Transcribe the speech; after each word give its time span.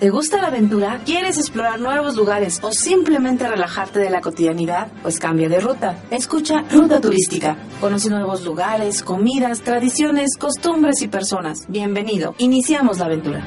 ¿Te 0.00 0.08
gusta 0.08 0.40
la 0.40 0.46
aventura? 0.46 1.02
¿Quieres 1.04 1.36
explorar 1.36 1.78
nuevos 1.78 2.16
lugares 2.16 2.58
o 2.62 2.72
simplemente 2.72 3.46
relajarte 3.46 3.98
de 3.98 4.08
la 4.08 4.22
cotidianidad? 4.22 4.88
Pues 5.02 5.18
cambia 5.18 5.46
de 5.50 5.60
ruta. 5.60 6.02
Escucha 6.10 6.62
Ruta 6.70 7.02
Turística. 7.02 7.58
Conoce 7.82 8.08
nuevos 8.08 8.42
lugares, 8.42 9.02
comidas, 9.02 9.60
tradiciones, 9.60 10.38
costumbres 10.38 11.02
y 11.02 11.08
personas. 11.08 11.66
Bienvenido. 11.68 12.34
Iniciamos 12.38 12.98
la 12.98 13.04
aventura. 13.04 13.44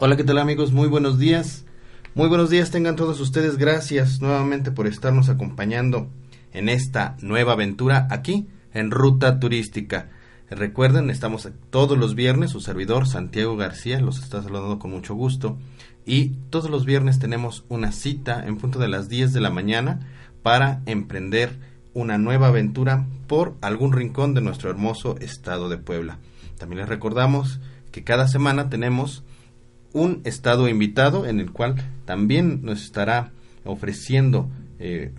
Hola, 0.00 0.16
¿qué 0.16 0.24
tal 0.24 0.38
amigos? 0.38 0.72
Muy 0.72 0.88
buenos 0.88 1.20
días. 1.20 1.64
Muy 2.16 2.28
buenos 2.28 2.50
días 2.50 2.72
tengan 2.72 2.96
todos 2.96 3.20
ustedes. 3.20 3.56
Gracias 3.56 4.20
nuevamente 4.20 4.72
por 4.72 4.88
estarnos 4.88 5.28
acompañando 5.28 6.10
en 6.52 6.68
esta 6.68 7.16
nueva 7.20 7.52
aventura 7.52 8.08
aquí 8.10 8.48
en 8.74 8.90
Ruta 8.90 9.38
Turística. 9.38 10.10
Recuerden, 10.50 11.08
estamos 11.08 11.48
todos 11.70 11.96
los 11.96 12.16
viernes, 12.16 12.50
su 12.50 12.60
servidor 12.60 13.06
Santiago 13.06 13.56
García 13.56 14.00
los 14.00 14.18
está 14.18 14.42
saludando 14.42 14.80
con 14.80 14.90
mucho 14.90 15.14
gusto. 15.14 15.56
Y 16.04 16.30
todos 16.50 16.68
los 16.68 16.84
viernes 16.84 17.20
tenemos 17.20 17.64
una 17.68 17.92
cita 17.92 18.44
en 18.44 18.56
punto 18.56 18.80
de 18.80 18.88
las 18.88 19.08
10 19.08 19.32
de 19.32 19.40
la 19.40 19.50
mañana 19.50 20.00
para 20.42 20.82
emprender 20.86 21.60
una 21.94 22.18
nueva 22.18 22.48
aventura 22.48 23.06
por 23.28 23.54
algún 23.60 23.92
rincón 23.92 24.34
de 24.34 24.40
nuestro 24.40 24.68
hermoso 24.68 25.16
estado 25.20 25.68
de 25.68 25.78
Puebla. 25.78 26.18
También 26.58 26.80
les 26.80 26.88
recordamos 26.88 27.60
que 27.92 28.02
cada 28.02 28.26
semana 28.26 28.68
tenemos 28.68 29.22
un 29.92 30.20
estado 30.24 30.68
invitado 30.68 31.26
en 31.26 31.40
el 31.40 31.52
cual 31.52 31.76
también 32.04 32.60
nos 32.62 32.82
estará 32.82 33.32
ofreciendo 33.64 34.48
eh, 34.78 35.12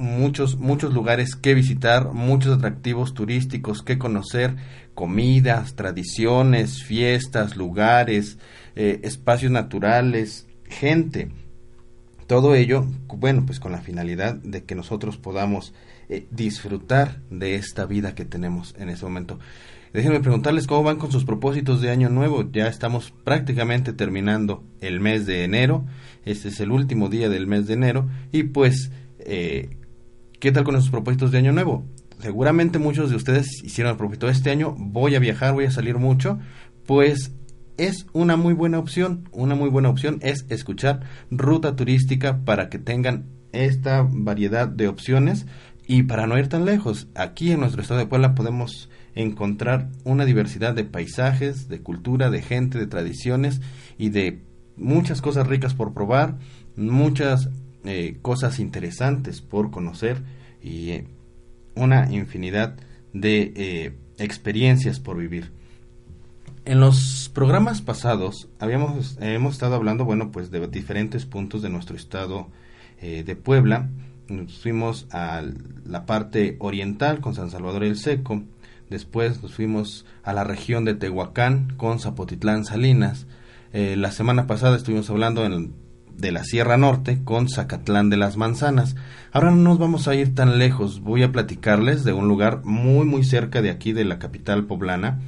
muchos 0.00 0.58
muchos 0.58 0.94
lugares 0.94 1.36
que 1.36 1.54
visitar, 1.54 2.12
muchos 2.12 2.56
atractivos 2.56 3.14
turísticos 3.14 3.82
que 3.82 3.98
conocer, 3.98 4.56
comidas, 4.94 5.74
tradiciones, 5.74 6.82
fiestas, 6.82 7.56
lugares, 7.56 8.38
eh, 8.76 9.00
espacios 9.02 9.52
naturales, 9.52 10.46
gente. 10.68 11.30
Todo 12.26 12.54
ello, 12.54 12.86
bueno, 13.08 13.44
pues 13.44 13.60
con 13.60 13.72
la 13.72 13.80
finalidad 13.80 14.34
de 14.36 14.64
que 14.64 14.74
nosotros 14.74 15.16
podamos 15.16 15.74
eh, 16.08 16.26
disfrutar 16.30 17.20
de 17.30 17.56
esta 17.56 17.86
vida 17.86 18.14
que 18.14 18.24
tenemos 18.24 18.74
en 18.78 18.88
este 18.88 19.04
momento. 19.04 19.38
Déjenme 19.92 20.20
preguntarles 20.20 20.68
cómo 20.68 20.84
van 20.84 20.98
con 20.98 21.10
sus 21.10 21.24
propósitos 21.24 21.80
de 21.80 21.90
año 21.90 22.10
nuevo. 22.10 22.48
Ya 22.52 22.68
estamos 22.68 23.12
prácticamente 23.24 23.92
terminando 23.92 24.62
el 24.80 25.00
mes 25.00 25.26
de 25.26 25.42
enero. 25.42 25.84
Este 26.24 26.48
es 26.48 26.60
el 26.60 26.70
último 26.70 27.08
día 27.08 27.28
del 27.28 27.48
mes 27.48 27.66
de 27.66 27.74
enero. 27.74 28.08
Y 28.30 28.44
pues, 28.44 28.92
eh, 29.18 29.76
¿qué 30.38 30.52
tal 30.52 30.62
con 30.62 30.80
sus 30.80 30.90
propósitos 30.90 31.32
de 31.32 31.38
año 31.38 31.50
nuevo? 31.50 31.84
Seguramente 32.20 32.78
muchos 32.78 33.10
de 33.10 33.16
ustedes 33.16 33.64
hicieron 33.64 33.90
el 33.90 33.96
propósito 33.96 34.28
este 34.28 34.50
año. 34.50 34.76
Voy 34.78 35.16
a 35.16 35.18
viajar, 35.18 35.54
voy 35.54 35.64
a 35.64 35.72
salir 35.72 35.98
mucho. 35.98 36.38
Pues 36.86 37.32
es 37.76 38.06
una 38.12 38.36
muy 38.36 38.54
buena 38.54 38.78
opción. 38.78 39.28
Una 39.32 39.56
muy 39.56 39.70
buena 39.70 39.88
opción 39.88 40.20
es 40.22 40.46
escuchar 40.50 41.00
ruta 41.32 41.74
turística 41.74 42.44
para 42.44 42.68
que 42.68 42.78
tengan 42.78 43.24
esta 43.50 44.06
variedad 44.08 44.68
de 44.68 44.86
opciones. 44.86 45.46
Y 45.88 46.04
para 46.04 46.28
no 46.28 46.38
ir 46.38 46.46
tan 46.46 46.64
lejos, 46.64 47.08
aquí 47.16 47.50
en 47.50 47.58
nuestro 47.58 47.82
estado 47.82 47.98
de 47.98 48.06
Puebla 48.06 48.36
podemos 48.36 48.88
encontrar 49.14 49.88
una 50.04 50.24
diversidad 50.24 50.74
de 50.74 50.84
paisajes, 50.84 51.68
de 51.68 51.80
cultura, 51.80 52.30
de 52.30 52.42
gente, 52.42 52.78
de 52.78 52.86
tradiciones 52.86 53.60
y 53.98 54.10
de 54.10 54.40
muchas 54.76 55.20
cosas 55.20 55.46
ricas 55.46 55.74
por 55.74 55.92
probar, 55.92 56.38
muchas 56.76 57.50
eh, 57.84 58.18
cosas 58.22 58.58
interesantes 58.58 59.40
por 59.40 59.70
conocer 59.70 60.22
y 60.62 60.90
eh, 60.90 61.06
una 61.74 62.12
infinidad 62.12 62.76
de 63.12 63.52
eh, 63.56 63.92
experiencias 64.18 65.00
por 65.00 65.16
vivir. 65.16 65.52
En 66.64 66.78
los 66.78 67.30
programas 67.34 67.80
pasados 67.80 68.48
habíamos 68.58 69.16
hemos 69.20 69.54
estado 69.54 69.74
hablando, 69.76 70.04
bueno, 70.04 70.30
pues 70.30 70.50
de 70.50 70.66
diferentes 70.68 71.24
puntos 71.24 71.62
de 71.62 71.70
nuestro 71.70 71.96
estado 71.96 72.48
de 73.00 73.34
Puebla. 73.34 73.88
Nos 74.28 74.60
fuimos 74.60 75.06
a 75.10 75.42
la 75.86 76.04
parte 76.04 76.56
oriental 76.58 77.20
con 77.20 77.34
San 77.34 77.50
Salvador 77.50 77.82
el 77.82 77.96
Seco, 77.96 78.42
Después 78.90 79.40
nos 79.40 79.54
fuimos 79.54 80.04
a 80.24 80.32
la 80.32 80.42
región 80.42 80.84
de 80.84 80.94
Tehuacán 80.94 81.72
con 81.76 82.00
Zapotitlán 82.00 82.64
Salinas. 82.64 83.28
Eh, 83.72 83.94
la 83.96 84.10
semana 84.10 84.48
pasada 84.48 84.76
estuvimos 84.76 85.08
hablando 85.10 85.48
de 86.16 86.32
la 86.32 86.42
Sierra 86.42 86.76
Norte 86.76 87.20
con 87.22 87.48
Zacatlán 87.48 88.10
de 88.10 88.16
las 88.16 88.36
Manzanas. 88.36 88.96
Ahora 89.30 89.52
no 89.52 89.58
nos 89.58 89.78
vamos 89.78 90.08
a 90.08 90.16
ir 90.16 90.34
tan 90.34 90.58
lejos. 90.58 91.00
Voy 91.02 91.22
a 91.22 91.30
platicarles 91.30 92.02
de 92.02 92.12
un 92.12 92.26
lugar 92.26 92.62
muy 92.64 93.06
muy 93.06 93.22
cerca 93.22 93.62
de 93.62 93.70
aquí 93.70 93.92
de 93.92 94.04
la 94.04 94.18
capital 94.18 94.66
poblana, 94.66 95.20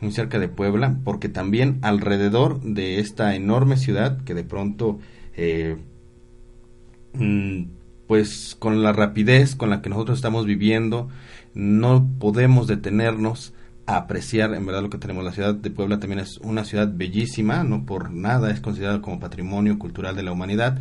muy 0.00 0.12
cerca 0.12 0.38
de 0.38 0.48
Puebla, 0.48 0.98
porque 1.02 1.28
también 1.28 1.80
alrededor 1.82 2.60
de 2.62 3.00
esta 3.00 3.34
enorme 3.34 3.76
ciudad 3.76 4.22
que 4.22 4.34
de 4.34 4.44
pronto 4.44 5.00
eh, 5.36 5.76
mm, 7.14 7.64
pues 8.06 8.56
con 8.58 8.82
la 8.82 8.92
rapidez 8.92 9.56
con 9.56 9.70
la 9.70 9.82
que 9.82 9.90
nosotros 9.90 10.18
estamos 10.18 10.46
viviendo, 10.46 11.08
no 11.54 12.08
podemos 12.18 12.66
detenernos 12.66 13.54
a 13.86 13.96
apreciar 13.96 14.52
en 14.54 14.66
verdad 14.66 14.82
lo 14.82 14.90
que 14.90 14.98
tenemos. 14.98 15.24
La 15.24 15.32
ciudad 15.32 15.54
de 15.54 15.70
Puebla 15.70 15.98
también 15.98 16.20
es 16.20 16.38
una 16.38 16.64
ciudad 16.64 16.92
bellísima, 16.92 17.64
no 17.64 17.86
por 17.86 18.10
nada 18.10 18.50
es 18.50 18.60
considerada 18.60 19.00
como 19.00 19.18
patrimonio 19.18 19.78
cultural 19.78 20.14
de 20.14 20.22
la 20.22 20.32
humanidad, 20.32 20.78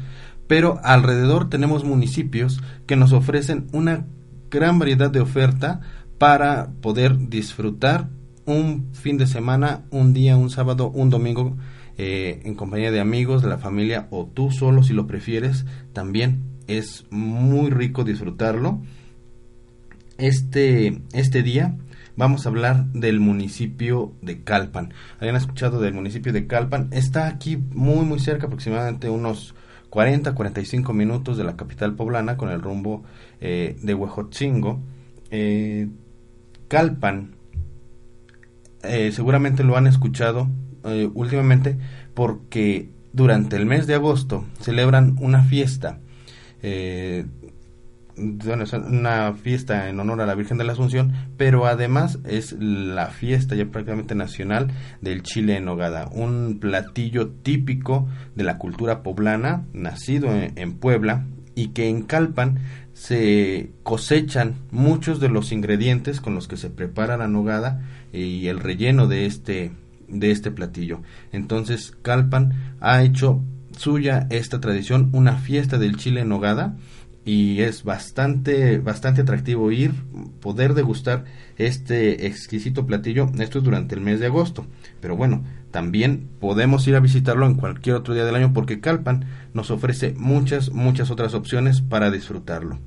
pero 0.47 0.79
alrededor 0.83 1.49
tenemos 1.49 1.83
municipios 1.83 2.61
que 2.85 2.95
nos 2.95 3.13
ofrecen 3.13 3.67
una 3.71 4.05
gran 4.51 4.77
variedad 4.79 5.09
de 5.09 5.21
oferta 5.21 5.81
para 6.17 6.69
poder 6.81 7.29
disfrutar 7.29 8.09
un 8.45 8.89
fin 8.93 9.17
de 9.17 9.27
semana, 9.27 9.83
un 9.91 10.13
día, 10.13 10.37
un 10.37 10.49
sábado, 10.49 10.89
un 10.89 11.09
domingo 11.09 11.57
eh, 11.97 12.41
en 12.43 12.55
compañía 12.55 12.91
de 12.91 12.99
amigos, 12.99 13.41
de 13.41 13.49
la 13.49 13.57
familia 13.57 14.07
o 14.09 14.25
tú 14.25 14.51
solo 14.51 14.83
si 14.83 14.93
lo 14.93 15.07
prefieres, 15.07 15.65
también 15.93 16.43
es 16.67 17.05
muy 17.09 17.69
rico 17.69 18.03
disfrutarlo 18.03 18.81
este, 20.17 21.01
este 21.13 21.43
día 21.43 21.75
vamos 22.15 22.45
a 22.45 22.49
hablar 22.49 22.85
del 22.87 23.19
municipio 23.19 24.13
de 24.21 24.43
Calpan. 24.43 24.93
¿Habían 25.19 25.35
escuchado 25.35 25.79
del 25.79 25.93
municipio 25.93 26.33
de 26.33 26.47
Calpan? 26.47 26.89
Está 26.91 27.27
aquí 27.27 27.57
muy, 27.57 28.05
muy 28.05 28.19
cerca, 28.19 28.47
aproximadamente 28.47 29.09
unos 29.09 29.55
40, 29.89 30.33
45 30.33 30.93
minutos 30.93 31.37
de 31.37 31.43
la 31.43 31.55
capital 31.55 31.95
poblana 31.95 32.35
con 32.35 32.49
el 32.49 32.61
rumbo 32.61 33.03
eh, 33.39 33.77
de 33.81 33.93
Huejotzingo. 33.93 34.81
Eh, 35.31 35.87
Calpan, 36.67 37.35
eh, 38.83 39.11
seguramente 39.13 39.63
lo 39.63 39.77
han 39.77 39.87
escuchado 39.87 40.49
últimamente 41.15 41.77
porque 42.13 42.87
durante 43.11 43.57
el 43.57 43.65
mes 43.65 43.87
de 43.87 43.95
agosto 43.95 44.45
celebran 44.61 45.17
una 45.19 45.43
fiesta 45.43 45.99
bueno, 48.17 48.65
una 48.87 49.33
fiesta 49.33 49.89
en 49.89 49.99
honor 49.99 50.21
a 50.21 50.25
la 50.25 50.35
Virgen 50.35 50.57
de 50.57 50.63
la 50.63 50.73
Asunción, 50.73 51.13
pero 51.37 51.67
además 51.67 52.19
es 52.25 52.53
la 52.53 53.07
fiesta 53.07 53.55
ya 53.55 53.65
prácticamente 53.65 54.15
nacional 54.15 54.71
del 55.01 55.23
chile 55.23 55.57
en 55.57 55.65
nogada, 55.65 56.09
un 56.11 56.57
platillo 56.59 57.29
típico 57.29 58.07
de 58.35 58.43
la 58.43 58.57
cultura 58.57 59.03
poblana, 59.03 59.65
nacido 59.73 60.29
en, 60.33 60.73
Puebla 60.77 61.25
y 61.55 61.69
que 61.69 61.89
en 61.89 62.03
Calpan 62.03 62.59
se 62.93 63.71
cosechan 63.83 64.55
muchos 64.71 65.19
de 65.19 65.29
los 65.29 65.51
ingredientes 65.51 66.19
con 66.19 66.33
los 66.33 66.47
que 66.47 66.57
se 66.57 66.69
prepara 66.69 67.17
la 67.17 67.27
nogada 67.27 67.81
y 68.11 68.47
el 68.47 68.59
relleno 68.59 69.07
de 69.07 69.25
este 69.25 69.71
de 70.07 70.31
este 70.31 70.51
platillo. 70.51 71.01
Entonces 71.31 71.91
Calpan 72.01 72.75
ha 72.79 73.03
hecho 73.03 73.41
suya 73.77 74.27
esta 74.29 74.59
tradición, 74.59 75.09
una 75.13 75.35
fiesta 75.35 75.77
del 75.77 75.97
chile 75.97 76.21
en 76.21 76.29
nogada 76.29 76.75
y 77.27 77.59
es 77.59 77.83
bastante 77.83 78.77
bastante 78.77 79.21
atractivo 79.21 79.69
ir 79.69 79.91
poder 80.39 80.73
degustar 80.73 81.25
este 81.57 82.25
exquisito 82.25 82.87
platillo 82.87 83.29
esto 83.37 83.57
es 83.57 83.65
durante 83.65 83.95
el 83.95 84.01
mes 84.01 84.21
de 84.21 84.27
agosto 84.27 84.65
pero 85.01 85.17
bueno 85.17 85.43
también 85.71 86.29
podemos 86.39 86.87
ir 86.87 86.95
a 86.95 87.01
visitarlo 87.01 87.45
en 87.45 87.55
cualquier 87.55 87.97
otro 87.97 88.13
día 88.13 88.23
del 88.23 88.35
año 88.35 88.53
porque 88.53 88.79
Calpan 88.79 89.25
nos 89.53 89.71
ofrece 89.71 90.13
muchas 90.17 90.71
muchas 90.71 91.11
otras 91.11 91.33
opciones 91.33 91.81
para 91.81 92.11
disfrutarlo 92.11 92.79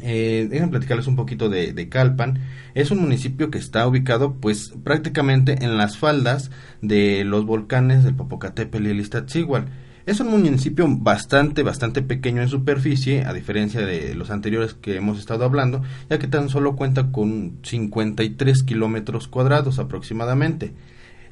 eh, 0.00 0.46
déjenme 0.48 0.70
platicarles 0.70 1.06
un 1.06 1.16
poquito 1.16 1.50
de, 1.50 1.88
Calpan. 1.90 2.38
Es 2.74 2.90
un 2.90 3.02
municipio 3.02 3.50
que 3.50 3.58
está 3.58 3.86
ubicado 3.86 4.36
pues 4.40 4.72
prácticamente 4.82 5.62
en 5.62 5.76
las 5.76 5.98
faldas 5.98 6.50
de 6.80 7.24
los 7.24 7.44
volcanes 7.44 8.02
del 8.02 8.14
Popocatépetl 8.14 8.86
y 8.86 8.90
el 8.90 9.00
Iztaccíhuatl. 9.00 9.70
Es 10.04 10.18
un 10.18 10.28
municipio 10.28 10.86
bastante, 10.88 11.62
bastante 11.62 12.02
pequeño 12.02 12.42
en 12.42 12.48
superficie, 12.48 13.24
a 13.24 13.32
diferencia 13.32 13.86
de 13.86 14.16
los 14.16 14.30
anteriores 14.30 14.74
que 14.74 14.96
hemos 14.96 15.20
estado 15.20 15.44
hablando, 15.44 15.82
ya 16.10 16.18
que 16.18 16.26
tan 16.26 16.48
solo 16.48 16.74
cuenta 16.74 17.12
con 17.12 17.58
53 17.62 18.64
kilómetros 18.64 19.28
cuadrados 19.28 19.78
aproximadamente. 19.78 20.72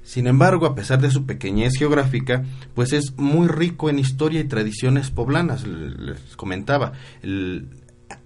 Sin 0.05 0.29
embargo, 0.29 0.67
a 0.67 0.75
pesar 0.77 1.01
de 1.01 1.11
su 1.11 1.27
pequeñez 1.27 1.75
geográfica, 1.77 2.45
pues 2.75 2.93
es 2.93 3.17
muy 3.19 3.49
rico 3.49 3.91
en 3.91 3.99
historia 3.99 4.41
y 4.41 4.45
tradiciones 4.45 5.11
poblanas. 5.11 5.67
Les 5.67 6.37
comentaba, 6.37 6.93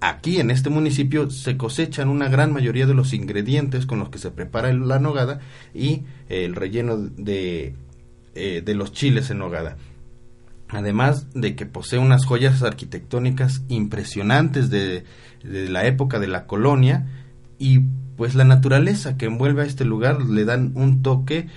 aquí 0.01 0.41
en 0.41 0.51
este 0.51 0.69
municipio 0.69 1.31
se 1.31 1.57
cosechan 1.57 2.11
una 2.11 2.29
gran 2.29 2.53
mayoría 2.53 2.87
de 2.87 2.95
los 2.95 3.15
ingredientes 3.15 3.87
con 3.87 3.99
los 3.99 4.11
que 4.11 4.19
se 4.19 4.31
prepara 4.31 4.73
la 4.75 4.99
nogada 4.99 5.41
y 5.75 6.03
el 6.29 6.55
relleno 6.55 6.99
de, 6.99 7.75
eh, 8.35 8.63
los 8.75 8.93
chiles 8.93 9.31
en 9.31 9.39
nogada. 9.39 9.77
Además 10.69 11.29
de 11.35 11.55
que 11.55 11.67
posee 11.67 11.99
unas 11.99 12.25
joyas 12.25 12.63
arquitectónicas 12.63 13.63
impresionantes 13.69 14.71
de, 14.71 15.05
la 15.43 15.87
época 15.87 16.19
de 16.19 16.27
la 16.27 16.47
colonia 16.47 17.07
y 17.59 17.81
pues 18.17 18.35
la 18.35 18.45
naturaleza 18.45 19.17
que 19.17 19.27
envuelve 19.27 19.63
a 19.63 19.67
este 19.67 19.85
lugar 19.85 20.23
le 20.23 20.45
dan 20.45 20.73
un 20.75 21.03
toque 21.03 21.49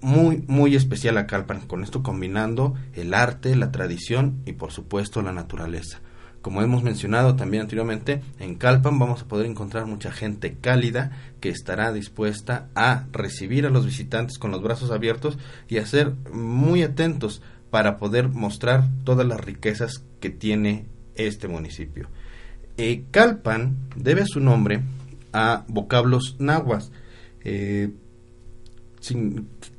muy 0.00 0.42
muy 0.48 0.74
especial 0.74 1.18
a 1.18 1.26
Calpan, 1.26 1.60
con 1.60 1.84
esto 1.84 2.02
combinando 2.02 2.74
el 2.94 3.14
arte, 3.14 3.54
la 3.54 3.70
tradición 3.70 4.40
y 4.46 4.52
por 4.54 4.72
supuesto 4.72 5.22
la 5.22 5.32
naturaleza. 5.32 6.00
Como 6.42 6.60
hemos 6.60 6.82
mencionado 6.82 7.36
también 7.36 7.62
anteriormente, 7.62 8.20
en 8.40 8.56
Calpan 8.56 8.98
vamos 8.98 9.22
a 9.22 9.28
poder 9.28 9.46
encontrar 9.46 9.86
mucha 9.86 10.10
gente 10.10 10.56
cálida 10.60 11.12
que 11.40 11.50
estará 11.50 11.92
dispuesta 11.92 12.68
a 12.74 13.04
recibir 13.12 13.64
a 13.64 13.70
los 13.70 13.86
visitantes 13.86 14.38
con 14.38 14.50
los 14.50 14.60
brazos 14.60 14.90
abiertos 14.90 15.38
y 15.68 15.78
a 15.78 15.86
ser 15.86 16.14
muy 16.32 16.82
atentos 16.82 17.42
para 17.72 17.96
poder 17.96 18.28
mostrar 18.28 18.86
todas 19.02 19.26
las 19.26 19.40
riquezas 19.40 20.04
que 20.20 20.28
tiene 20.28 20.84
este 21.14 21.48
municipio. 21.48 22.10
Eh, 22.76 23.04
Calpan 23.10 23.88
debe 23.96 24.26
su 24.26 24.40
nombre 24.40 24.82
a 25.32 25.64
vocablos 25.68 26.36
nahuas. 26.38 26.92
Eh, 27.42 27.90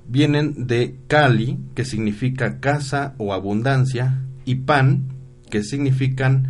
vienen 0.07 0.65
de 0.65 0.95
Cali, 1.05 1.59
que 1.75 1.85
significa 1.85 2.59
casa 2.59 3.13
o 3.19 3.31
abundancia, 3.31 4.23
y 4.43 4.55
pan, 4.55 5.09
que 5.51 5.61
significan 5.61 6.47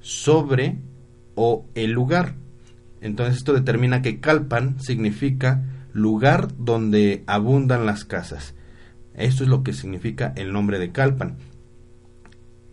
sobre 0.00 0.78
o 1.36 1.66
el 1.76 1.92
lugar. 1.92 2.34
Entonces 3.00 3.36
esto 3.36 3.52
determina 3.52 4.02
que 4.02 4.18
Calpan 4.18 4.80
significa 4.80 5.62
lugar 5.92 6.48
donde 6.58 7.22
abundan 7.28 7.86
las 7.86 8.04
casas. 8.04 8.56
Esto 9.20 9.44
es 9.44 9.48
lo 9.48 9.62
que 9.62 9.72
significa 9.72 10.32
el 10.36 10.52
nombre 10.52 10.78
de 10.78 10.92
Calpan. 10.92 11.36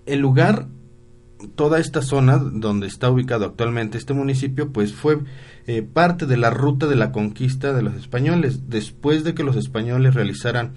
El 0.05 0.19
lugar 0.19 0.67
toda 1.55 1.79
esta 1.79 2.01
zona 2.01 2.37
donde 2.37 2.87
está 2.87 3.09
ubicado 3.09 3.45
actualmente 3.45 3.97
este 3.97 4.13
municipio, 4.13 4.71
pues 4.71 4.93
fue 4.93 5.19
eh, 5.67 5.81
parte 5.81 6.25
de 6.25 6.37
la 6.37 6.49
ruta 6.49 6.87
de 6.87 6.95
la 6.95 7.11
conquista 7.11 7.73
de 7.73 7.81
los 7.81 7.95
españoles. 7.95 8.69
Después 8.69 9.23
de 9.23 9.33
que 9.33 9.43
los 9.43 9.55
españoles 9.55 10.15
realizaran 10.15 10.73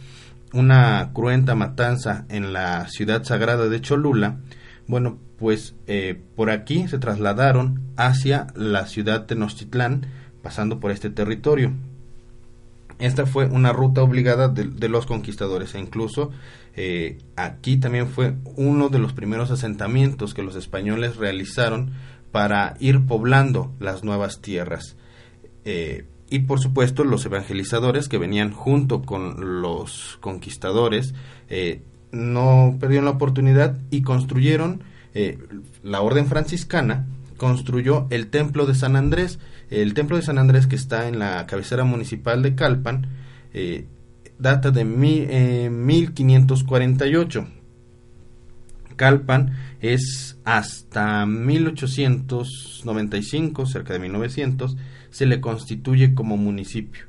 una 0.52 1.11
cruenta 1.12 1.55
matanza 1.55 2.26
en 2.28 2.52
la 2.52 2.88
ciudad 2.88 3.25
sagrada 3.25 3.69
de 3.69 3.81
Cholula, 3.81 4.40
bueno, 4.87 5.19
pues 5.38 5.75
eh, 5.87 6.20
por 6.37 6.50
aquí 6.50 6.88
se 6.88 6.99
trasladaron 6.99 7.81
hacia 7.96 8.49
la 8.55 8.87
ciudad 8.87 9.20
de 9.20 9.26
Tenochtitlán, 9.28 10.06
pasando 10.43 10.81
por 10.81 10.90
este 10.90 11.11
territorio. 11.11 11.72
Esta 13.00 13.25
fue 13.25 13.47
una 13.47 13.73
ruta 13.73 14.02
obligada 14.02 14.49
de, 14.49 14.88
los 14.88 15.06
conquistadores 15.06 15.75
e 15.75 15.79
incluso 15.79 16.31
eh, 16.76 17.19
aquí 17.35 17.79
también 17.79 18.08
fue 18.08 18.35
uno 18.56 18.91
de 18.91 18.99
los 18.99 19.14
primeros 19.14 19.50
asentamientos 19.50 20.35
que 20.35 20.43
los 20.43 20.55
españoles 20.55 21.17
realizaron 21.17 21.93
para 22.31 22.76
ir 22.79 23.06
poblando 23.06 23.73
las 23.81 24.05
nuevas 24.05 24.43
tierras. 24.43 24.97
Eh, 25.64 26.05
y 26.29 26.41
por 26.41 26.61
supuesto 26.61 27.02
los 27.02 27.25
evangelizadores 27.25 28.08
que 28.08 28.19
venían 28.19 28.52
junto 28.52 29.03
con 29.03 29.62
los 29.62 30.19
conquistadores 30.20 31.14
eh, 31.49 31.82
no 32.12 32.76
perdieron 32.79 33.06
la 33.06 33.12
oportunidad 33.12 33.79
y 33.91 34.03
construyeron 34.03 34.82
la 35.82 36.03
orden 36.03 36.26
franciscana 36.26 37.05
construyó 37.41 38.07
el 38.11 38.27
templo 38.27 38.67
de 38.67 38.75
San 38.75 38.97
Andrés. 38.97 39.39
El 39.71 39.95
templo 39.95 40.19
de 40.19 40.23
San 40.23 40.37
Andrés 40.37 40.67
que 40.67 40.77
está 40.77 41.09
en 41.09 41.19
la 41.19 41.47
cabecera 41.47 41.85
municipal 41.85 42.43
de 42.43 42.55
Calpan 42.55 43.07
eh, 43.55 43.87
data 44.39 44.71
de 44.71 44.85
1548. 44.85 47.41
Eh, 47.41 47.47
Calpan 48.95 49.57
es 49.81 50.37
hasta 50.45 51.25
1895, 51.25 53.65
cerca 53.65 53.95
de 53.95 54.01
1900, 54.01 54.77
se 55.09 55.25
le 55.25 55.41
constituye 55.41 56.15
como 56.15 56.37
municipio. 56.37 57.05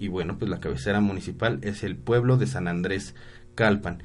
Y 0.00 0.08
bueno, 0.08 0.36
pues 0.36 0.50
la 0.50 0.58
cabecera 0.58 1.00
municipal 1.00 1.60
es 1.62 1.84
el 1.84 1.94
pueblo 1.94 2.38
de 2.38 2.48
San 2.48 2.66
Andrés 2.66 3.14
Calpan. 3.54 4.02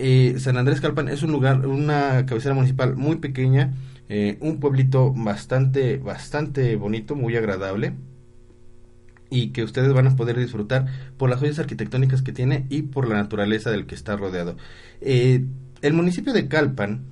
Eh, 0.00 0.34
San 0.38 0.56
Andrés 0.56 0.80
Calpan 0.80 1.08
es 1.08 1.22
un 1.22 1.30
lugar, 1.30 1.64
una 1.68 2.26
cabecera 2.26 2.56
municipal 2.56 2.96
muy 2.96 3.14
pequeña, 3.16 3.74
eh, 4.08 4.38
un 4.40 4.60
pueblito 4.60 5.12
bastante, 5.12 5.98
bastante 5.98 6.76
bonito, 6.76 7.14
muy 7.14 7.36
agradable 7.36 7.94
y 9.30 9.50
que 9.50 9.62
ustedes 9.62 9.92
van 9.92 10.06
a 10.06 10.16
poder 10.16 10.38
disfrutar 10.38 10.86
por 11.16 11.28
las 11.28 11.40
joyas 11.40 11.58
arquitectónicas 11.58 12.22
que 12.22 12.32
tiene 12.32 12.66
y 12.70 12.82
por 12.82 13.08
la 13.08 13.16
naturaleza 13.16 13.70
del 13.70 13.86
que 13.86 13.94
está 13.94 14.16
rodeado. 14.16 14.56
Eh, 15.00 15.44
el 15.82 15.92
municipio 15.92 16.32
de 16.32 16.48
Calpan 16.48 17.04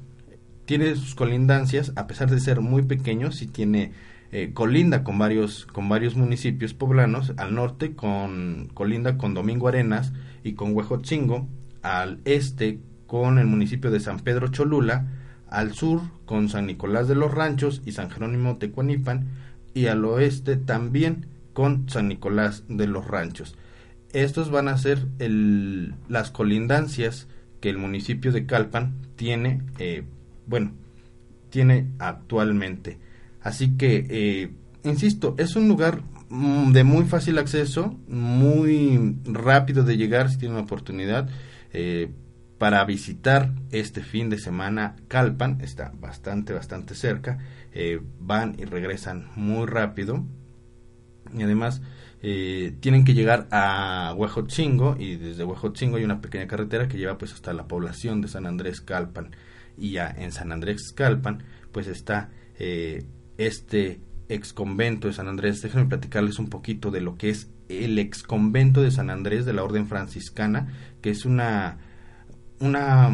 tiene 0.65 0.95
sus 0.97 1.15
colindancias, 1.15 1.93
a 1.97 2.07
pesar 2.07 2.31
de 2.31 2.41
ser 2.41 2.61
muy 2.61 2.83
pequeño, 2.83 3.31
sí 3.31 3.47
tiene 3.47 3.93
eh, 4.33 4.51
colinda 4.53 5.05
con 5.05 5.19
varios, 5.19 5.67
con 5.67 5.89
varios 5.89 6.17
municipios 6.17 6.75
poblanos, 6.75 7.33
al 7.37 7.55
norte 7.55 7.95
con 7.95 8.69
colinda 8.75 9.17
con 9.17 9.35
Domingo 9.35 9.69
Arenas 9.69 10.13
y 10.43 10.55
con 10.55 10.75
Huejotzingo, 10.75 11.49
al 11.83 12.21
este 12.25 12.81
con 13.07 13.39
el 13.39 13.47
municipio 13.47 13.91
de 13.93 14.01
San 14.01 14.19
Pedro 14.21 14.49
Cholula, 14.49 15.07
al 15.49 15.75
sur 15.75 16.03
con 16.25 16.49
San 16.49 16.67
Nicolás 16.67 17.09
de 17.09 17.15
los 17.15 17.33
Ranchos 17.33 17.83
y 17.85 17.93
San 17.93 18.11
Jerónimo 18.11 18.57
Tecuanipan 18.57 19.29
y 19.75 19.87
al 19.87 20.05
oeste 20.05 20.57
también 20.57 21.27
con 21.53 21.89
San 21.89 22.09
Nicolás 22.09 22.65
de 22.69 22.87
los 22.87 23.07
Ranchos. 23.07 23.57
Estos 24.13 24.51
van 24.51 24.69
a 24.69 24.79
ser 24.79 25.07
las 26.09 26.31
colindancias 26.31 27.29
que 27.61 27.71
el 27.71 27.79
municipio 27.79 28.33
de 28.33 28.47
Calpan 28.47 28.95
tiene, 29.17 29.63
eh, 29.79 30.05
bueno, 30.47 30.73
tiene 31.51 31.89
actualmente. 31.99 32.99
Así 33.43 33.77
que, 33.77 34.07
eh, 34.09 34.51
insisto, 34.85 35.35
es 35.39 35.57
un 35.57 35.69
lugar 35.69 36.03
mm, 36.29 36.73
de 36.73 36.85
muy 36.85 37.05
fácil 37.05 37.39
acceso, 37.39 37.99
muy 38.09 39.17
rápido 39.25 39.85
de 39.85 39.97
llegar 39.97 40.31
si 40.31 40.39
tiene 40.39 40.55
una 40.55 40.65
oportunidad. 40.65 41.29
Eh, 41.73 42.11
para 42.59 42.85
visitar 42.85 43.53
este 43.71 44.03
fin 44.03 44.31
de 44.31 44.39
semana 44.39 44.97
Calpan, 45.09 45.61
está 45.61 45.93
bastante, 45.99 46.53
bastante 46.53 46.95
cerca, 46.95 47.39
eh, 47.73 48.01
van 48.21 48.57
y 48.59 48.65
regresan 48.65 49.29
muy 49.37 49.67
rápido 49.67 50.25
y 51.35 51.43
además 51.43 51.83
eh, 52.23 52.75
tienen 52.81 53.05
que 53.05 53.15
llegar 53.15 53.47
a 53.51 54.15
Huejotzingo 54.17 54.97
y 54.99 55.17
desde 55.17 55.45
Huejotzingo 55.45 55.97
hay 55.97 56.05
una 56.05 56.21
pequeña 56.21 56.47
carretera 56.47 56.89
que 56.89 56.99
lleva 56.99 57.19
pues 57.19 57.33
hasta 57.33 57.53
la 57.53 57.69
población 57.69 58.21
de 58.23 58.29
San 58.29 58.47
Andrés 58.47 58.81
Calpan 58.81 59.31
y 59.77 59.93
ya 59.93 60.09
en 60.09 60.33
San 60.33 60.53
Andrés 60.53 60.93
Calpan 60.93 61.43
pues 61.73 61.87
está 61.89 62.31
eh, 62.59 63.05
este 63.37 64.01
ex 64.29 64.53
convento 64.53 65.09
de 65.09 65.15
San 65.15 65.29
Andrés. 65.29 65.61
Déjenme 65.61 65.89
platicarles 65.89 66.39
un 66.39 66.49
poquito 66.49 66.91
de 66.91 67.01
lo 67.01 67.17
que 67.17 67.31
es 67.31 67.51
el 67.69 67.99
ex 67.99 68.23
convento 68.23 68.83
de 68.83 68.91
San 68.91 69.11
Andrés 69.11 69.45
de 69.45 69.53
la 69.53 69.63
Orden 69.63 69.87
Franciscana, 69.87 70.69
que 71.03 71.11
es 71.11 71.25
una 71.25 71.79
una 72.61 73.11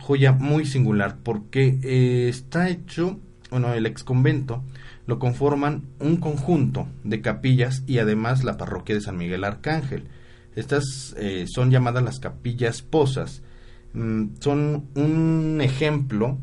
joya 0.00 0.32
muy 0.32 0.64
singular 0.66 1.18
porque 1.22 1.78
eh, 1.82 2.28
está 2.28 2.68
hecho, 2.68 3.18
bueno, 3.50 3.72
el 3.74 3.86
ex 3.86 4.04
convento 4.04 4.62
lo 5.06 5.18
conforman 5.18 5.84
un 6.00 6.16
conjunto 6.16 6.88
de 7.04 7.20
capillas 7.20 7.82
y 7.86 7.98
además 7.98 8.44
la 8.44 8.56
parroquia 8.56 8.94
de 8.94 9.00
San 9.00 9.16
Miguel 9.16 9.44
Arcángel. 9.44 10.08
Estas 10.56 11.14
eh, 11.18 11.46
son 11.48 11.70
llamadas 11.70 12.02
las 12.02 12.18
capillas 12.18 12.82
posas. 12.82 13.42
Mm, 13.92 14.36
son 14.40 14.86
un 14.94 15.60
ejemplo, 15.60 16.38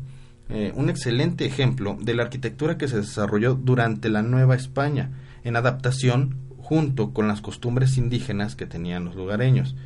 eh, 0.48 0.72
un 0.74 0.88
excelente 0.88 1.44
ejemplo 1.44 1.98
de 2.00 2.14
la 2.14 2.22
arquitectura 2.22 2.78
que 2.78 2.88
se 2.88 2.98
desarrolló 2.98 3.54
durante 3.54 4.08
la 4.08 4.22
Nueva 4.22 4.54
España, 4.54 5.10
en 5.42 5.56
adaptación 5.56 6.38
junto 6.56 7.12
con 7.12 7.28
las 7.28 7.42
costumbres 7.42 7.98
indígenas 7.98 8.56
que 8.56 8.64
tenían 8.66 9.04
los 9.04 9.14
lugareños 9.14 9.76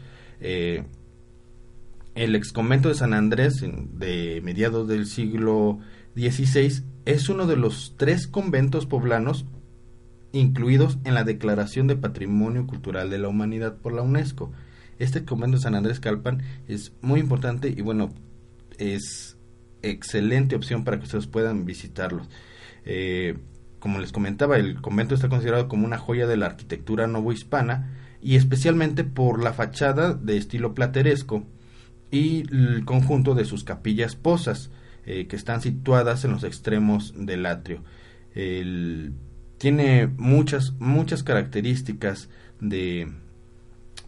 el 2.19 2.35
ex 2.35 2.53
convento 2.53 2.89
de 2.89 2.97
San 2.97 3.15
Andrés 3.15 3.63
de 3.63 4.41
mediados 4.43 4.89
del 4.89 5.07
siglo 5.07 5.79
XVI 6.17 6.83
es 7.05 7.29
uno 7.29 7.47
de 7.47 7.57
los 7.57 7.95
tres 7.97 8.27
conventos 8.27 8.87
poblanos 8.87 9.47
incluidos 10.33 10.99
en 11.05 11.15
la 11.15 11.23
Declaración 11.23 11.87
de 11.87 11.95
Patrimonio 11.95 12.67
Cultural 12.67 13.09
de 13.09 13.19
la 13.19 13.29
Humanidad 13.29 13.77
por 13.77 13.93
la 13.93 14.03
UNESCO. 14.03 14.51
Este 14.99 15.25
convento 15.25 15.59
de 15.59 15.63
San 15.63 15.77
Andrés 15.77 16.01
Calpan 16.01 16.43
es 16.67 16.93
muy 17.03 17.21
importante 17.21 17.69
y 17.69 17.83
bueno, 17.83 18.13
es 18.79 19.39
excelente 19.83 20.57
opción 20.57 20.83
para 20.83 20.99
que 20.99 21.05
ustedes 21.05 21.29
puedan 21.29 21.67
visitarlos. 21.67 22.29
Eh, 22.85 23.39
como 23.79 24.01
les 24.01 24.11
comentaba, 24.11 24.57
el 24.57 24.81
convento 24.81 25.15
está 25.15 25.29
considerado 25.29 25.69
como 25.69 25.87
una 25.87 25.99
joya 25.99 26.27
de 26.27 26.37
la 26.37 26.47
arquitectura 26.47 27.07
novohispana 27.07 27.95
y 28.21 28.35
especialmente 28.35 29.05
por 29.05 29.41
la 29.41 29.53
fachada 29.53 30.15
de 30.15 30.37
estilo 30.37 30.75
plateresco 30.75 31.47
y 32.11 32.45
el 32.55 32.85
conjunto 32.85 33.35
de 33.35 33.45
sus 33.45 33.65
capillas 33.65 34.17
posas 34.17 34.71
eh, 35.07 35.27
que 35.27 35.37
están 35.37 35.61
situadas 35.61 36.25
en 36.25 36.33
los 36.33 36.45
extremos 36.45 37.15
del 37.17 37.47
atrio. 37.47 37.83
tiene 39.59 40.07
muchas, 40.17 40.73
muchas 40.79 41.23
características 41.23 42.29
de, 42.61 43.13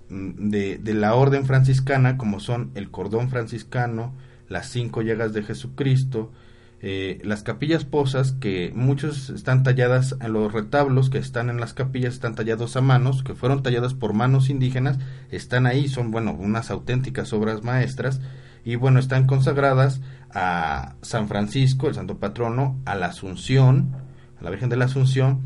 de, 0.09 0.79
de, 0.79 0.95
la 0.95 1.15
orden 1.15 1.47
franciscana, 1.47 2.17
como 2.17 2.41
son 2.41 2.71
el 2.75 2.91
cordón 2.91 3.29
franciscano, 3.31 4.15
las 4.49 4.69
cinco 4.69 5.03
llagas 5.03 5.33
de 5.33 5.43
Jesucristo, 5.43 6.33
eh, 6.83 7.21
las 7.25 7.43
capillas 7.43 7.85
posas, 7.85 8.33
que 8.33 8.73
muchos 8.75 9.29
están 9.29 9.63
talladas 9.63 10.17
en 10.21 10.33
los 10.33 10.51
retablos 10.51 11.11
que 11.11 11.19
están 11.19 11.51
en 11.51 11.61
las 11.61 11.75
capillas, 11.75 12.15
están 12.15 12.35
tallados 12.35 12.75
a 12.77 12.81
manos, 12.81 13.23
que 13.23 13.35
fueron 13.35 13.63
talladas 13.63 13.93
por 13.93 14.15
manos 14.15 14.49
indígenas, 14.49 14.99
están 15.31 15.67
ahí, 15.67 15.89
son, 15.89 16.11
bueno, 16.11 16.33
unas 16.33 16.71
auténticas 16.71 17.35
obras 17.35 17.63
maestras, 17.63 18.21
y 18.65 18.77
bueno, 18.77 18.99
están 18.99 19.27
consagradas 19.27 20.01
a 20.33 20.95
San 21.03 21.29
Francisco, 21.29 21.89
el 21.89 21.95
santo 21.95 22.19
patrono, 22.19 22.81
a 22.87 22.95
la 22.95 23.07
Asunción, 23.07 23.95
a 24.41 24.45
la 24.45 24.51
Virgen 24.51 24.71
de 24.71 24.77
la 24.77 24.87
Asunción, 24.87 25.41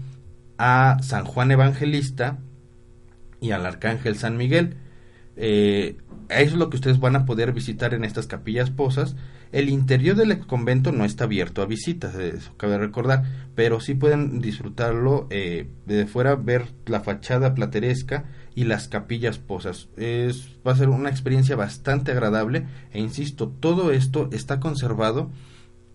a 0.56 0.98
San 1.02 1.24
Juan 1.24 1.50
Evangelista 1.50 2.38
y 3.40 3.50
al 3.50 3.66
Arcángel 3.66 4.16
San 4.16 4.36
Miguel. 4.36 4.76
Eh, 5.36 5.96
eso 6.28 6.52
es 6.52 6.54
lo 6.54 6.70
que 6.70 6.76
ustedes 6.76 7.00
van 7.00 7.16
a 7.16 7.26
poder 7.26 7.52
visitar 7.52 7.92
en 7.92 8.04
estas 8.04 8.26
capillas 8.26 8.70
posas 8.70 9.16
el 9.54 9.68
interior 9.68 10.16
del 10.16 10.36
convento 10.48 10.90
no 10.90 11.04
está 11.04 11.24
abierto 11.24 11.62
a 11.62 11.66
visitas, 11.66 12.16
eso 12.16 12.52
cabe 12.56 12.76
recordar, 12.76 13.22
pero 13.54 13.78
sí 13.78 13.94
pueden 13.94 14.40
disfrutarlo 14.40 15.28
eh, 15.30 15.68
desde 15.86 16.06
fuera, 16.08 16.34
ver 16.34 16.72
la 16.86 16.98
fachada 16.98 17.54
plateresca 17.54 18.24
y 18.56 18.64
las 18.64 18.88
capillas 18.88 19.38
posas. 19.38 19.90
Es, 19.96 20.56
va 20.66 20.72
a 20.72 20.76
ser 20.76 20.88
una 20.88 21.08
experiencia 21.08 21.54
bastante 21.54 22.10
agradable 22.10 22.66
e 22.90 22.98
insisto, 22.98 23.48
todo 23.48 23.92
esto 23.92 24.28
está 24.32 24.58
conservado 24.58 25.30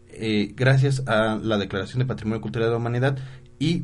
eh, 0.08 0.54
gracias 0.56 1.06
a 1.06 1.36
la 1.36 1.58
Declaración 1.58 2.00
de 2.00 2.06
Patrimonio 2.06 2.40
Cultural 2.40 2.70
de 2.70 2.72
la 2.72 2.78
Humanidad 2.78 3.18
y 3.60 3.84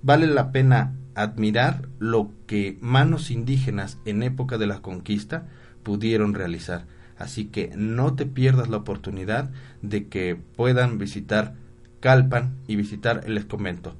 vale 0.00 0.28
la 0.28 0.52
pena 0.52 0.94
admirar 1.16 1.88
lo 1.98 2.30
que 2.46 2.78
manos 2.80 3.32
indígenas 3.32 3.98
en 4.04 4.22
época 4.22 4.58
de 4.58 4.68
la 4.68 4.80
conquista 4.80 5.48
pudieron 5.82 6.34
realizar 6.34 6.86
así 7.18 7.46
que 7.46 7.72
no 7.76 8.14
te 8.14 8.26
pierdas 8.26 8.68
la 8.68 8.78
oportunidad 8.78 9.50
de 9.82 10.08
que 10.08 10.36
puedan 10.36 10.98
visitar 10.98 11.54
Calpan 12.00 12.56
y 12.68 12.76
visitar 12.76 13.22
el 13.26 13.46
convento. 13.46 13.96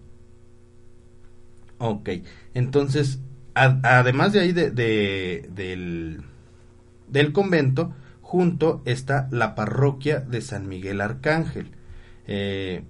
Ok, 1.79 2.11
entonces, 2.55 3.21
además 3.55 4.33
de 4.33 4.41
ahí 4.41 4.53
de, 4.53 4.71
del, 4.71 6.23
del, 7.09 7.33
convento, 7.33 7.93
junto 8.23 8.83
está 8.85 9.29
la 9.31 9.55
parroquia 9.55 10.21
de 10.21 10.41
San 10.41 10.69
Miguel 10.69 11.01
Arcángel. 11.01 11.71
Eh, 12.27 12.85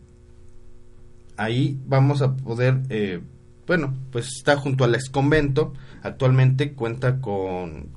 ahí 1.36 1.80
vamos 1.86 2.22
a 2.22 2.36
poder, 2.36 2.82
eh, 2.90 3.20
bueno, 3.66 3.94
pues 4.12 4.26
está 4.36 4.56
junto 4.56 4.84
al 4.84 4.94
ex 4.94 5.08
convento, 5.08 5.72
actualmente 6.02 6.74
cuenta 6.74 7.20
con, 7.20 7.88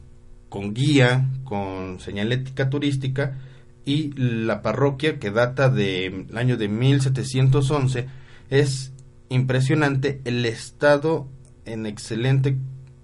con 0.49 0.73
guía, 0.73 1.29
con 1.43 1.99
señalética 1.99 2.69
turística 2.69 3.37
y 3.85 4.11
la 4.15 4.61
parroquia 4.61 5.19
que 5.19 5.31
data 5.31 5.69
del 5.69 6.27
año 6.35 6.57
de 6.57 6.67
1711 6.67 8.07
es 8.49 8.91
impresionante 9.29 10.21
el 10.25 10.45
estado 10.45 11.27
en 11.65 11.85
excelentes 11.85 12.55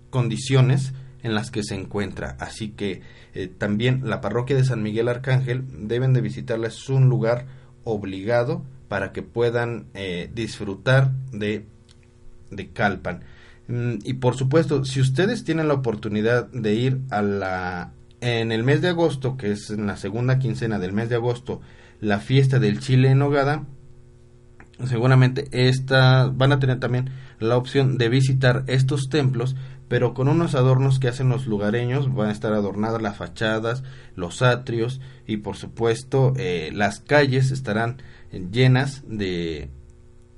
condiciones 0.10 0.94
en 1.24 1.34
las 1.34 1.52
que 1.52 1.64
se 1.64 1.75
encuentra. 1.75 2.36
Así 2.40 2.70
que 2.70 3.02
eh, 3.34 3.48
también 3.48 4.02
la 4.08 4.22
parroquia 4.22 4.56
de 4.56 4.64
San 4.64 4.84
Miguel 4.84 5.08
Arcángel 5.08 5.64
deben 5.88 6.14
de 6.14 6.22
visitarla. 6.22 6.68
Es 6.68 6.90
un 6.90 7.10
lugar 7.10 7.46
obligado 7.84 8.64
para 8.88 9.12
que 9.12 9.24
puedan 9.24 9.88
eh, 9.94 10.30
disfrutar 10.34 11.12
de, 11.32 11.66
de 12.52 12.70
Calpan. 12.70 13.24
Mm, 13.67 13.95
y 14.03 14.13
por 14.13 14.36
supuesto, 14.36 14.86
si 14.86 15.01
ustedes 15.01 15.43
tienen 15.43 15.67
la 15.67 15.74
oportunidad 15.74 16.48
de 16.51 16.74
ir 16.75 17.01
a 17.10 17.22
la 17.22 17.91
en 18.22 18.51
el 18.51 18.63
mes 18.63 18.81
de 18.81 18.89
agosto, 18.89 19.38
que 19.38 19.51
es 19.51 19.69
en 19.69 19.88
la 19.88 19.98
segunda 19.98 20.39
quincena 20.39 20.79
del 20.79 20.93
mes 20.93 21.10
de 21.10 21.15
agosto, 21.15 21.62
la 22.01 22.19
fiesta 22.19 22.60
del 22.60 22.79
chile 22.79 23.12
en 23.12 23.19
nogada, 23.19 23.65
seguramente 24.86 25.48
esta 25.51 26.27
van 26.34 26.51
a 26.51 26.60
tener 26.60 26.79
también 26.79 27.10
la 27.39 27.57
opción 27.57 27.98
de 27.98 28.10
visitar 28.10 28.63
estos 28.67 29.10
templos, 29.10 29.55
pero 29.88 30.13
con 30.13 30.27
unos 30.27 30.55
adornos 30.55 31.00
que 31.00 31.07
hacen 31.07 31.29
los 31.29 31.45
lugareños, 31.45 32.13
van 32.13 32.29
a 32.29 32.31
estar 32.31 32.53
adornadas 32.53 33.01
las 33.01 33.17
fachadas, 33.17 33.84
los 34.15 34.41
atrios 34.41 35.01
y 35.27 35.38
por 35.38 35.55
supuesto 35.55 36.34
eh, 36.38 36.72
las 36.74 37.00
calles 37.00 37.51
estarán 37.51 37.98
llenas 38.51 39.03
de 39.07 39.69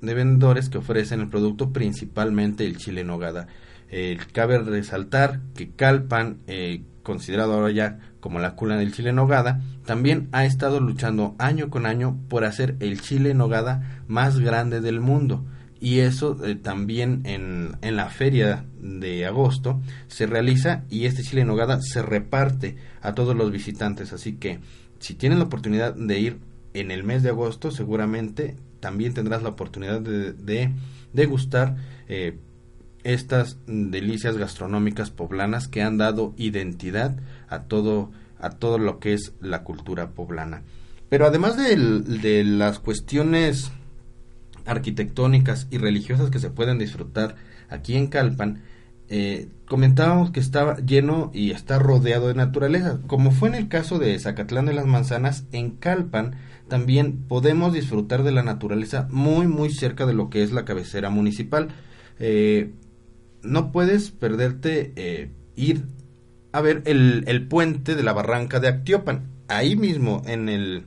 de 0.02 0.14
vendedores 0.14 0.70
que 0.70 0.78
ofrecen 0.78 1.22
el 1.22 1.30
producto 1.30 1.72
principalmente 1.72 2.66
el 2.66 2.78
chile 2.78 3.04
nogada. 3.04 3.48
Eh, 3.90 4.18
cabe 4.34 4.60
resaltar 4.60 5.40
que 5.56 5.72
Calpan, 5.72 6.40
eh, 6.48 6.84
considerado 7.04 7.54
ahora 7.54 7.72
ya 7.72 8.00
como 8.20 8.40
la 8.40 8.56
cuna 8.56 8.78
del 8.78 8.94
chile 8.94 9.14
nogada, 9.14 9.62
también 9.86 10.28
ha 10.34 10.46
estado 10.46 10.80
luchando 10.80 11.36
año 11.40 11.70
con 11.70 11.86
año 11.86 12.20
por 12.28 12.44
hacer 12.44 12.76
el 12.80 13.02
chile 13.02 13.34
nogada 13.34 14.04
más 14.08 14.40
grande 14.40 14.82
del 14.82 15.00
mundo. 15.00 15.46
Y 15.80 16.00
eso 16.00 16.44
eh, 16.44 16.56
también 16.56 17.22
en, 17.24 17.78
en, 17.82 17.96
la 17.96 18.10
feria 18.10 18.66
de 18.82 19.26
agosto 19.28 19.80
se 20.08 20.26
realiza 20.26 20.84
y 20.90 21.06
este 21.06 21.22
chile 21.22 21.46
nogada 21.46 21.80
se 21.82 22.02
reparte 22.02 22.78
a 23.02 23.14
todos 23.14 23.36
los 23.36 23.52
visitantes. 23.52 24.12
Así 24.12 24.34
que 24.34 24.60
si 25.00 25.14
tienen 25.14 25.38
la 25.38 25.46
oportunidad 25.46 25.94
de 25.94 26.20
ir 26.20 26.40
en 26.74 26.92
el 26.92 27.04
mes 27.04 27.24
de 27.24 27.30
agosto, 27.30 27.72
seguramente 27.72 28.56
también 28.80 29.14
tendrás 29.14 29.44
la 29.44 29.50
oportunidad 29.50 30.02
de, 30.02 30.72
degustar 31.14 31.78
eh, 32.08 32.38
estas 33.04 33.58
delicias 33.68 34.38
gastronómicas 34.38 35.12
poblanas 35.12 35.68
que 35.68 35.82
han 35.82 35.98
dado 35.98 36.34
identidad 36.38 37.18
a 37.48 37.64
todo, 37.64 38.12
a 38.40 38.50
todo 38.52 38.78
lo 38.78 39.00
que 39.00 39.14
es 39.14 39.34
la 39.40 39.64
cultura 39.64 40.12
poblana. 40.12 40.64
Pero 41.10 41.26
además 41.26 41.56
de, 41.58 42.44
las 42.44 42.80
cuestiones 42.80 43.72
arquitectónicas 44.66 45.68
y 45.72 45.78
religiosas 45.78 46.30
que 46.30 46.40
se 46.40 46.50
pueden 46.50 46.80
disfrutar 46.80 47.36
aquí 47.70 47.96
en 47.96 48.08
Calpan, 48.08 48.62
eh, 49.10 49.48
comentábamos 49.66 50.32
que 50.32 50.42
estaba 50.42 50.76
lleno 50.78 51.32
y 51.34 51.52
está 51.52 51.80
rodeado 51.80 52.28
de 52.28 52.34
naturaleza, 52.34 53.00
como 53.08 53.32
fue 53.32 53.48
en 53.48 53.56
el 53.56 53.70
caso 53.70 54.00
de 54.00 54.20
Zacatlán 54.20 54.66
de 54.66 54.74
las 54.74 54.86
Manzanas, 54.86 55.46
en 55.54 55.72
Calpan 55.72 56.36
también 56.68 57.24
podemos 57.28 57.74
disfrutar 57.74 58.24
de 58.24 58.32
la 58.32 58.44
naturaleza 58.44 59.08
muy 59.12 59.48
muy 59.48 59.70
cerca 59.70 60.06
de 60.06 60.14
lo 60.14 60.30
que 60.30 60.44
es 60.44 60.52
la 60.52 60.66
cabecera 60.66 61.10
municipal. 61.10 61.70
Eh, 62.20 62.72
no 63.44 63.72
puedes 63.72 64.12
perderte 64.12 64.94
eh, 64.96 65.30
ir 65.56 65.86
a 66.52 66.62
ver 66.62 66.82
el, 66.86 67.48
puente 67.48 67.96
de 67.96 68.04
la 68.04 68.14
barranca 68.14 68.60
de 68.60 68.68
Actiopan. 68.68 69.28
Ahí 69.48 69.76
mismo 69.76 70.22
en 70.26 70.50
el 70.50 70.86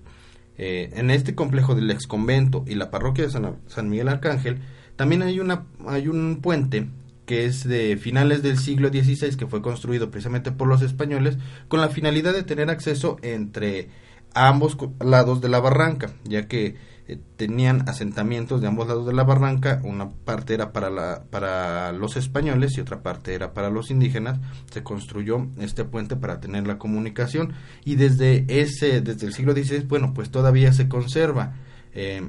eh, 0.59 0.91
en 0.95 1.11
este 1.11 1.35
complejo 1.35 1.75
del 1.75 1.91
ex 1.91 2.07
convento 2.07 2.65
y 2.67 2.75
la 2.75 2.91
parroquia 2.91 3.25
de 3.25 3.31
San, 3.31 3.57
San, 3.67 3.89
Miguel 3.89 4.09
Arcángel 4.09 4.59
también 4.97 5.23
hay 5.23 5.41
una 5.41 5.65
hay 5.87 6.09
un 6.09 6.41
puente 6.43 6.89
que 7.25 7.47
es 7.47 7.67
de 7.67 7.97
finales 7.97 8.43
del 8.43 8.59
siglo 8.59 8.91
XVI 8.91 9.37
que 9.37 9.47
fue 9.47 9.63
construido 9.63 10.11
precisamente 10.11 10.53
por 10.53 10.69
los 10.69 10.83
españoles 10.83 11.39
con 11.69 11.81
la 11.81 11.89
finalidad 11.89 12.35
de 12.35 12.43
tener 12.43 12.69
acceso 12.69 13.17
entre 13.23 13.89
a 14.35 14.49
ambos 14.49 14.77
lados 15.01 15.41
de 15.41 15.49
la 15.49 15.61
barranca, 15.61 16.11
ya 16.25 16.47
que 16.47 16.77
eh, 17.11 17.19
tenían 17.37 17.89
asentamientos 17.89 18.61
de 18.61 18.69
ambos 18.69 18.87
lados 18.87 19.07
de 19.07 19.13
la 19.13 19.25
barranca, 19.25 19.81
una 19.83 20.11
parte 20.11 20.55
era 20.55 20.73
para, 20.73 20.91
la, 20.91 21.25
para 21.29 21.93
los 21.93 22.17
españoles 22.17 22.77
y 22.77 22.81
otra 22.81 23.03
parte 23.03 23.35
era 23.35 23.53
para 23.53 23.69
los 23.69 23.91
indígenas, 23.91 24.39
se 24.71 24.83
construyó 24.83 25.49
este 25.59 25.85
puente 25.85 26.15
para 26.15 26.41
tener 26.41 26.67
la 26.67 26.79
comunicación 26.79 27.55
y 27.85 27.97
desde 27.97 28.45
ese, 28.49 29.01
desde 29.01 29.27
el 29.27 29.33
siglo 29.33 29.55
XVI, 29.55 29.87
bueno, 29.89 30.15
pues 30.15 30.31
todavía 30.31 30.73
se 30.73 30.89
conserva. 30.89 31.55
Eh, 31.93 32.23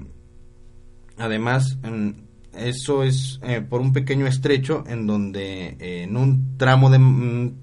además, 1.17 1.77
eso 2.57 3.03
es 3.03 3.39
eh, 3.43 3.61
por 3.61 3.81
un 3.81 3.93
pequeño 3.93 4.25
estrecho 4.25 4.83
en 4.87 5.05
donde 5.05 5.77
en 5.79 6.17
un 6.17 6.57
tramo 6.57 6.89
de 6.89 6.97
mm, 6.97 7.53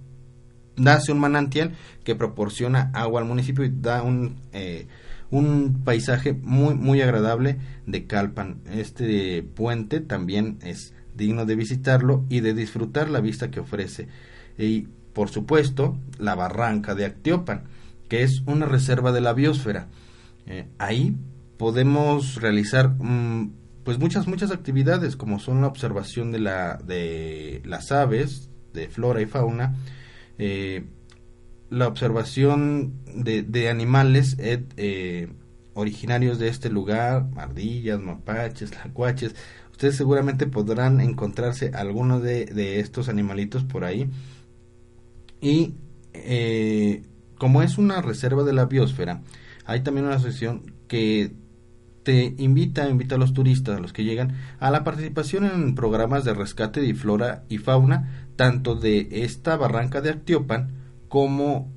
nace 0.78 1.12
un 1.12 1.18
manantial 1.18 1.72
que 2.04 2.14
proporciona 2.14 2.90
agua 2.94 3.20
al 3.20 3.26
municipio 3.26 3.64
y 3.64 3.72
da 3.72 4.02
un, 4.02 4.36
eh, 4.52 4.86
un 5.30 5.82
paisaje 5.84 6.32
muy, 6.32 6.74
muy 6.74 7.00
agradable 7.00 7.58
de 7.86 8.06
Calpan. 8.06 8.60
Este 8.70 9.42
puente 9.42 10.00
también 10.00 10.58
es 10.62 10.94
digno 11.14 11.44
de 11.44 11.56
visitarlo 11.56 12.24
y 12.28 12.40
de 12.40 12.54
disfrutar 12.54 13.10
la 13.10 13.20
vista 13.20 13.50
que 13.50 13.60
ofrece. 13.60 14.08
Y, 14.56 14.88
por 15.12 15.28
supuesto, 15.28 15.98
la 16.18 16.34
barranca 16.34 16.94
de 16.94 17.04
Actiopan, 17.04 17.64
que 18.08 18.22
es 18.22 18.42
una 18.46 18.66
reserva 18.66 19.12
de 19.12 19.20
la 19.20 19.32
biosfera. 19.32 19.88
Eh, 20.46 20.66
ahí 20.78 21.14
podemos 21.58 22.36
realizar 22.36 22.90
mm, 22.98 23.52
pues 23.84 23.98
muchas 23.98 24.26
muchas 24.26 24.50
actividades 24.50 25.16
como 25.16 25.38
son 25.38 25.60
la 25.60 25.66
observación 25.66 26.30
de 26.30 26.38
la 26.38 26.76
de 26.76 27.60
las 27.64 27.90
aves 27.90 28.48
de 28.72 28.88
flora 28.88 29.20
y 29.20 29.26
fauna, 29.26 29.74
eh, 30.38 30.84
la 31.70 31.86
observación 31.86 32.94
de, 33.14 33.68
animales 33.68 34.36
eh, 34.38 35.28
originarios 35.74 36.38
de 36.38 36.48
este 36.48 36.70
lugar, 36.70 37.26
ardillas, 37.36 38.00
mapaches, 38.00 38.74
lacuaches, 38.74 39.34
ustedes 39.70 39.96
seguramente 39.96 40.46
podrán 40.46 41.00
encontrarse 41.00 41.70
algunos 41.74 42.22
de, 42.22 42.80
estos 42.80 43.08
animalitos 43.08 43.64
por 43.64 43.84
ahí. 43.84 44.10
Y 45.40 45.74
eh, 46.14 47.02
como 47.36 47.62
es 47.62 47.78
una 47.78 48.02
reserva 48.02 48.42
de 48.42 48.52
la 48.52 48.64
biosfera, 48.64 49.22
hay 49.66 49.82
también 49.82 50.06
una 50.06 50.16
asociación 50.16 50.74
que 50.88 51.32
te 52.02 52.34
invita, 52.38 52.88
invita 52.88 53.14
a 53.14 53.18
los 53.18 53.34
turistas, 53.34 53.76
a 53.76 53.80
los 53.80 53.92
que 53.92 54.02
llegan, 54.02 54.34
a 54.58 54.70
la 54.70 54.82
participación 54.82 55.44
en 55.44 55.74
programas 55.76 56.24
de 56.24 56.34
rescate 56.34 56.80
de 56.80 56.94
flora 56.94 57.44
y 57.48 57.58
fauna, 57.58 58.27
tanto 58.38 58.76
de 58.76 59.08
esta 59.10 59.56
barranca 59.56 60.00
de 60.00 60.10
Actiopan 60.10 60.70
como 61.08 61.72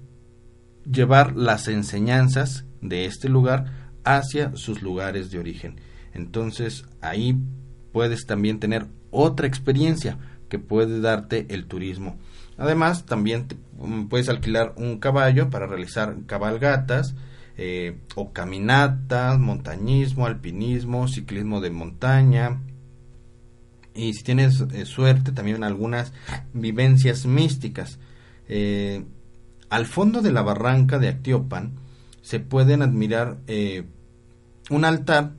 llevar 0.85 1.35
las 1.35 1.67
enseñanzas 1.67 2.65
de 2.81 3.05
este 3.05 3.29
lugar 3.29 3.95
hacia 4.03 4.55
sus 4.55 4.83
lugares 4.83 5.31
de 5.31 5.39
origen. 5.39 5.81
Entonces 6.13 6.85
ahí 7.01 7.35
puedes 7.91 8.27
también 8.27 8.59
tener 8.59 8.85
otra 9.09 9.47
experiencia 9.47 10.19
que 10.49 10.59
puede 10.59 11.01
darte 11.01 11.47
el 11.49 11.65
turismo. 11.65 12.17
Además, 12.59 13.07
también 13.07 13.47
mm, 13.79 14.03
puedes 14.03 14.29
alquilar 14.29 14.75
un 14.77 14.99
caballo 14.99 15.49
para 15.49 15.65
realizar 15.65 16.15
cabalgatas, 16.27 17.15
eh, 17.57 17.97
o 18.15 18.33
caminatas, 18.33 19.39
montañismo, 19.39 20.27
alpinismo, 20.27 21.07
ciclismo 21.07 21.59
de 21.59 21.71
montaña. 21.71 22.61
Y 23.93 24.13
si 24.13 24.23
tienes 24.23 24.61
eh, 24.61 24.85
suerte, 24.85 25.31
también 25.31 25.63
algunas 25.63 26.13
vivencias 26.53 27.25
místicas. 27.25 27.99
Eh, 28.47 29.03
al 29.69 29.85
fondo 29.85 30.21
de 30.21 30.31
la 30.31 30.41
barranca 30.41 30.99
de 30.99 31.09
Actiopan 31.09 31.73
se 32.21 32.39
pueden 32.39 32.81
admirar 32.81 33.37
un 34.69 34.85
altar 34.85 35.31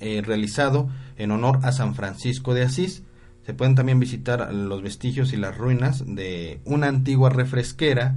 realizado 0.00 0.88
en 1.16 1.30
honor 1.32 1.60
a 1.62 1.72
San 1.72 1.94
Francisco 1.94 2.54
de 2.54 2.62
Asís. 2.62 3.02
Se 3.44 3.52
pueden 3.52 3.74
también 3.74 3.98
visitar 3.98 4.52
los 4.54 4.82
vestigios 4.82 5.32
y 5.32 5.36
las 5.36 5.58
ruinas 5.58 6.04
de 6.06 6.60
una 6.64 6.86
antigua 6.86 7.30
refresquera 7.30 8.16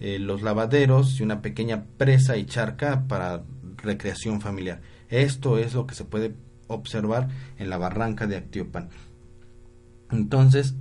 eh, 0.00 0.20
los 0.20 0.42
lavaderos 0.42 1.18
y 1.18 1.24
una 1.24 1.42
pequeña 1.42 1.84
presa 1.96 2.36
y 2.36 2.46
charca 2.46 3.04
para 3.08 3.42
recreación 3.78 4.40
familiar. 4.40 4.80
Esto 5.08 5.58
es 5.58 5.74
lo 5.74 5.88
que 5.88 5.96
se 5.96 6.04
puede 6.04 6.34
observar 6.68 7.28
en 7.58 7.68
la 7.68 7.78
barranca 7.78 8.28
de 8.28 8.36
Actiopan. 8.36 8.90
Entonces, 10.10 10.74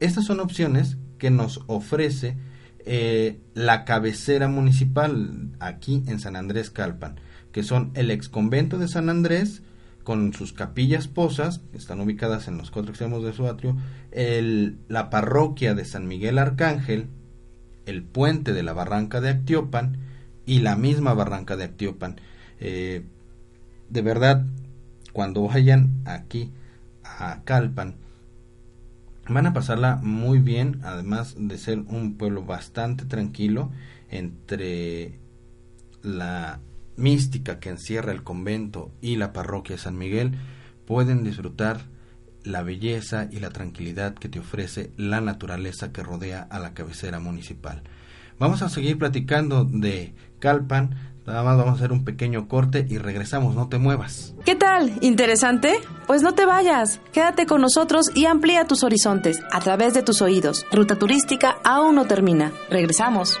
estas 0.00 0.24
son 0.24 0.40
opciones 0.40 0.98
que 1.18 1.30
nos 1.30 1.62
ofrece 1.66 2.36
eh, 2.84 3.40
la 3.54 3.84
cabecera 3.84 4.48
municipal 4.48 5.50
aquí 5.58 6.04
en 6.06 6.20
San 6.20 6.36
Andrés 6.36 6.70
Calpan, 6.70 7.18
que 7.52 7.62
son 7.62 7.90
el 7.94 8.10
ex 8.10 8.28
convento 8.28 8.78
de 8.78 8.88
San 8.88 9.08
Andrés, 9.08 9.62
con 10.04 10.32
sus 10.32 10.52
capillas 10.52 11.08
posas, 11.08 11.62
que 11.72 11.78
están 11.78 12.00
ubicadas 12.00 12.46
en 12.46 12.58
los 12.58 12.70
cuatro 12.70 12.90
extremos 12.90 13.24
de 13.24 13.32
su 13.32 13.46
atrio, 13.48 13.76
el, 14.12 14.78
la 14.86 15.10
parroquia 15.10 15.74
de 15.74 15.84
San 15.84 16.06
Miguel 16.06 16.38
Arcángel, 16.38 17.08
el 17.86 18.04
puente 18.04 18.52
de 18.52 18.62
la 18.62 18.72
barranca 18.72 19.20
de 19.20 19.30
Actiopan 19.30 19.98
y 20.44 20.60
la 20.60 20.76
misma 20.76 21.12
barranca 21.12 21.56
de 21.56 21.64
Actiopan. 21.64 22.20
Eh, 22.60 23.04
de 23.90 24.02
verdad, 24.02 24.46
cuando 25.12 25.42
vayan 25.42 26.02
aquí 26.04 26.52
a 27.02 27.42
Calpan, 27.44 27.96
van 29.28 29.46
a 29.46 29.52
pasarla 29.52 29.96
muy 29.96 30.38
bien, 30.38 30.80
además 30.84 31.34
de 31.38 31.58
ser 31.58 31.80
un 31.80 32.16
pueblo 32.16 32.44
bastante 32.44 33.04
tranquilo 33.04 33.70
entre 34.10 35.18
la 36.02 36.60
mística 36.96 37.58
que 37.58 37.70
encierra 37.70 38.12
el 38.12 38.22
convento 38.22 38.92
y 39.00 39.16
la 39.16 39.32
parroquia 39.32 39.76
de 39.76 39.82
San 39.82 39.98
Miguel, 39.98 40.32
pueden 40.86 41.24
disfrutar 41.24 41.80
la 42.44 42.62
belleza 42.62 43.28
y 43.30 43.40
la 43.40 43.50
tranquilidad 43.50 44.14
que 44.14 44.28
te 44.28 44.38
ofrece 44.38 44.92
la 44.96 45.20
naturaleza 45.20 45.92
que 45.92 46.02
rodea 46.02 46.42
a 46.42 46.60
la 46.60 46.74
cabecera 46.74 47.18
municipal. 47.18 47.82
Vamos 48.38 48.62
a 48.62 48.68
seguir 48.68 48.98
platicando 48.98 49.64
de 49.64 50.14
Calpan, 50.38 51.15
nada 51.26 51.42
más 51.42 51.56
vamos 51.56 51.74
a 51.74 51.76
hacer 51.76 51.92
un 51.92 52.04
pequeño 52.04 52.48
corte 52.48 52.86
y 52.88 52.98
regresamos, 52.98 53.54
no 53.54 53.68
te 53.68 53.78
muevas. 53.78 54.34
¿Qué 54.44 54.54
tal? 54.54 54.92
¿Interesante? 55.00 55.74
Pues 56.06 56.22
no 56.22 56.34
te 56.34 56.46
vayas, 56.46 57.00
quédate 57.12 57.46
con 57.46 57.60
nosotros 57.60 58.10
y 58.14 58.26
amplía 58.26 58.66
tus 58.66 58.84
horizontes 58.84 59.42
a 59.52 59.60
través 59.60 59.94
de 59.94 60.02
tus 60.02 60.22
oídos. 60.22 60.64
Ruta 60.72 60.96
turística 60.96 61.58
aún 61.64 61.96
no 61.96 62.06
termina. 62.06 62.52
Regresamos. 62.70 63.38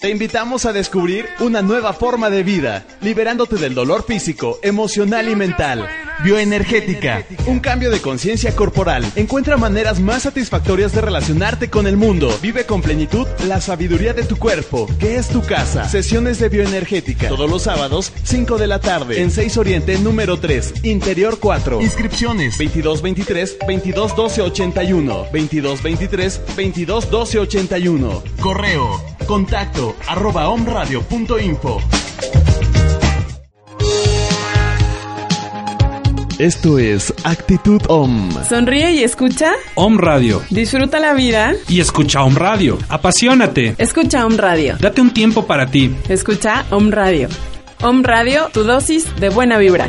Te 0.02 0.10
invitamos 0.10 0.66
a 0.66 0.74
descubrir 0.74 1.28
una 1.42 1.62
nueva 1.62 1.94
forma 1.94 2.32
de 2.32 2.42
vida, 2.42 2.88
liberándote 3.02 3.58
del 3.58 3.76
dolor 3.76 4.04
físico, 4.04 4.58
emocional 4.64 5.30
y 5.30 5.36
mental. 5.36 5.88
Bioenergética, 6.24 7.26
un 7.48 7.60
cambio 7.60 7.90
de 7.90 8.00
conciencia 8.00 8.56
corporal. 8.56 9.04
Encuentra 9.16 9.58
maneras 9.58 10.00
más 10.00 10.24
satisfactorias 10.24 10.94
de 10.94 11.02
relacionarte 11.02 11.70
con 11.70 11.88
el 11.88 11.98
mundo. 11.98 12.38
Vive 12.42 12.66
con 12.66 12.82
plenitud 12.82 13.28
la 13.48 13.60
sabiduría 13.60 14.14
de 14.14 14.24
tu 14.24 14.38
cuerpo, 14.38 14.88
que 15.00 15.16
es 15.16 15.30
tu 15.30 15.42
casa. 15.42 15.90
Sesiones 15.90 16.40
de 16.40 16.50
bioenergética, 16.50 17.28
todos 17.28 17.50
los 17.50 17.64
sábados, 17.64 18.14
5 18.24 18.58
de 18.60 18.68
la 18.68 18.80
tarde, 18.80 19.22
en 19.22 19.32
6 19.32 19.58
Oriente, 19.58 19.98
número 19.98 20.40
3, 20.40 20.84
Interior 20.84 21.40
4. 21.40 21.82
Inscripciones 21.82 22.58
2223 22.58 23.58
221281 23.60 25.14
2223 25.32 26.42
221281. 26.56 28.24
Correo 28.40 29.02
Contacto 29.26 29.96
arroba 30.08 30.50
omradio.info. 30.50 31.82
Esto 36.42 36.80
es 36.80 37.14
Actitud 37.24 37.84
Om. 37.88 38.32
Sonríe 38.50 38.94
y 38.94 39.04
escucha. 39.04 39.52
Om 39.76 40.00
Radio. 40.00 40.42
Disfruta 40.50 41.00
la 41.00 41.14
vida. 41.14 41.54
Y 41.70 41.82
escucha 41.82 42.24
Om 42.24 42.34
Radio. 42.34 42.80
Apasionate. 42.90 43.76
Escucha 43.78 44.26
Om 44.26 44.38
Radio. 44.38 44.76
Date 44.80 45.02
un 45.02 45.14
tiempo 45.14 45.46
para 45.46 45.70
ti. 45.70 45.96
Escucha 46.10 46.66
Om 46.72 46.90
Radio. 46.90 47.30
Om 47.84 48.02
Radio, 48.02 48.50
tu 48.52 48.64
dosis 48.64 49.06
de 49.20 49.30
buena 49.30 49.60
vibra. 49.60 49.88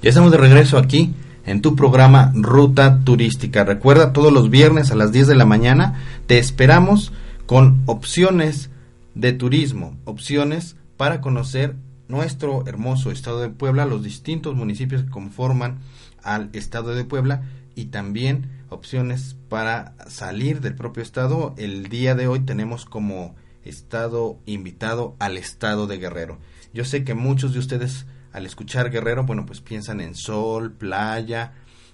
Ya 0.00 0.08
estamos 0.08 0.30
de 0.30 0.38
regreso 0.38 0.78
aquí 0.78 1.12
en 1.44 1.60
tu 1.60 1.74
programa 1.74 2.30
Ruta 2.36 3.00
Turística. 3.02 3.64
Recuerda, 3.64 4.12
todos 4.12 4.32
los 4.32 4.50
viernes 4.50 4.92
a 4.92 4.94
las 4.94 5.10
10 5.10 5.26
de 5.26 5.34
la 5.34 5.44
mañana 5.44 6.04
te 6.28 6.38
esperamos 6.38 7.12
con 7.46 7.82
opciones 7.86 8.70
de 9.16 9.32
turismo, 9.32 9.96
opciones 10.04 10.76
para 10.96 11.20
conocer 11.20 11.74
nuestro 12.08 12.66
hermoso 12.66 13.10
estado 13.10 13.40
de 13.40 13.50
Puebla, 13.50 13.86
los 13.86 14.02
distintos 14.02 14.54
municipios 14.54 15.04
que 15.04 15.10
conforman 15.10 15.78
al 16.22 16.50
estado 16.52 16.94
de 16.94 17.04
Puebla 17.04 17.42
y 17.74 17.86
también 17.86 18.50
opciones 18.70 19.36
para 19.48 19.94
salir 20.08 20.60
del 20.60 20.74
propio 20.74 21.02
estado. 21.02 21.54
El 21.56 21.88
día 21.88 22.14
de 22.14 22.26
hoy 22.26 22.40
tenemos 22.40 22.84
como 22.84 23.36
estado 23.64 24.38
invitado 24.46 25.14
al 25.18 25.36
estado 25.36 25.86
de 25.86 25.98
Guerrero. 25.98 26.38
Yo 26.72 26.84
sé 26.84 27.04
que 27.04 27.14
muchos 27.14 27.52
de 27.52 27.60
ustedes 27.60 28.06
al 28.32 28.46
escuchar 28.46 28.90
Guerrero, 28.90 29.24
bueno, 29.24 29.46
pues 29.46 29.60
piensan 29.60 30.00
en 30.00 30.14
sol, 30.14 30.72
playa, 30.72 31.52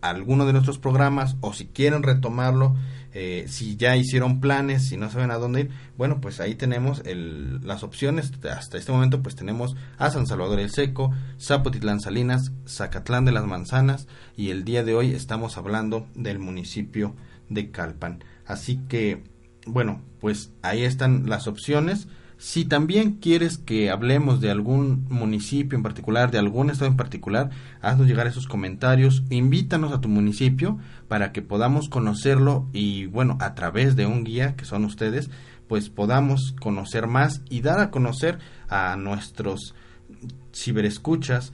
alguno 0.00 0.46
de 0.46 0.52
nuestros 0.52 0.78
programas 0.78 1.36
o 1.40 1.52
si 1.52 1.66
quieren 1.66 2.02
retomarlo 2.02 2.76
eh, 3.12 3.46
si 3.48 3.76
ya 3.76 3.96
hicieron 3.96 4.40
planes 4.40 4.86
si 4.88 4.96
no 4.96 5.10
saben 5.10 5.32
a 5.32 5.38
dónde 5.38 5.62
ir 5.62 5.70
bueno 5.96 6.20
pues 6.20 6.38
ahí 6.38 6.54
tenemos 6.54 7.02
el, 7.04 7.66
las 7.66 7.82
opciones. 7.82 8.32
Hasta 8.50 8.78
este 8.78 8.92
momento 8.92 9.22
pues 9.22 9.34
tenemos 9.34 9.74
a 9.98 10.10
San 10.10 10.26
Salvador 10.26 10.60
el 10.60 10.70
Seco 10.70 11.12
Zapotitlán 11.40 12.00
Salinas 12.00 12.52
Zacatlán 12.68 13.24
de 13.24 13.32
las 13.32 13.46
Manzanas 13.46 14.06
y 14.36 14.50
el 14.50 14.64
día 14.64 14.84
de 14.84 14.94
hoy 14.94 15.12
estamos 15.12 15.56
hablando 15.56 16.06
del 16.14 16.38
municipio 16.38 17.16
de 17.48 17.70
Calpan. 17.70 18.22
Así 18.46 18.80
que 18.88 19.24
bueno 19.66 20.02
pues 20.20 20.52
ahí 20.62 20.84
están 20.84 21.28
las 21.28 21.48
opciones 21.48 22.06
si 22.40 22.64
también 22.64 23.18
quieres 23.18 23.58
que 23.58 23.90
hablemos 23.90 24.40
de 24.40 24.50
algún 24.50 25.04
municipio 25.10 25.76
en 25.76 25.82
particular, 25.82 26.30
de 26.30 26.38
algún 26.38 26.70
estado 26.70 26.90
en 26.90 26.96
particular, 26.96 27.50
haznos 27.82 28.06
llegar 28.06 28.26
esos 28.26 28.46
comentarios, 28.46 29.24
invítanos 29.28 29.92
a 29.92 30.00
tu 30.00 30.08
municipio 30.08 30.78
para 31.06 31.32
que 31.32 31.42
podamos 31.42 31.90
conocerlo 31.90 32.66
y 32.72 33.04
bueno, 33.04 33.36
a 33.42 33.54
través 33.54 33.94
de 33.94 34.06
un 34.06 34.24
guía 34.24 34.56
que 34.56 34.64
son 34.64 34.86
ustedes, 34.86 35.28
pues 35.68 35.90
podamos 35.90 36.54
conocer 36.58 37.06
más 37.06 37.42
y 37.50 37.60
dar 37.60 37.78
a 37.78 37.90
conocer 37.90 38.38
a 38.70 38.96
nuestros 38.96 39.74
ciberescuchas 40.54 41.52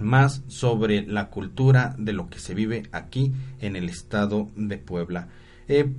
más 0.00 0.42
sobre 0.48 1.06
la 1.06 1.30
cultura 1.30 1.96
de 1.98 2.12
lo 2.12 2.28
que 2.28 2.40
se 2.40 2.52
vive 2.52 2.82
aquí 2.92 3.32
en 3.58 3.74
el 3.74 3.88
estado 3.88 4.50
de 4.54 4.76
Puebla. 4.76 5.28
Eh, 5.66 5.94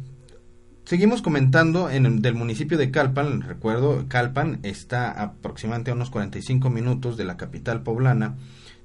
Seguimos 0.86 1.24
comentando 1.24 1.89
en 1.89 2.06
el, 2.06 2.21
del 2.21 2.36
municipio 2.36 2.78
de 2.78 2.91
Calpan. 2.91 3.41
Recuerdo, 3.41 4.06
Calpan 4.08 4.60
está 4.62 5.10
aproximadamente 5.10 5.89
a 5.89 5.95
unos 5.95 6.12
45 6.12 6.69
minutos 6.69 7.17
de 7.17 7.26
la 7.26 7.38
capital 7.38 7.82
poblana. 7.82 8.38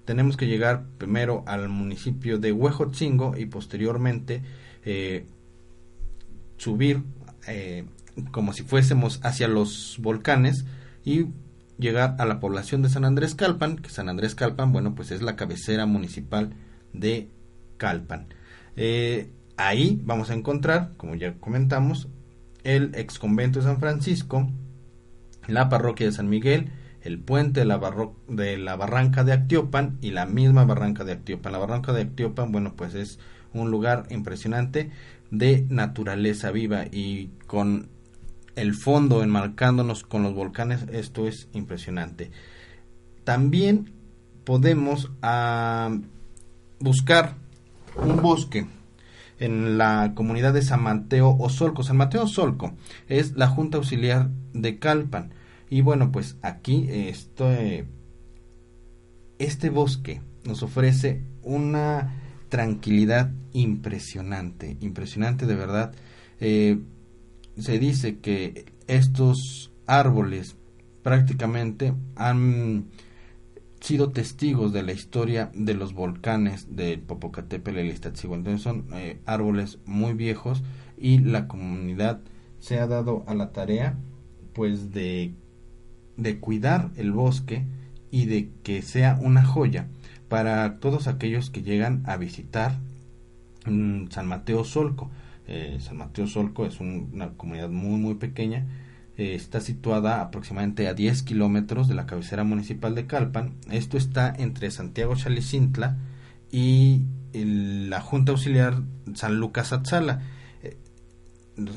Tenemos 0.06 0.38
que 0.38 0.46
llegar 0.46 0.86
primero 0.96 1.44
al 1.46 1.68
municipio 1.68 2.38
de 2.38 2.52
Huejotzingo 2.52 3.36
y 3.36 3.44
posteriormente 3.44 4.42
eh, 4.82 5.26
subir 6.56 7.02
eh, 7.46 7.84
como 8.30 8.54
si 8.54 8.62
fuésemos 8.62 9.20
hacia 9.22 9.46
los 9.46 9.98
volcanes 10.00 10.64
y 11.04 11.26
llegar 11.78 12.16
a 12.18 12.24
la 12.24 12.40
población 12.40 12.80
de 12.80 12.88
San 12.88 13.04
Andrés 13.04 13.34
Calpan, 13.34 13.76
que 13.76 13.90
San 13.90 14.08
Andrés 14.08 14.34
Calpan, 14.34 14.72
bueno, 14.72 14.94
pues 14.94 15.10
es 15.10 15.20
la 15.20 15.36
cabecera 15.36 15.84
municipal 15.84 16.54
de 16.94 17.28
Calpan. 17.76 18.28
Eh, 18.76 19.30
Ahí 19.62 20.00
vamos 20.06 20.30
a 20.30 20.34
encontrar, 20.34 20.92
como 20.96 21.16
ya 21.16 21.34
comentamos, 21.34 22.08
el 22.64 22.92
ex 22.94 23.18
convento 23.18 23.58
de 23.58 23.66
San 23.66 23.78
Francisco, 23.78 24.50
la 25.48 25.68
parroquia 25.68 26.06
de 26.06 26.12
San 26.12 26.30
Miguel, 26.30 26.72
el 27.02 27.18
puente 27.18 27.60
de 27.60 27.66
la, 27.66 28.76
barranca 28.76 29.22
de 29.22 29.34
Actiopan 29.34 29.98
y 30.00 30.12
la 30.12 30.24
misma 30.24 30.64
barranca 30.64 31.04
de 31.04 31.12
Actiopan. 31.12 31.52
La 31.52 31.58
barranca 31.58 31.92
de 31.92 32.00
Actiopan, 32.00 32.52
bueno, 32.52 32.72
pues 32.74 32.94
es 32.94 33.18
un 33.52 33.70
lugar 33.70 34.06
impresionante 34.08 34.92
de 35.30 35.66
naturaleza 35.68 36.50
viva 36.52 36.86
y 36.90 37.28
con 37.46 37.90
el 38.56 38.72
fondo 38.72 39.22
enmarcándonos 39.22 40.04
con 40.04 40.22
los 40.22 40.32
volcanes, 40.32 40.86
esto 40.90 41.28
es 41.28 41.48
impresionante. 41.52 42.30
También 43.24 43.92
podemos 44.44 45.10
ah, 45.20 45.98
buscar 46.78 47.34
un 48.02 48.22
bosque 48.22 48.66
en 49.40 49.78
la 49.78 50.12
comunidad 50.14 50.52
de 50.54 50.62
San 50.62 50.82
Mateo 50.82 51.36
Osolco. 51.38 51.82
San 51.82 51.96
Mateo 51.96 52.24
Osolco 52.24 52.74
es 53.08 53.36
la 53.36 53.48
Junta 53.48 53.78
Auxiliar 53.78 54.30
de 54.52 54.78
Calpan. 54.78 55.32
Y 55.68 55.80
bueno, 55.80 56.12
pues 56.12 56.36
aquí 56.42 56.86
este, 56.88 57.86
este 59.38 59.70
bosque 59.70 60.20
nos 60.44 60.62
ofrece 60.62 61.24
una 61.42 62.14
tranquilidad 62.48 63.32
impresionante, 63.52 64.76
impresionante 64.80 65.46
de 65.46 65.54
verdad. 65.54 65.92
Eh, 66.38 66.78
se 67.58 67.78
dice 67.78 68.18
que 68.18 68.66
estos 68.86 69.72
árboles 69.86 70.56
prácticamente 71.02 71.94
han 72.16 72.86
sido 73.80 74.10
testigos 74.10 74.72
de 74.72 74.82
la 74.82 74.92
historia 74.92 75.50
de 75.54 75.74
los 75.74 75.94
volcanes 75.94 76.76
de 76.76 76.98
Popocatépetl 76.98 77.78
y 77.78 77.80
el 77.80 77.88
Iztaccíhuatl. 77.88 78.40
Entonces 78.40 78.62
son 78.62 78.86
eh, 78.92 79.20
árboles 79.26 79.78
muy 79.86 80.12
viejos 80.12 80.62
y 80.98 81.18
la 81.18 81.48
comunidad 81.48 82.20
se 82.58 82.78
ha 82.78 82.86
dado 82.86 83.24
a 83.26 83.34
la 83.34 83.52
tarea 83.52 83.96
pues 84.52 84.92
de, 84.92 85.32
de 86.16 86.38
cuidar 86.38 86.90
el 86.96 87.12
bosque 87.12 87.64
y 88.10 88.26
de 88.26 88.50
que 88.62 88.82
sea 88.82 89.18
una 89.20 89.44
joya 89.44 89.88
para 90.28 90.78
todos 90.78 91.06
aquellos 91.06 91.50
que 91.50 91.62
llegan 91.62 92.02
a 92.06 92.16
visitar 92.16 92.78
mm, 93.66 94.08
San 94.10 94.26
Mateo 94.26 94.64
Solco. 94.64 95.10
Eh, 95.48 95.78
San 95.80 95.96
Mateo 95.96 96.26
Solco 96.26 96.66
es 96.66 96.80
una 96.80 97.30
comunidad 97.30 97.70
muy 97.70 97.98
muy 97.98 98.14
pequeña 98.14 98.66
eh, 99.16 99.34
está 99.34 99.60
situada 99.60 100.20
aproximadamente 100.20 100.88
a 100.88 100.94
10 100.94 101.22
kilómetros 101.22 101.88
de 101.88 101.94
la 101.94 102.06
cabecera 102.06 102.44
municipal 102.44 102.94
de 102.94 103.06
Calpan. 103.06 103.56
Esto 103.70 103.96
está 103.96 104.34
entre 104.36 104.70
Santiago 104.70 105.14
Chalicintla 105.16 105.98
y 106.50 107.04
la 107.32 108.00
Junta 108.00 108.32
Auxiliar 108.32 108.82
San 109.14 109.36
Lucas 109.36 109.72
Atzala. 109.72 110.22
Eh, 110.62 110.76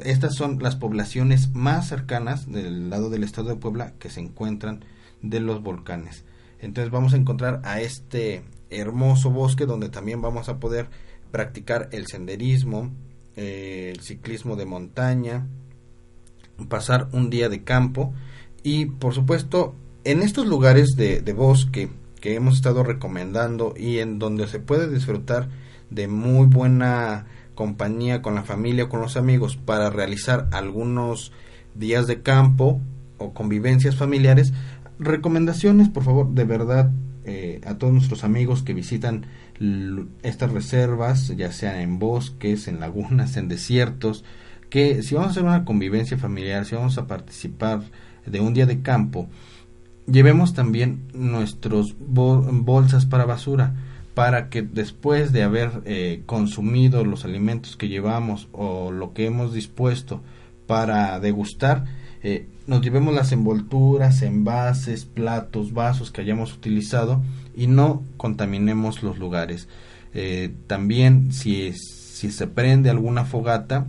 estas 0.04 0.36
son 0.36 0.62
las 0.62 0.76
poblaciones 0.76 1.54
más 1.54 1.88
cercanas 1.88 2.52
del 2.52 2.90
lado 2.90 3.10
del 3.10 3.24
estado 3.24 3.50
de 3.50 3.56
Puebla 3.56 3.94
que 4.00 4.10
se 4.10 4.20
encuentran 4.20 4.86
de 5.22 5.40
los 5.40 5.62
volcanes. 5.62 6.26
Entonces 6.60 6.92
vamos 6.92 7.14
a 7.14 7.18
encontrar 7.18 7.62
a 7.66 7.82
este 7.82 8.44
hermoso 8.70 9.30
bosque 9.30 9.66
donde 9.66 9.90
también 9.90 10.22
vamos 10.22 10.50
a 10.50 10.60
poder 10.60 10.90
practicar 11.32 11.90
el 11.92 12.08
senderismo, 12.08 12.92
eh, 13.36 13.92
el 13.94 14.02
ciclismo 14.02 14.56
de 14.56 14.66
montaña, 14.66 15.48
pasar 16.70 17.08
un 17.12 17.30
día 17.30 17.50
de 17.50 17.64
campo. 17.64 18.14
Y 18.64 18.86
por 18.86 19.14
supuesto 19.14 19.76
en 20.04 20.22
estos 20.22 20.48
lugares 20.48 20.96
de, 20.96 21.22
bosque 21.34 21.90
que 22.20 22.36
hemos 22.36 22.56
estado 22.56 22.84
recomendando 22.84 23.74
y 23.78 24.00
en 24.00 24.20
donde 24.20 24.48
se 24.48 24.60
puede 24.60 24.90
disfrutar 24.90 25.50
de 25.90 26.08
muy 26.08 26.46
buena 26.46 27.26
compañía 27.56 28.22
con 28.22 28.36
la 28.36 28.44
familia 28.44 28.86
o 28.86 28.90
con 28.90 29.02
los 29.02 29.16
amigos 29.16 29.58
para 29.58 29.90
realizar 29.90 30.48
algunos 30.52 31.32
días 31.76 32.08
de 32.08 32.22
campo 32.22 32.82
o 33.18 33.34
convivencias 33.34 33.96
familiares 33.96 34.54
recomendaciones 35.00 35.90
por 35.90 36.04
favor 36.04 36.34
de 36.34 36.44
verdad 36.46 36.92
eh, 37.26 37.62
a 37.66 37.78
todos 37.78 37.94
nuestros 37.94 38.24
amigos 38.24 38.64
que 38.64 38.74
visitan 38.74 39.26
estas 40.24 40.52
reservas 40.52 41.28
ya 41.38 41.52
sean 41.52 41.78
en 41.80 42.00
bosques 42.00 42.68
en 42.68 42.80
lagunas 42.80 43.38
en 43.38 43.48
desiertos 43.48 44.24
que 44.74 45.04
si 45.04 45.14
vamos 45.14 45.28
a 45.28 45.32
hacer 45.34 45.44
una 45.44 45.66
convivencia 45.66 46.18
familiar, 46.18 46.66
si 46.66 46.74
vamos 46.74 46.98
a 46.98 47.06
participar 47.06 47.84
de 48.26 48.40
un 48.40 48.56
día 48.56 48.66
de 48.66 48.82
campo, 48.82 49.30
llevemos 50.08 50.56
también 50.56 51.04
nuestros 51.14 51.96
bolsas 52.00 53.06
para 53.06 53.26
basura 53.26 53.76
para 54.16 54.50
que 54.50 54.64
después 54.64 55.32
de 55.32 55.44
haber 55.44 55.84
eh, 55.86 56.24
consumido 56.26 57.06
los 57.06 57.24
alimentos 57.24 57.78
que 57.78 57.88
llevamos 57.88 58.48
o 58.52 58.92
lo 58.92 59.14
que 59.14 59.28
hemos 59.28 59.54
dispuesto 59.54 60.24
para 60.66 61.20
degustar, 61.20 61.86
eh, 62.24 62.48
nos 62.66 62.82
llevemos 62.82 63.14
las 63.14 63.32
envolturas, 63.32 64.24
envases, 64.24 65.06
platos, 65.06 65.72
vasos 65.72 66.10
que 66.10 66.22
hayamos 66.22 66.52
utilizado 66.52 67.22
y 67.56 67.68
no 67.68 68.02
contaminemos 68.18 69.04
los 69.04 69.20
lugares. 69.20 69.68
Eh, 70.16 70.52
también 70.66 71.32
si, 71.32 71.74
si 71.74 72.32
se 72.32 72.48
prende 72.48 72.90
alguna 72.90 73.24
fogata, 73.24 73.86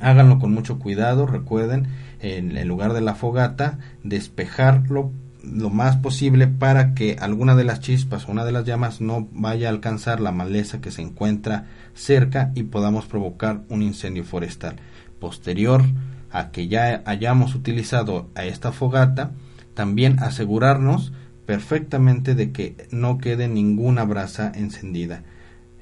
háganlo 0.00 0.38
con 0.38 0.52
mucho 0.52 0.78
cuidado, 0.78 1.26
recuerden, 1.26 1.88
en 2.20 2.56
el 2.56 2.68
lugar 2.68 2.92
de 2.92 3.00
la 3.00 3.14
fogata, 3.14 3.78
despejarlo 4.02 5.12
lo 5.42 5.70
más 5.70 5.96
posible 5.96 6.46
para 6.46 6.94
que 6.94 7.16
alguna 7.20 7.54
de 7.54 7.64
las 7.64 7.80
chispas 7.80 8.28
o 8.28 8.32
una 8.32 8.44
de 8.44 8.52
las 8.52 8.64
llamas 8.64 9.00
no 9.00 9.28
vaya 9.32 9.68
a 9.68 9.70
alcanzar 9.70 10.20
la 10.20 10.32
maleza 10.32 10.80
que 10.80 10.90
se 10.90 11.02
encuentra 11.02 11.66
cerca 11.94 12.52
y 12.54 12.64
podamos 12.64 13.06
provocar 13.06 13.62
un 13.68 13.82
incendio 13.82 14.24
forestal. 14.24 14.76
Posterior 15.20 15.82
a 16.30 16.50
que 16.50 16.68
ya 16.68 17.02
hayamos 17.06 17.54
utilizado 17.54 18.28
a 18.34 18.44
esta 18.44 18.72
fogata, 18.72 19.32
también 19.74 20.18
asegurarnos 20.20 21.12
perfectamente 21.46 22.34
de 22.34 22.52
que 22.52 22.88
no 22.90 23.18
quede 23.18 23.48
ninguna 23.48 24.04
brasa 24.04 24.52
encendida. 24.54 25.22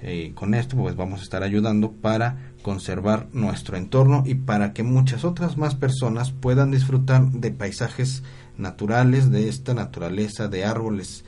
Eh, 0.02 0.32
con 0.34 0.54
esto 0.54 0.76
pues 0.76 0.94
vamos 0.94 1.20
a 1.20 1.22
estar 1.24 1.42
ayudando 1.42 1.90
para 1.90 2.52
conservar 2.66 3.28
nuestro 3.32 3.76
entorno 3.76 4.24
y 4.26 4.34
para 4.34 4.72
que 4.72 4.82
muchas 4.82 5.24
otras 5.24 5.56
más 5.56 5.76
personas 5.76 6.32
puedan 6.32 6.72
disfrutar 6.72 7.30
de 7.30 7.52
paisajes 7.52 8.24
naturales, 8.58 9.30
de 9.30 9.48
esta 9.48 9.72
naturaleza, 9.72 10.48
de 10.48 10.64
árboles 10.64 11.24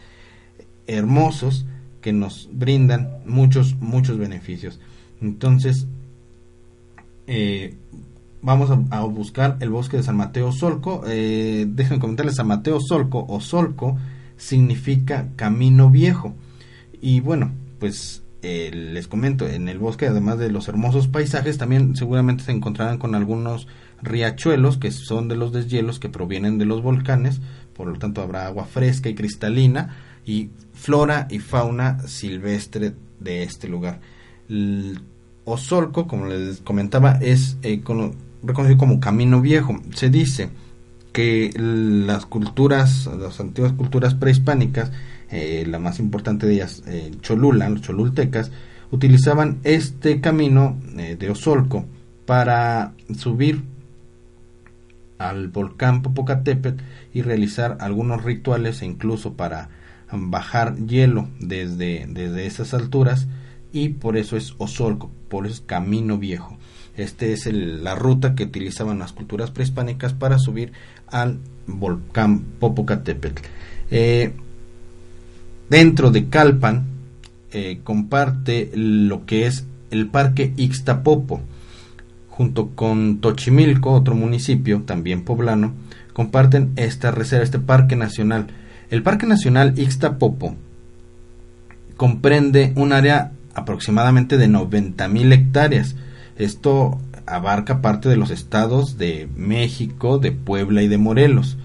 hermosos 0.88 1.64
que 2.00 2.12
nos 2.12 2.48
brindan 2.52 3.18
muchos, 3.24 3.76
muchos 3.76 4.18
beneficios. 4.18 4.80
Entonces, 5.22 5.86
eh, 7.28 7.76
vamos 8.42 8.72
a, 8.90 9.04
buscar 9.04 9.58
el 9.60 9.70
bosque 9.70 9.98
de 9.98 10.02
San 10.02 10.16
Mateo 10.16 10.50
Solco. 10.50 11.04
Eh, 11.06 11.68
déjenme 11.68 12.00
comentarles, 12.00 12.34
San 12.34 12.48
Mateo 12.48 12.80
Solco 12.80 13.24
o 13.28 13.40
Solco 13.40 13.96
significa 14.36 15.28
camino 15.36 15.88
viejo. 15.88 16.34
Y 17.00 17.20
bueno, 17.20 17.52
pues 17.78 18.24
les 18.42 19.08
comento, 19.08 19.48
en 19.48 19.68
el 19.68 19.78
bosque, 19.78 20.06
además 20.06 20.38
de 20.38 20.50
los 20.50 20.68
hermosos 20.68 21.08
paisajes, 21.08 21.58
también 21.58 21.96
seguramente 21.96 22.44
se 22.44 22.52
encontrarán 22.52 22.98
con 22.98 23.14
algunos 23.14 23.66
riachuelos 24.02 24.78
que 24.78 24.90
son 24.92 25.28
de 25.28 25.36
los 25.36 25.52
deshielos 25.52 25.98
que 25.98 26.08
provienen 26.08 26.58
de 26.58 26.64
los 26.64 26.82
volcanes, 26.82 27.40
por 27.74 27.88
lo 27.88 27.98
tanto 27.98 28.22
habrá 28.22 28.46
agua 28.46 28.64
fresca 28.64 29.08
y 29.08 29.14
cristalina 29.14 29.96
y 30.24 30.50
flora 30.72 31.26
y 31.30 31.40
fauna 31.40 32.00
silvestre 32.06 32.94
de 33.18 33.42
este 33.42 33.68
lugar. 33.68 34.00
El 34.48 35.00
Osolco, 35.44 36.06
como 36.06 36.26
les 36.26 36.60
comentaba, 36.60 37.12
es 37.20 37.56
eh, 37.62 37.82
reconocido 38.42 38.78
como 38.78 39.00
camino 39.00 39.40
viejo. 39.40 39.80
Se 39.94 40.10
dice 40.10 40.50
que 41.12 41.52
las 41.56 42.26
culturas, 42.26 43.08
las 43.18 43.40
antiguas 43.40 43.72
culturas 43.72 44.14
prehispánicas, 44.14 44.92
eh, 45.30 45.64
la 45.66 45.78
más 45.78 45.98
importante 45.98 46.46
de 46.46 46.54
ellas, 46.54 46.82
eh, 46.86 47.10
Cholula, 47.20 47.68
los 47.68 47.82
cholultecas, 47.82 48.50
utilizaban 48.90 49.58
este 49.64 50.20
camino 50.20 50.78
eh, 50.96 51.16
de 51.18 51.30
Osolco 51.30 51.84
para 52.26 52.92
subir 53.16 53.62
al 55.18 55.48
volcán 55.48 56.02
Popocatépetl 56.02 56.82
y 57.12 57.22
realizar 57.22 57.76
algunos 57.80 58.24
rituales 58.24 58.82
e 58.82 58.86
incluso 58.86 59.34
para 59.34 59.68
bajar 60.10 60.76
hielo 60.76 61.28
desde, 61.40 62.06
desde 62.08 62.46
esas 62.46 62.72
alturas 62.72 63.26
y 63.72 63.90
por 63.90 64.16
eso 64.16 64.36
es 64.36 64.54
Osolco, 64.58 65.10
por 65.28 65.46
eso 65.46 65.56
es 65.56 65.60
camino 65.60 66.18
viejo. 66.18 66.56
Este 66.96 67.32
es 67.32 67.46
la 67.46 67.94
ruta 67.94 68.34
que 68.34 68.44
utilizaban 68.44 68.98
las 68.98 69.12
culturas 69.12 69.50
prehispánicas 69.50 70.14
para 70.14 70.38
subir 70.38 70.72
al 71.06 71.38
volcán 71.66 72.40
Popocatépetl. 72.58 73.42
Eh, 73.90 74.32
dentro 75.70 76.10
de 76.10 76.28
Calpan 76.28 76.86
eh, 77.52 77.80
comparte 77.82 78.70
lo 78.74 79.24
que 79.24 79.46
es 79.46 79.66
el 79.90 80.08
parque 80.08 80.52
Ixtapopo, 80.56 81.40
junto 82.28 82.70
con 82.70 83.20
Tochimilco, 83.20 83.92
otro 83.92 84.14
municipio 84.14 84.82
también 84.82 85.24
poblano, 85.24 85.72
comparten 86.12 86.72
esta 86.76 87.10
reserva, 87.10 87.44
este 87.44 87.58
parque 87.58 87.96
nacional. 87.96 88.48
El 88.90 89.02
parque 89.02 89.26
nacional 89.26 89.78
Ixtapopo 89.78 90.56
comprende 91.96 92.72
un 92.76 92.92
área 92.92 93.32
aproximadamente 93.54 94.36
de 94.36 94.48
90.000 94.48 95.32
hectáreas, 95.32 95.96
esto 96.36 96.98
abarca 97.26 97.82
parte 97.82 98.08
de 98.08 98.16
los 98.16 98.30
estados 98.30 98.98
de 98.98 99.28
México, 99.36 100.18
de 100.18 100.32
Puebla 100.32 100.82
y 100.82 100.88
de 100.88 100.98
Morelos. 100.98 101.58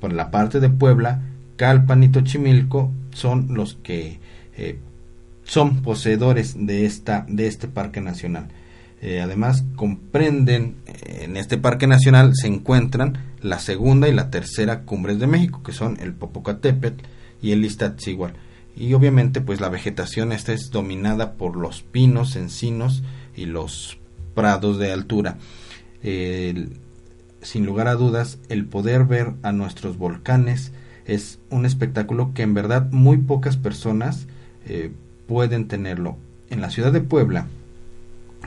Por 0.00 0.12
la 0.12 0.30
parte 0.30 0.60
de 0.60 0.68
Puebla, 0.68 1.22
Calpan 1.56 2.02
y 2.02 2.08
Tochimilco 2.08 2.90
son 3.16 3.54
los 3.54 3.74
que 3.82 4.20
eh, 4.56 4.78
son 5.44 5.82
poseedores 5.82 6.54
de, 6.58 6.84
esta, 6.84 7.24
de 7.28 7.46
este 7.46 7.66
parque 7.66 8.00
nacional. 8.00 8.48
Eh, 9.00 9.20
además, 9.20 9.64
comprenden, 9.74 10.76
en 11.06 11.36
este 11.36 11.56
parque 11.56 11.86
nacional 11.86 12.32
se 12.34 12.48
encuentran 12.48 13.18
la 13.40 13.58
segunda 13.58 14.08
y 14.08 14.12
la 14.12 14.30
tercera 14.30 14.82
cumbres 14.82 15.18
de 15.18 15.26
México, 15.26 15.62
que 15.62 15.72
son 15.72 15.98
el 16.00 16.12
Popocatépetl 16.12 17.04
y 17.40 17.52
el 17.52 17.64
Iztaccíhuatl. 17.64 18.36
Y 18.76 18.92
obviamente, 18.92 19.40
pues 19.40 19.60
la 19.60 19.70
vegetación 19.70 20.32
esta 20.32 20.52
es 20.52 20.70
dominada 20.70 21.34
por 21.34 21.56
los 21.56 21.82
pinos, 21.82 22.36
encinos 22.36 23.02
y 23.34 23.46
los 23.46 23.98
prados 24.34 24.78
de 24.78 24.92
altura. 24.92 25.38
sin 26.02 27.64
lugar 27.64 27.88
a 27.88 27.94
dudas, 27.94 28.38
el 28.48 28.66
poder 28.66 29.04
ver 29.04 29.34
a 29.42 29.52
nuestros 29.52 29.96
volcanes 29.96 30.72
es 31.06 31.38
un 31.50 31.64
espectáculo 31.64 32.32
que 32.34 32.42
en 32.42 32.54
verdad 32.54 32.90
muy 32.90 33.18
pocas 33.18 33.56
personas 33.56 34.26
eh, 34.66 34.90
pueden 35.26 35.68
tenerlo. 35.68 36.16
En 36.50 36.60
la 36.60 36.70
ciudad 36.70 36.92
de 36.92 37.00
Puebla 37.00 37.46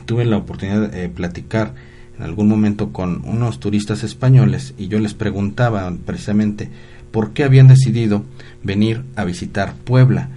tuve 0.05 0.25
la 0.25 0.37
oportunidad 0.37 0.89
de 0.89 1.09
platicar 1.09 1.73
en 2.17 2.23
algún 2.23 2.49
momento 2.49 2.91
con 2.91 3.21
unos 3.25 3.59
turistas 3.59 4.03
españoles 4.03 4.73
y 4.77 4.87
yo 4.87 4.99
les 4.99 5.13
preguntaba 5.13 5.91
precisamente 6.05 6.69
por 7.11 7.31
qué 7.31 7.43
habían 7.43 7.67
decidido 7.67 8.23
venir 8.63 9.03
a 9.15 9.23
visitar 9.23 9.73
Puebla 9.73 10.29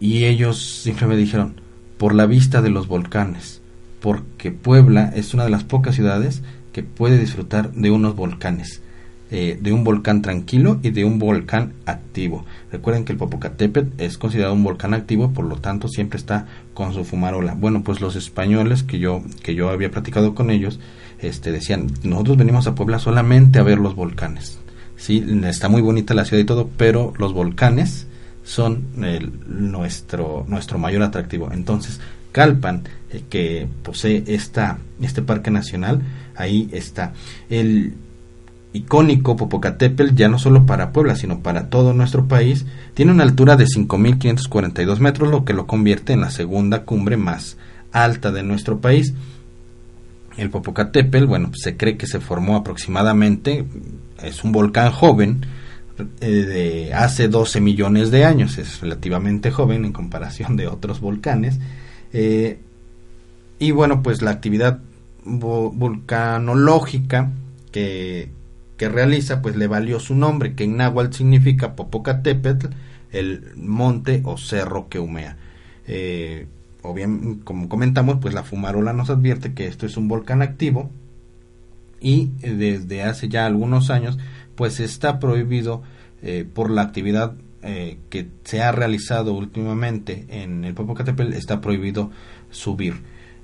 y 0.00 0.24
ellos 0.24 0.82
siempre 0.82 1.06
me 1.06 1.16
dijeron 1.16 1.60
por 1.96 2.14
la 2.14 2.26
vista 2.26 2.60
de 2.60 2.70
los 2.70 2.88
volcanes 2.88 3.60
porque 4.00 4.50
Puebla 4.50 5.12
es 5.14 5.34
una 5.34 5.44
de 5.44 5.50
las 5.50 5.64
pocas 5.64 5.94
ciudades 5.94 6.42
que 6.72 6.82
puede 6.82 7.18
disfrutar 7.18 7.72
de 7.72 7.90
unos 7.90 8.14
volcanes, 8.14 8.82
eh, 9.30 9.58
de 9.60 9.72
un 9.72 9.84
volcán 9.84 10.22
tranquilo 10.22 10.80
y 10.82 10.90
de 10.90 11.04
un 11.04 11.18
volcán 11.18 11.74
activo. 11.84 12.46
Recuerden 12.72 13.04
que 13.04 13.12
el 13.12 13.18
Popocatépetl 13.18 14.02
es 14.02 14.16
considerado 14.16 14.54
un 14.54 14.64
volcán 14.64 14.94
activo, 14.94 15.32
por 15.32 15.44
lo 15.44 15.56
tanto 15.56 15.88
siempre 15.88 16.18
está 16.18 16.46
con 16.72 16.94
su 16.94 17.04
fumarola. 17.04 17.54
Bueno, 17.54 17.82
pues 17.82 18.00
los 18.00 18.16
españoles 18.16 18.82
que 18.82 18.98
yo 18.98 19.22
que 19.42 19.54
yo 19.54 19.68
había 19.68 19.90
platicado 19.90 20.34
con 20.34 20.50
ellos, 20.50 20.80
este 21.18 21.52
decían, 21.52 21.88
nosotros 22.02 22.38
venimos 22.38 22.66
a 22.66 22.74
Puebla 22.74 22.98
solamente 22.98 23.58
a 23.58 23.64
ver 23.64 23.78
los 23.78 23.94
volcanes. 23.94 24.58
Sí, 24.96 25.24
está 25.44 25.68
muy 25.68 25.82
bonita 25.82 26.14
la 26.14 26.24
ciudad 26.24 26.42
y 26.42 26.46
todo, 26.46 26.70
pero 26.76 27.12
los 27.18 27.34
volcanes 27.34 28.06
son 28.44 28.84
nuestro 28.96 30.46
nuestro 30.48 30.78
mayor 30.78 31.02
atractivo. 31.02 31.50
Entonces, 31.52 32.00
Calpan, 32.32 32.84
eh, 33.10 33.24
que 33.28 33.68
posee 33.82 34.24
esta, 34.26 34.78
este 35.02 35.22
parque 35.22 35.50
nacional, 35.50 36.00
ahí 36.34 36.68
está. 36.72 37.12
El 37.50 37.94
icónico 38.72 39.36
Popocatépetl, 39.36 40.14
ya 40.14 40.28
no 40.28 40.38
solo 40.38 40.66
para 40.66 40.92
Puebla, 40.92 41.16
sino 41.16 41.40
para 41.40 41.70
todo 41.70 41.94
nuestro 41.94 42.28
país, 42.28 42.66
tiene 42.94 43.12
una 43.12 43.24
altura 43.24 43.56
de 43.56 43.64
5.542 43.64 44.98
metros, 44.98 45.30
lo 45.30 45.44
que 45.44 45.54
lo 45.54 45.66
convierte 45.66 46.12
en 46.12 46.20
la 46.20 46.30
segunda 46.30 46.84
cumbre 46.84 47.16
más 47.16 47.56
alta 47.92 48.30
de 48.30 48.42
nuestro 48.42 48.80
país. 48.80 49.14
El 50.36 50.50
Popocatépetl, 50.50 51.24
bueno, 51.24 51.50
se 51.54 51.76
cree 51.76 51.96
que 51.96 52.06
se 52.06 52.20
formó 52.20 52.56
aproximadamente, 52.56 53.64
es 54.22 54.44
un 54.44 54.52
volcán 54.52 54.92
joven, 54.92 55.46
eh, 56.20 56.28
de 56.28 56.94
hace 56.94 57.26
12 57.28 57.60
millones 57.60 58.12
de 58.12 58.24
años, 58.24 58.58
es 58.58 58.80
relativamente 58.80 59.50
joven 59.50 59.84
en 59.84 59.92
comparación 59.92 60.56
de 60.56 60.68
otros 60.68 61.00
volcanes, 61.00 61.58
eh, 62.12 62.60
y 63.58 63.72
bueno, 63.72 64.02
pues 64.02 64.22
la 64.22 64.30
actividad 64.30 64.78
vulcanológica 65.24 67.32
que, 67.72 68.30
que, 68.78 68.88
realiza, 68.88 69.42
pues 69.42 69.56
le 69.56 69.66
valió 69.66 70.00
su 70.00 70.14
nombre, 70.14 70.54
que 70.54 70.64
en 70.64 70.76
náhuatl 70.78 71.14
significa 71.14 71.76
Popocatépetl, 71.76 72.68
el 73.12 73.52
monte 73.56 74.22
o 74.24 74.38
cerro 74.38 74.88
que 74.88 74.98
humea. 74.98 75.36
Eh, 75.86 76.46
o 76.82 76.94
bien, 76.94 77.40
como 77.44 77.68
comentamos, 77.68 78.18
pues 78.20 78.34
la 78.34 78.44
fumarola 78.44 78.92
nos 78.92 79.10
advierte 79.10 79.52
que 79.52 79.66
esto 79.66 79.86
es 79.86 79.96
un 79.96 80.08
volcán 80.08 80.42
activo 80.42 80.90
y 82.00 82.30
desde 82.40 83.02
hace 83.02 83.28
ya 83.28 83.46
algunos 83.46 83.90
años, 83.90 84.18
pues 84.54 84.80
está 84.80 85.18
prohibido 85.18 85.82
eh, 86.22 86.46
por 86.52 86.70
la 86.70 86.82
actividad 86.82 87.34
eh, 87.62 87.98
que 88.08 88.28
se 88.44 88.62
ha 88.62 88.70
realizado 88.70 89.34
últimamente 89.34 90.26
en 90.28 90.64
el 90.64 90.74
Popocatépetl 90.74 91.32
está 91.32 91.60
prohibido 91.60 92.10
subir. 92.50 92.94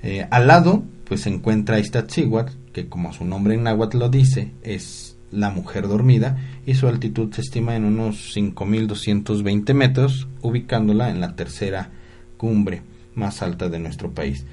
Eh, 0.05 0.27
al 0.31 0.47
lado, 0.47 0.85
pues 1.05 1.23
se 1.23 1.31
encuentra 1.31 1.81
Iztaccíhuatl, 1.81 2.53
que 2.73 2.88
como 2.88 3.12
su 3.12 3.25
nombre 3.25 3.55
en 3.55 3.64
náhuatl 3.64 3.99
lo 3.99 4.09
dice, 4.09 4.53
es 4.62 5.04
la 5.35 5.51
mujer 5.51 5.88
dormida 5.88 6.38
y 6.66 6.75
su 6.75 6.87
altitud 6.87 7.33
se 7.33 7.42
estima 7.42 7.77
en 7.77 7.85
unos 7.85 8.35
5.220 8.37 9.75
metros, 9.75 10.29
ubicándola 10.42 11.11
en 11.11 11.20
la 11.20 11.37
tercera 11.37 11.90
cumbre 12.37 12.83
más 13.14 13.42
alta 13.42 13.68
de 13.68 13.79
nuestro 13.79 14.11
país. 14.11 14.44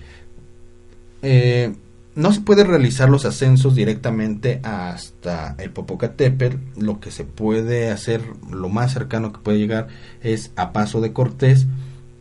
Eh, 1.22 1.74
no 2.14 2.34
se 2.34 2.42
puede 2.42 2.66
realizar 2.66 3.10
los 3.10 3.26
ascensos 3.26 3.76
directamente 3.76 4.60
hasta 4.64 5.56
el 5.58 5.72
Popocatépetl. 5.72 6.58
Lo 6.78 7.00
que 7.00 7.10
se 7.10 7.24
puede 7.24 7.90
hacer, 7.90 8.22
lo 8.52 8.70
más 8.70 8.94
cercano 8.94 9.32
que 9.32 9.40
puede 9.40 9.60
llegar, 9.60 9.88
es 10.22 10.52
a 10.58 10.74
Paso 10.74 11.00
de 11.00 11.14
Cortés 11.14 11.68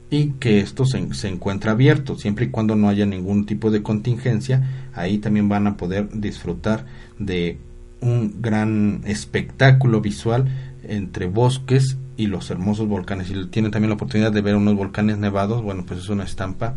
y 0.08 0.32
que 0.32 0.60
esto 0.60 0.84
se, 0.84 1.12
se 1.14 1.28
encuentra 1.28 1.72
abierto, 1.72 2.16
siempre 2.16 2.46
y 2.46 2.50
cuando 2.50 2.76
no 2.76 2.88
haya 2.88 3.04
ningún 3.04 3.46
tipo 3.46 3.70
de 3.70 3.82
contingencia. 3.82 4.88
Ahí 4.94 5.18
también 5.18 5.48
van 5.48 5.66
a 5.66 5.76
poder 5.76 6.08
disfrutar 6.12 6.86
de 7.18 7.58
un 8.00 8.40
gran 8.40 9.02
espectáculo 9.06 10.00
visual 10.00 10.48
entre 10.84 11.26
bosques 11.26 11.96
y 12.16 12.26
los 12.26 12.50
hermosos 12.50 12.88
volcanes. 12.88 13.30
Y 13.30 13.46
tienen 13.46 13.70
también 13.70 13.90
la 13.90 13.94
oportunidad 13.94 14.32
de 14.32 14.40
ver 14.40 14.56
unos 14.56 14.74
volcanes 14.74 15.18
nevados, 15.18 15.62
bueno, 15.62 15.84
pues 15.86 16.00
es 16.00 16.08
una 16.08 16.24
estampa 16.24 16.74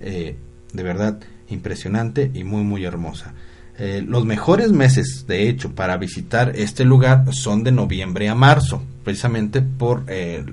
eh, 0.00 0.36
de 0.72 0.82
verdad 0.82 1.18
impresionante 1.48 2.30
y 2.34 2.44
muy, 2.44 2.62
muy 2.62 2.84
hermosa. 2.84 3.34
Eh, 3.78 4.02
los 4.06 4.24
mejores 4.24 4.72
meses, 4.72 5.26
de 5.26 5.48
hecho, 5.48 5.74
para 5.74 5.96
visitar 5.98 6.52
este 6.56 6.84
lugar 6.84 7.34
son 7.34 7.62
de 7.62 7.72
noviembre 7.72 8.28
a 8.28 8.34
marzo, 8.34 8.82
precisamente 9.04 9.60
por 9.60 10.04
eh, 10.08 10.44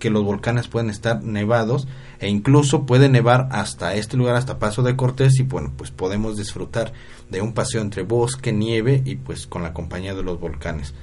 que 0.00 0.10
los 0.10 0.24
volcanes 0.24 0.66
pueden 0.66 0.90
estar 0.90 1.22
nevados 1.22 1.86
e 2.18 2.28
incluso 2.28 2.86
puede 2.86 3.08
nevar 3.08 3.48
hasta 3.52 3.94
este 3.94 4.16
lugar, 4.16 4.34
hasta 4.34 4.58
Paso 4.58 4.82
de 4.82 4.96
Cortés 4.96 5.38
y 5.38 5.44
bueno, 5.44 5.72
pues 5.76 5.92
podemos 5.92 6.36
disfrutar 6.36 6.92
de 7.30 7.40
un 7.40 7.52
paseo 7.52 7.82
entre 7.82 8.02
bosque, 8.02 8.52
nieve 8.52 9.02
y 9.04 9.14
pues 9.14 9.46
con 9.46 9.62
la 9.62 9.72
compañía 9.72 10.14
de 10.14 10.24
los 10.24 10.40
volcanes. 10.40 10.94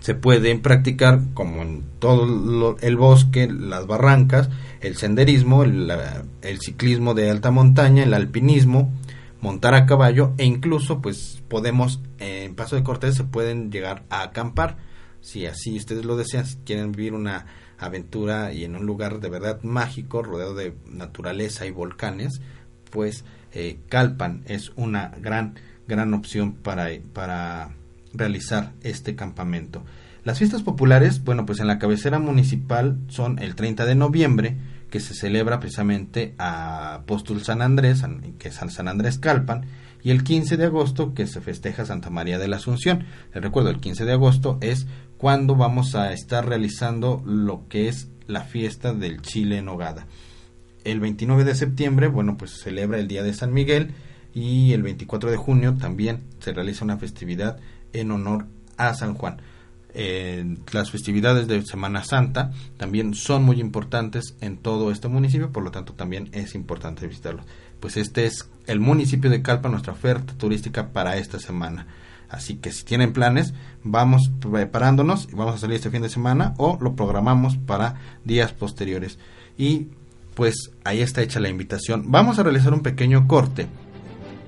Se 0.00 0.14
pueden 0.14 0.62
practicar, 0.62 1.20
como 1.34 1.62
en 1.62 1.84
todo 1.98 2.76
el 2.80 2.96
bosque, 2.96 3.48
las 3.48 3.86
barrancas, 3.86 4.48
el 4.80 4.96
senderismo, 4.96 5.62
el, 5.62 5.92
ciclismo 6.60 7.14
de 7.14 7.30
alta 7.30 7.50
montaña, 7.50 8.02
el 8.02 8.14
alpinismo, 8.14 8.90
montar 9.40 9.74
a 9.74 9.86
caballo 9.86 10.32
e 10.38 10.44
incluso 10.44 11.00
pues 11.00 11.42
podemos 11.48 12.00
en 12.18 12.54
Paso 12.54 12.76
de 12.76 12.84
Cortés 12.84 13.16
se 13.16 13.24
pueden 13.24 13.70
llegar 13.70 14.04
a 14.08 14.22
acampar 14.22 14.76
si 15.22 15.46
así 15.46 15.76
ustedes 15.76 16.04
lo 16.04 16.16
desean, 16.16 16.44
si 16.44 16.56
quieren 16.58 16.92
vivir 16.92 17.14
una 17.14 17.46
aventura 17.86 18.52
y 18.52 18.64
en 18.64 18.76
un 18.76 18.86
lugar 18.86 19.20
de 19.20 19.28
verdad 19.28 19.62
mágico, 19.62 20.22
rodeado 20.22 20.54
de 20.54 20.74
naturaleza 20.90 21.66
y 21.66 21.70
volcanes, 21.70 22.40
pues 22.90 23.24
eh, 23.52 23.78
Calpan 23.88 24.42
es 24.46 24.72
una 24.76 25.12
gran, 25.20 25.54
gran 25.86 26.14
opción 26.14 26.54
para, 26.54 26.88
para 27.12 27.70
realizar 28.12 28.72
este 28.82 29.14
campamento. 29.14 29.84
Las 30.24 30.38
fiestas 30.38 30.62
populares, 30.62 31.24
bueno, 31.24 31.46
pues 31.46 31.58
en 31.58 31.66
la 31.66 31.78
cabecera 31.78 32.18
municipal 32.18 32.98
son 33.08 33.38
el 33.40 33.56
30 33.56 33.84
de 33.86 33.94
noviembre, 33.96 34.56
que 34.88 35.00
se 35.00 35.14
celebra 35.14 35.58
precisamente 35.58 36.34
a 36.38 36.94
Apóstol 36.96 37.42
San 37.42 37.62
Andrés, 37.62 38.04
que 38.38 38.48
es 38.48 38.54
San 38.54 38.88
Andrés 38.88 39.18
Calpan, 39.18 39.64
y 40.04 40.10
el 40.10 40.22
15 40.22 40.56
de 40.56 40.66
agosto 40.66 41.14
que 41.14 41.26
se 41.26 41.40
festeja 41.40 41.86
Santa 41.86 42.10
María 42.10 42.38
de 42.38 42.48
la 42.48 42.56
Asunción. 42.56 43.06
Les 43.34 43.42
recuerdo, 43.42 43.70
el 43.70 43.80
15 43.80 44.04
de 44.04 44.12
agosto 44.12 44.58
es 44.60 44.86
cuando 45.22 45.54
vamos 45.54 45.94
a 45.94 46.12
estar 46.12 46.48
realizando 46.48 47.22
lo 47.24 47.68
que 47.68 47.86
es 47.86 48.08
la 48.26 48.40
fiesta 48.40 48.92
del 48.92 49.22
chile 49.22 49.58
en 49.58 49.68
hogada. 49.68 50.08
El 50.82 50.98
29 50.98 51.44
de 51.44 51.54
septiembre, 51.54 52.08
bueno, 52.08 52.36
pues 52.36 52.50
se 52.50 52.64
celebra 52.64 52.98
el 52.98 53.06
Día 53.06 53.22
de 53.22 53.32
San 53.32 53.52
Miguel 53.52 53.92
y 54.34 54.72
el 54.72 54.82
24 54.82 55.30
de 55.30 55.36
junio 55.36 55.76
también 55.78 56.24
se 56.40 56.52
realiza 56.52 56.84
una 56.84 56.98
festividad 56.98 57.60
en 57.92 58.10
honor 58.10 58.46
a 58.76 58.94
San 58.94 59.14
Juan. 59.14 59.40
las 60.72 60.90
festividades 60.90 61.46
de 61.46 61.62
Semana 61.62 62.02
Santa 62.02 62.50
también 62.76 63.14
son 63.14 63.44
muy 63.44 63.60
importantes 63.60 64.34
en 64.40 64.56
todo 64.56 64.90
este 64.90 65.06
municipio, 65.06 65.52
por 65.52 65.62
lo 65.62 65.70
tanto 65.70 65.92
también 65.92 66.30
es 66.32 66.56
importante 66.56 67.06
visitarlos. 67.06 67.46
Pues 67.78 67.96
este 67.96 68.26
es 68.26 68.50
el 68.66 68.80
municipio 68.80 69.30
de 69.30 69.40
Calpa, 69.40 69.68
nuestra 69.68 69.92
oferta 69.92 70.34
turística 70.36 70.88
para 70.88 71.16
esta 71.16 71.38
semana. 71.38 71.86
Así 72.32 72.56
que 72.56 72.72
si 72.72 72.84
tienen 72.84 73.12
planes, 73.12 73.52
vamos 73.84 74.32
preparándonos 74.40 75.28
y 75.30 75.36
vamos 75.36 75.54
a 75.54 75.58
salir 75.58 75.76
este 75.76 75.90
fin 75.90 76.00
de 76.00 76.08
semana 76.08 76.54
o 76.56 76.78
lo 76.80 76.96
programamos 76.96 77.58
para 77.58 77.96
días 78.24 78.52
posteriores. 78.52 79.18
Y 79.58 79.88
pues 80.34 80.70
ahí 80.82 81.02
está 81.02 81.20
hecha 81.20 81.40
la 81.40 81.50
invitación. 81.50 82.10
Vamos 82.10 82.38
a 82.38 82.42
realizar 82.42 82.72
un 82.72 82.80
pequeño 82.80 83.28
corte 83.28 83.68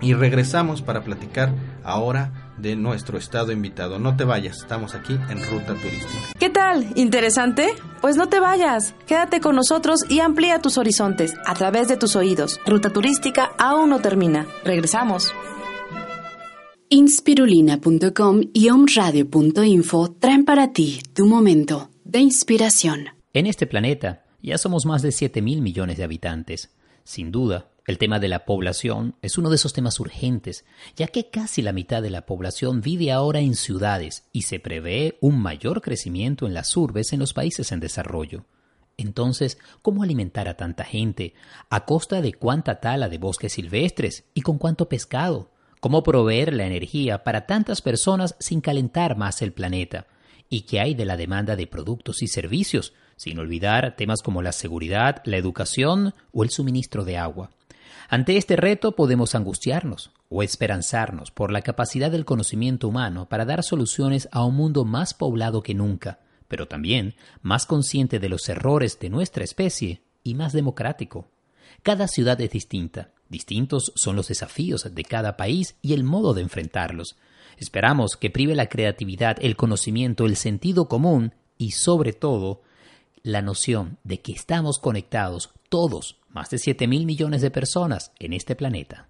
y 0.00 0.14
regresamos 0.14 0.80
para 0.80 1.04
platicar 1.04 1.52
ahora 1.84 2.52
de 2.56 2.74
nuestro 2.74 3.18
estado 3.18 3.52
invitado. 3.52 3.98
No 3.98 4.16
te 4.16 4.24
vayas, 4.24 4.58
estamos 4.58 4.94
aquí 4.94 5.18
en 5.28 5.44
Ruta 5.44 5.74
Turística. 5.74 6.32
¿Qué 6.38 6.48
tal? 6.48 6.86
¿Interesante? 6.94 7.68
Pues 8.00 8.16
no 8.16 8.30
te 8.30 8.40
vayas, 8.40 8.94
quédate 9.06 9.40
con 9.40 9.56
nosotros 9.56 10.00
y 10.08 10.20
amplía 10.20 10.60
tus 10.60 10.78
horizontes 10.78 11.34
a 11.44 11.52
través 11.52 11.88
de 11.88 11.98
tus 11.98 12.16
oídos. 12.16 12.60
Ruta 12.64 12.90
Turística 12.90 13.50
aún 13.58 13.90
no 13.90 14.00
termina. 14.00 14.46
Regresamos. 14.64 15.34
Inspirulina.com 16.96 18.42
y 18.52 18.68
omradio.info 18.70 20.14
traen 20.20 20.44
para 20.44 20.72
ti 20.72 21.00
tu 21.12 21.26
momento 21.26 21.90
de 22.04 22.20
inspiración. 22.20 23.06
En 23.32 23.48
este 23.48 23.66
planeta 23.66 24.26
ya 24.40 24.58
somos 24.58 24.86
más 24.86 25.02
de 25.02 25.10
7 25.10 25.42
mil 25.42 25.60
millones 25.60 25.96
de 25.96 26.04
habitantes. 26.04 26.70
Sin 27.02 27.32
duda, 27.32 27.72
el 27.88 27.98
tema 27.98 28.20
de 28.20 28.28
la 28.28 28.44
población 28.44 29.16
es 29.22 29.38
uno 29.38 29.50
de 29.50 29.56
esos 29.56 29.72
temas 29.72 29.98
urgentes, 29.98 30.64
ya 30.94 31.08
que 31.08 31.30
casi 31.30 31.62
la 31.62 31.72
mitad 31.72 32.00
de 32.00 32.10
la 32.10 32.26
población 32.26 32.80
vive 32.80 33.10
ahora 33.10 33.40
en 33.40 33.56
ciudades 33.56 34.28
y 34.30 34.42
se 34.42 34.60
prevé 34.60 35.18
un 35.20 35.42
mayor 35.42 35.82
crecimiento 35.82 36.46
en 36.46 36.54
las 36.54 36.76
urbes 36.76 37.12
en 37.12 37.18
los 37.18 37.32
países 37.32 37.72
en 37.72 37.80
desarrollo. 37.80 38.44
Entonces, 38.96 39.58
¿cómo 39.82 40.04
alimentar 40.04 40.46
a 40.46 40.56
tanta 40.56 40.84
gente? 40.84 41.34
¿A 41.70 41.86
costa 41.86 42.22
de 42.22 42.34
cuánta 42.34 42.78
tala 42.78 43.08
de 43.08 43.18
bosques 43.18 43.54
silvestres? 43.54 44.26
¿Y 44.32 44.42
con 44.42 44.58
cuánto 44.58 44.88
pescado? 44.88 45.50
Cómo 45.84 46.02
proveer 46.02 46.54
la 46.54 46.64
energía 46.64 47.24
para 47.24 47.44
tantas 47.44 47.82
personas 47.82 48.36
sin 48.38 48.62
calentar 48.62 49.18
más 49.18 49.42
el 49.42 49.52
planeta, 49.52 50.06
y 50.48 50.62
qué 50.62 50.80
hay 50.80 50.94
de 50.94 51.04
la 51.04 51.18
demanda 51.18 51.56
de 51.56 51.66
productos 51.66 52.22
y 52.22 52.26
servicios, 52.26 52.94
sin 53.16 53.38
olvidar 53.38 53.94
temas 53.94 54.22
como 54.22 54.40
la 54.40 54.52
seguridad, 54.52 55.20
la 55.26 55.36
educación 55.36 56.14
o 56.32 56.42
el 56.42 56.48
suministro 56.48 57.04
de 57.04 57.18
agua. 57.18 57.50
Ante 58.08 58.38
este 58.38 58.56
reto 58.56 58.96
podemos 58.96 59.34
angustiarnos 59.34 60.10
o 60.30 60.42
esperanzarnos 60.42 61.30
por 61.30 61.52
la 61.52 61.60
capacidad 61.60 62.10
del 62.10 62.24
conocimiento 62.24 62.88
humano 62.88 63.28
para 63.28 63.44
dar 63.44 63.62
soluciones 63.62 64.30
a 64.32 64.42
un 64.42 64.54
mundo 64.54 64.86
más 64.86 65.12
poblado 65.12 65.62
que 65.62 65.74
nunca, 65.74 66.20
pero 66.48 66.66
también 66.66 67.14
más 67.42 67.66
consciente 67.66 68.20
de 68.20 68.30
los 68.30 68.48
errores 68.48 68.98
de 69.00 69.10
nuestra 69.10 69.44
especie 69.44 70.00
y 70.22 70.32
más 70.32 70.54
democrático. 70.54 71.28
Cada 71.82 72.08
ciudad 72.08 72.40
es 72.40 72.52
distinta, 72.52 73.10
Distintos 73.34 73.92
son 73.96 74.14
los 74.14 74.28
desafíos 74.28 74.94
de 74.94 75.02
cada 75.02 75.36
país 75.36 75.74
y 75.82 75.92
el 75.92 76.04
modo 76.04 76.34
de 76.34 76.42
enfrentarlos. 76.42 77.16
Esperamos 77.58 78.16
que 78.16 78.30
prive 78.30 78.54
la 78.54 78.68
creatividad, 78.68 79.38
el 79.40 79.56
conocimiento, 79.56 80.24
el 80.24 80.36
sentido 80.36 80.86
común 80.86 81.34
y, 81.58 81.72
sobre 81.72 82.12
todo, 82.12 82.62
la 83.24 83.42
noción 83.42 83.98
de 84.04 84.20
que 84.20 84.30
estamos 84.30 84.78
conectados 84.78 85.50
todos, 85.68 86.20
más 86.28 86.48
de 86.50 86.58
7 86.58 86.86
mil 86.86 87.06
millones 87.06 87.42
de 87.42 87.50
personas 87.50 88.12
en 88.20 88.34
este 88.34 88.54
planeta. 88.54 89.08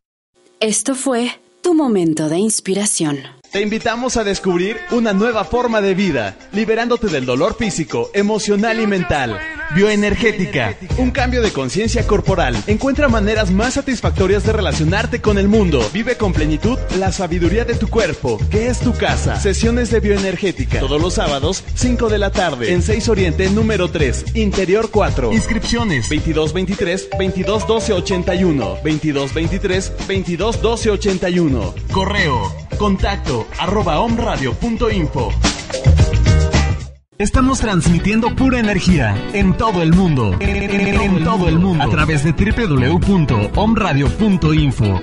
Esto 0.59 0.95
fue 0.95 1.31
tu 1.63 1.75
momento 1.75 2.31
de 2.31 2.39
inspiración. 2.39 3.19
Te 3.53 3.61
invitamos 3.61 4.17
a 4.17 4.25
descubrir 4.25 4.79
una 4.91 5.13
nueva 5.13 5.45
forma 5.45 5.83
de 5.83 5.95
vida, 5.95 6.39
liberándote 6.55 7.09
del 7.09 7.27
dolor 7.27 7.57
físico, 7.59 8.11
emocional 8.15 8.81
y 8.81 8.87
mental. 8.87 9.39
Bioenergética, 9.73 10.77
un 10.99 11.11
cambio 11.11 11.43
de 11.43 11.53
conciencia 11.53 12.07
corporal. 12.07 12.57
Encuentra 12.67 13.09
maneras 13.09 13.51
más 13.51 13.75
satisfactorias 13.75 14.45
de 14.45 14.53
relacionarte 14.53 15.21
con 15.21 15.39
el 15.39 15.49
mundo. 15.49 15.89
Vive 15.93 16.17
con 16.17 16.33
plenitud 16.33 16.79
la 16.99 17.13
sabiduría 17.13 17.65
de 17.65 17.75
tu 17.75 17.89
cuerpo, 17.89 18.39
que 18.51 18.69
es 18.69 18.81
tu 18.81 18.93
casa. 18.93 19.41
Sesiones 19.41 19.91
de 19.91 20.01
bioenergética, 20.01 20.81
todos 20.81 21.01
los 21.01 21.15
sábados, 21.15 21.65
5 21.75 22.09
de 22.09 22.19
la 22.19 22.31
tarde, 22.31 22.73
en 22.73 22.83
6 22.83 23.09
Oriente, 23.09 23.51
número 23.51 23.91
3, 23.91 24.37
Interior 24.37 24.91
4. 24.91 25.33
Inscripciones 25.33 26.09
2223 26.09 27.09
221281 27.11 28.65
2223 28.83 29.93
221281. 30.07 31.75
Correo, 31.91 32.55
contacto 32.79 33.47
arroba 33.59 34.01
omradio.info. 34.01 35.33
Estamos 37.17 37.61
transmitiendo 37.61 38.35
pura 38.35 38.59
energía 38.59 39.15
en 39.35 39.57
todo 39.57 39.83
el 39.83 39.93
mundo. 39.93 40.37
En, 40.41 41.23
todo 41.23 41.49
el 41.49 41.61
mundo. 41.61 41.85
A 41.85 41.89
través 41.89 42.25
de 42.25 42.33
www.omradio.info. 42.33 45.01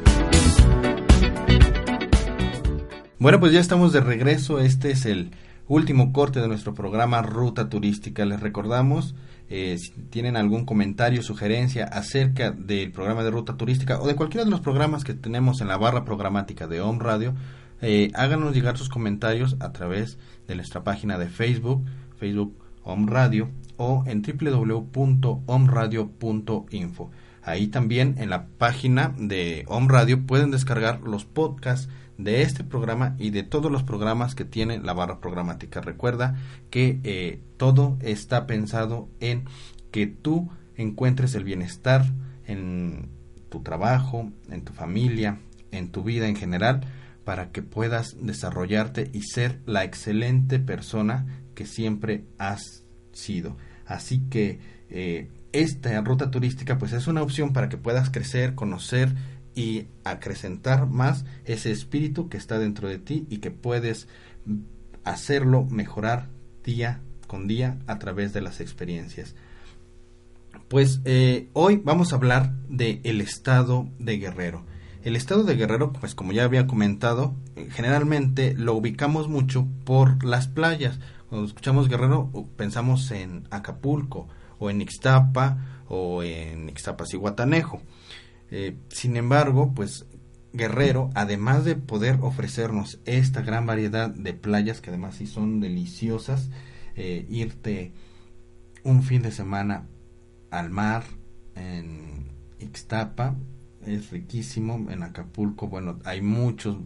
Bueno, 3.17 3.39
pues 3.39 3.53
ya 3.53 3.61
estamos 3.61 3.93
de 3.93 4.01
regreso. 4.01 4.59
Este 4.59 4.91
es 4.91 5.05
el 5.05 5.31
último 5.69 6.11
corte 6.11 6.41
de 6.41 6.49
nuestro 6.49 6.73
programa 6.73 7.21
Ruta 7.21 7.69
Turística. 7.69 8.25
Les 8.25 8.41
recordamos, 8.41 9.15
eh, 9.47 9.77
si 9.77 9.91
tienen 10.09 10.35
algún 10.35 10.65
comentario, 10.65 11.23
sugerencia 11.23 11.85
acerca 11.85 12.51
del 12.51 12.91
programa 12.91 13.23
de 13.23 13.31
Ruta 13.31 13.55
Turística 13.55 14.01
o 14.01 14.07
de 14.07 14.17
cualquiera 14.17 14.43
de 14.43 14.51
los 14.51 14.59
programas 14.59 15.05
que 15.05 15.13
tenemos 15.13 15.61
en 15.61 15.69
la 15.69 15.77
barra 15.77 16.03
programática 16.03 16.67
de 16.67 16.81
Om 16.81 16.99
Radio, 16.99 17.35
eh, 17.81 18.11
háganos 18.15 18.53
llegar 18.53 18.77
sus 18.77 18.89
comentarios 18.89 19.55
a 19.61 19.71
través 19.71 20.17
de 20.51 20.57
nuestra 20.57 20.83
página 20.83 21.17
de 21.17 21.27
Facebook, 21.27 21.83
Facebook 22.17 22.55
Om 22.83 23.07
Radio 23.07 23.49
o 23.77 24.03
en 24.05 24.21
www.omradio.info. 24.21 27.09
Ahí 27.41 27.67
también 27.67 28.15
en 28.17 28.29
la 28.29 28.47
página 28.47 29.15
de 29.17 29.63
Om 29.67 29.87
Radio 29.87 30.27
pueden 30.27 30.51
descargar 30.51 30.99
los 31.01 31.23
podcasts 31.25 31.87
de 32.17 32.41
este 32.43 32.65
programa 32.65 33.15
y 33.17 33.31
de 33.31 33.41
todos 33.43 33.71
los 33.71 33.83
programas 33.83 34.35
que 34.35 34.43
tiene 34.45 34.79
la 34.79 34.93
barra 34.93 35.19
programática. 35.21 35.81
Recuerda 35.81 36.35
que 36.69 36.99
eh, 37.03 37.41
todo 37.57 37.97
está 38.01 38.45
pensado 38.45 39.09
en 39.21 39.45
que 39.89 40.05
tú 40.05 40.51
encuentres 40.75 41.33
el 41.33 41.45
bienestar 41.45 42.05
en 42.45 43.09
tu 43.49 43.61
trabajo, 43.61 44.29
en 44.49 44.63
tu 44.63 44.73
familia, 44.73 45.39
en 45.71 45.89
tu 45.89 46.03
vida 46.03 46.27
en 46.27 46.35
general 46.35 46.81
para 47.23 47.51
que 47.51 47.61
puedas 47.61 48.15
desarrollarte 48.19 49.09
y 49.13 49.23
ser 49.23 49.59
la 49.65 49.83
excelente 49.83 50.59
persona 50.59 51.25
que 51.55 51.65
siempre 51.65 52.25
has 52.37 52.83
sido. 53.11 53.57
Así 53.85 54.19
que 54.29 54.59
eh, 54.89 55.29
esta 55.51 55.99
ruta 56.01 56.31
turística 56.31 56.77
pues 56.77 56.93
es 56.93 57.07
una 57.07 57.21
opción 57.21 57.53
para 57.53 57.69
que 57.69 57.77
puedas 57.77 58.09
crecer, 58.09 58.55
conocer 58.55 59.13
y 59.53 59.87
acrecentar 60.03 60.87
más 60.87 61.25
ese 61.45 61.71
espíritu 61.71 62.29
que 62.29 62.37
está 62.37 62.57
dentro 62.57 62.87
de 62.87 62.99
ti 62.99 63.25
y 63.29 63.37
que 63.39 63.51
puedes 63.51 64.07
hacerlo 65.03 65.65
mejorar 65.65 66.29
día 66.63 67.01
con 67.27 67.47
día 67.47 67.77
a 67.87 67.99
través 67.99 68.33
de 68.33 68.41
las 68.41 68.61
experiencias. 68.61 69.35
Pues 70.67 71.01
eh, 71.05 71.49
hoy 71.53 71.81
vamos 71.83 72.11
a 72.11 72.15
hablar 72.15 72.53
de 72.69 73.01
el 73.03 73.19
estado 73.21 73.89
de 73.99 74.17
Guerrero. 74.17 74.65
El 75.03 75.15
estado 75.15 75.43
de 75.43 75.55
Guerrero, 75.55 75.91
pues 75.93 76.13
como 76.13 76.31
ya 76.31 76.43
había 76.43 76.67
comentado, 76.67 77.33
generalmente 77.71 78.53
lo 78.53 78.75
ubicamos 78.75 79.27
mucho 79.27 79.67
por 79.83 80.23
las 80.23 80.47
playas. 80.47 80.99
Cuando 81.27 81.47
escuchamos 81.47 81.89
Guerrero 81.89 82.29
pensamos 82.55 83.09
en 83.09 83.47
Acapulco 83.49 84.27
o 84.59 84.69
en 84.69 84.79
Ixtapa 84.79 85.83
o 85.87 86.21
en 86.21 86.69
Ixtapas 86.69 87.15
y 87.15 87.17
Guatanejo. 87.17 87.81
Eh, 88.51 88.77
sin 88.89 89.17
embargo, 89.17 89.73
pues 89.73 90.05
Guerrero, 90.53 91.09
además 91.15 91.65
de 91.65 91.75
poder 91.75 92.19
ofrecernos 92.21 92.99
esta 93.05 93.41
gran 93.41 93.65
variedad 93.65 94.09
de 94.09 94.33
playas 94.33 94.81
que 94.81 94.91
además 94.91 95.15
sí 95.15 95.25
son 95.25 95.61
deliciosas, 95.61 96.51
eh, 96.95 97.25
irte 97.27 97.91
un 98.83 99.01
fin 99.01 99.23
de 99.23 99.31
semana 99.31 99.87
al 100.51 100.69
mar 100.69 101.05
en 101.55 102.27
Ixtapa 102.59 103.35
es 103.85 104.11
riquísimo 104.11 104.89
en 104.89 105.03
Acapulco. 105.03 105.67
Bueno 105.67 105.99
hay 106.05 106.21
muchos 106.21 106.77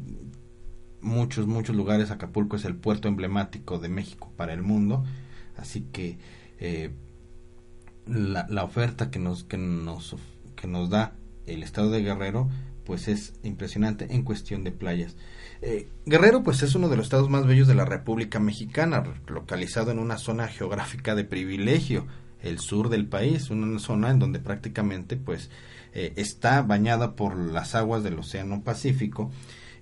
muchos 1.02 1.48
muchos 1.48 1.76
lugares. 1.76 2.12
Acapulco 2.12 2.56
es 2.56 2.66
el 2.66 2.76
puerto 2.76 3.08
emblemático 3.08 3.80
de 3.80 3.90
México 3.90 4.32
para 4.36 4.54
el 4.54 4.62
mundo. 4.62 5.04
Así 5.58 5.82
que 5.92 6.18
eh, 6.60 6.92
la, 8.06 8.46
la, 8.50 8.64
oferta 8.64 9.10
que 9.10 9.20
nos 9.20 9.44
que 9.44 9.58
nos 9.58 10.16
que 10.56 10.68
nos 10.68 10.90
da 10.90 11.16
el 11.46 11.64
estado 11.64 11.92
de 11.92 12.02
Guerrero 12.02 12.50
pues 12.86 13.08
es 13.08 13.34
impresionante 13.44 14.14
en 14.14 14.24
cuestión 14.24 14.64
de 14.64 14.72
playas. 14.72 15.18
Eh, 15.62 15.90
Guerrero 16.06 16.44
pues 16.44 16.62
es 16.64 16.76
uno 16.76 16.88
de 16.88 16.96
los 16.96 17.08
estados 17.08 17.30
más 17.30 17.46
bellos 17.46 17.68
de 17.68 17.76
la 17.76 17.86
República 17.86 18.40
Mexicana, 18.40 19.04
localizado 19.28 19.92
en 19.92 20.00
una 20.00 20.18
zona 20.18 20.48
geográfica 20.48 21.16
de 21.16 21.26
privilegio, 21.26 22.06
el 22.42 22.60
sur 22.60 22.90
del 22.90 23.08
país, 23.08 23.50
una 23.50 23.80
zona 23.80 24.12
en 24.12 24.20
donde 24.20 24.40
prácticamente 24.40 25.18
pues 25.18 25.50
eh, 25.96 26.12
está 26.18 26.62
bañada 26.62 27.16
por 27.16 27.38
las 27.38 27.74
aguas 27.74 28.04
del 28.04 28.20
Océano 28.20 28.64
Pacífico 28.64 29.32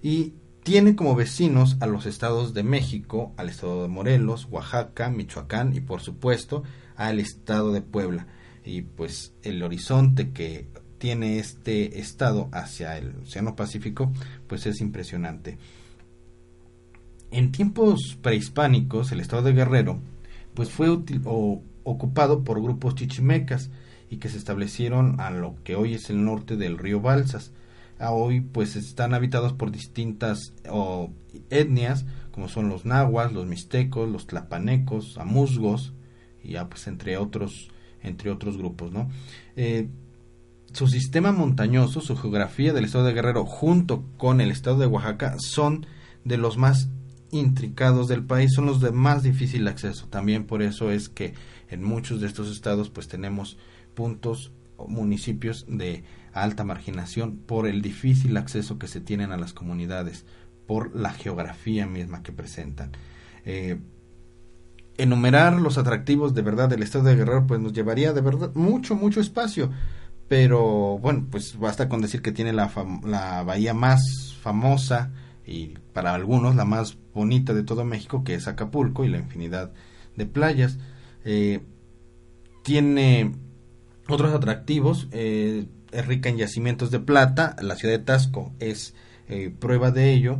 y 0.03 0.33
tiene 0.61 0.95
como 0.95 1.15
vecinos 1.15 1.75
a 1.79 1.87
los 1.87 2.05
estados 2.05 2.53
de 2.53 2.61
México, 2.61 3.33
al 3.35 3.49
estado 3.49 3.81
de 3.81 3.87
Morelos, 3.87 4.47
Oaxaca, 4.51 5.09
Michoacán 5.09 5.75
y 5.75 5.81
por 5.81 6.01
supuesto 6.01 6.63
al 6.95 7.19
estado 7.19 7.73
de 7.73 7.81
Puebla. 7.81 8.27
Y 8.63 8.83
pues 8.83 9.33
el 9.41 9.63
horizonte 9.63 10.29
que 10.29 10.69
tiene 10.99 11.39
este 11.39 11.99
estado 11.99 12.47
hacia 12.51 12.95
el 12.97 13.15
Océano 13.23 13.55
Pacífico, 13.55 14.13
pues 14.47 14.67
es 14.67 14.81
impresionante. 14.81 15.57
En 17.31 17.51
tiempos 17.51 18.19
prehispánicos, 18.21 19.11
el 19.11 19.19
estado 19.19 19.41
de 19.41 19.53
Guerrero, 19.53 19.99
pues 20.53 20.69
fue 20.69 20.89
ocupado 21.83 22.43
por 22.43 22.61
grupos 22.61 22.93
chichimecas 22.93 23.71
y 24.13 24.17
que 24.17 24.29
se 24.29 24.37
establecieron 24.37 25.19
a 25.19 25.31
lo 25.31 25.55
que 25.63 25.75
hoy 25.75 25.95
es 25.95 26.11
el 26.11 26.23
norte 26.23 26.55
del 26.55 26.77
río 26.77 27.01
Balsas. 27.01 27.51
A 27.97 28.11
hoy, 28.11 28.41
pues 28.41 28.75
están 28.75 29.15
habitados 29.15 29.53
por 29.53 29.71
distintas 29.71 30.53
etnias, 31.49 32.05
como 32.31 32.47
son 32.47 32.69
los 32.69 32.85
nahuas, 32.85 33.33
los 33.33 33.47
mixtecos, 33.47 34.07
los 34.07 34.27
tlapanecos, 34.27 35.17
amuzgos, 35.17 35.93
y 36.43 36.51
ya 36.51 36.69
pues 36.69 36.85
entre 36.85 37.17
otros, 37.17 37.69
entre 38.03 38.29
otros 38.29 38.55
grupos, 38.55 38.91
¿no? 38.91 39.09
Eh, 39.55 39.87
su 40.73 40.87
sistema 40.87 41.31
montañoso, 41.31 41.99
su 41.99 42.15
geografía 42.15 42.71
del 42.71 42.85
estado 42.85 43.05
de 43.05 43.13
Guerrero 43.13 43.45
junto 43.45 44.03
con 44.17 44.41
el 44.41 44.51
estado 44.51 44.77
de 44.77 44.85
Oaxaca 44.85 45.37
son 45.39 45.87
de 46.23 46.37
los 46.37 46.57
más 46.57 46.89
intricados 47.31 48.07
del 48.07 48.23
país, 48.23 48.53
son 48.53 48.67
los 48.67 48.79
de 48.79 48.91
más 48.91 49.23
difícil 49.23 49.67
acceso. 49.67 50.07
También 50.07 50.45
por 50.45 50.61
eso 50.61 50.91
es 50.91 51.09
que 51.09 51.33
en 51.69 51.83
muchos 51.83 52.21
de 52.21 52.27
estos 52.27 52.51
estados 52.51 52.91
pues 52.91 53.07
tenemos 53.07 53.57
puntos 53.93 54.51
o 54.77 54.87
municipios 54.87 55.65
de 55.67 56.03
alta 56.33 56.63
marginación 56.63 57.37
por 57.37 57.67
el 57.67 57.81
difícil 57.81 58.37
acceso 58.37 58.79
que 58.79 58.87
se 58.87 59.01
tienen 59.01 59.31
a 59.31 59.37
las 59.37 59.53
comunidades, 59.53 60.25
por 60.67 60.95
la 60.95 61.11
geografía 61.11 61.85
misma 61.85 62.23
que 62.23 62.31
presentan. 62.31 62.91
Eh, 63.45 63.79
enumerar 64.97 65.59
los 65.59 65.77
atractivos 65.77 66.33
de 66.33 66.41
verdad 66.41 66.69
del 66.69 66.83
estado 66.83 67.05
de 67.05 67.15
Guerrero 67.15 67.47
pues 67.47 67.59
nos 67.59 67.73
llevaría 67.73 68.13
de 68.13 68.21
verdad 68.21 68.51
mucho, 68.53 68.95
mucho 68.95 69.19
espacio 69.19 69.71
pero 70.27 70.97
bueno, 70.97 71.27
pues 71.29 71.59
basta 71.59 71.89
con 71.89 72.01
decir 72.01 72.21
que 72.21 72.31
tiene 72.31 72.53
la, 72.53 72.71
la 73.05 73.43
bahía 73.43 73.73
más 73.73 74.35
famosa 74.41 75.11
y 75.45 75.75
para 75.93 76.13
algunos 76.13 76.55
la 76.55 76.65
más 76.65 76.97
bonita 77.13 77.53
de 77.53 77.63
todo 77.63 77.83
México, 77.85 78.23
que 78.23 78.35
es 78.35 78.47
Acapulco 78.47 79.03
y 79.03 79.09
la 79.09 79.19
infinidad 79.19 79.73
de 80.15 80.25
playas. 80.25 80.79
Eh, 81.25 81.61
tiene 82.63 83.35
otros 84.07 84.33
atractivos, 84.33 85.07
eh, 85.11 85.67
es 85.91 86.07
rica 86.07 86.29
en 86.29 86.37
yacimientos 86.37 86.91
de 86.91 86.99
plata, 86.99 87.55
la 87.61 87.75
ciudad 87.75 87.97
de 87.97 88.03
Tasco 88.03 88.53
es 88.59 88.93
eh, 89.29 89.53
prueba 89.57 89.91
de 89.91 90.13
ello. 90.13 90.39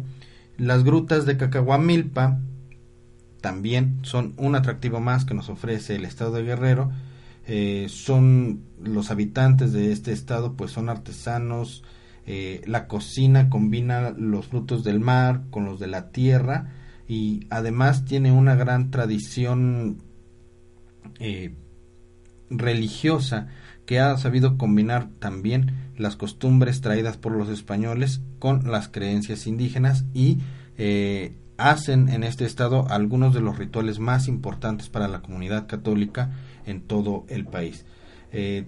Las 0.58 0.84
grutas 0.84 1.26
de 1.26 1.38
Cacahuamilpa 1.38 2.40
también 3.42 4.00
son 4.04 4.34
un 4.38 4.56
atractivo 4.56 5.00
más 5.00 5.26
que 5.26 5.34
nos 5.34 5.50
ofrece 5.50 5.96
el 5.96 6.06
estado 6.06 6.32
de 6.34 6.44
Guerrero 6.44 6.92
eh, 7.46 7.88
son 7.90 8.64
los 8.82 9.12
habitantes 9.12 9.74
de 9.74 9.92
este 9.92 10.14
estado 10.14 10.54
pues 10.54 10.72
son 10.72 10.88
artesanos 10.88 11.84
la 12.66 12.88
cocina 12.88 13.50
combina 13.50 14.12
los 14.12 14.48
frutos 14.48 14.86
del 14.86 15.02
mar 15.02 15.42
con 15.50 15.66
los 15.66 15.78
de 15.78 15.88
la 15.88 16.12
tierra 16.12 16.72
y 17.06 17.48
además 17.50 18.06
tiene 18.06 18.32
una 18.32 18.56
gran 18.56 18.92
tradición 18.92 19.98
religiosa 22.58 23.48
que 23.86 24.00
ha 24.00 24.18
sabido 24.18 24.58
combinar 24.58 25.10
también 25.20 25.92
las 25.98 26.16
costumbres 26.16 26.82
traídas 26.82 27.18
por 27.18 27.34
los 27.34 27.50
españoles 27.50 28.22
con 28.40 28.72
las 28.72 28.88
creencias 28.88 29.46
indígenas 29.46 30.06
y 30.14 30.40
hacen 31.58 32.10
en 32.10 32.24
este 32.24 32.46
estado 32.46 32.88
algunos 32.90 33.34
de 33.34 33.42
los 33.42 33.58
rituales 33.58 34.00
más 34.00 34.28
importantes 34.28 34.90
para 34.90 35.08
la 35.08 35.22
comunidad 35.22 35.68
católica 35.68 36.32
en 36.66 36.82
todo 36.82 37.26
el 37.30 37.46
país. 37.46 37.86
Eh, 38.32 38.66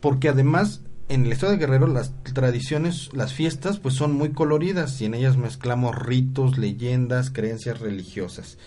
porque 0.00 0.28
además 0.28 0.82
en 1.08 1.26
el 1.26 1.32
estado 1.32 1.52
de 1.52 1.58
Guerrero 1.58 1.86
las 1.86 2.14
tradiciones, 2.22 3.10
las 3.12 3.32
fiestas, 3.34 3.78
pues 3.78 3.94
son 3.94 4.12
muy 4.12 4.30
coloridas 4.30 5.00
y 5.00 5.04
en 5.04 5.14
ellas 5.14 5.36
mezclamos 5.36 5.94
ritos, 5.96 6.56
leyendas, 6.56 7.30
creencias 7.30 7.80
religiosas. 7.80 8.58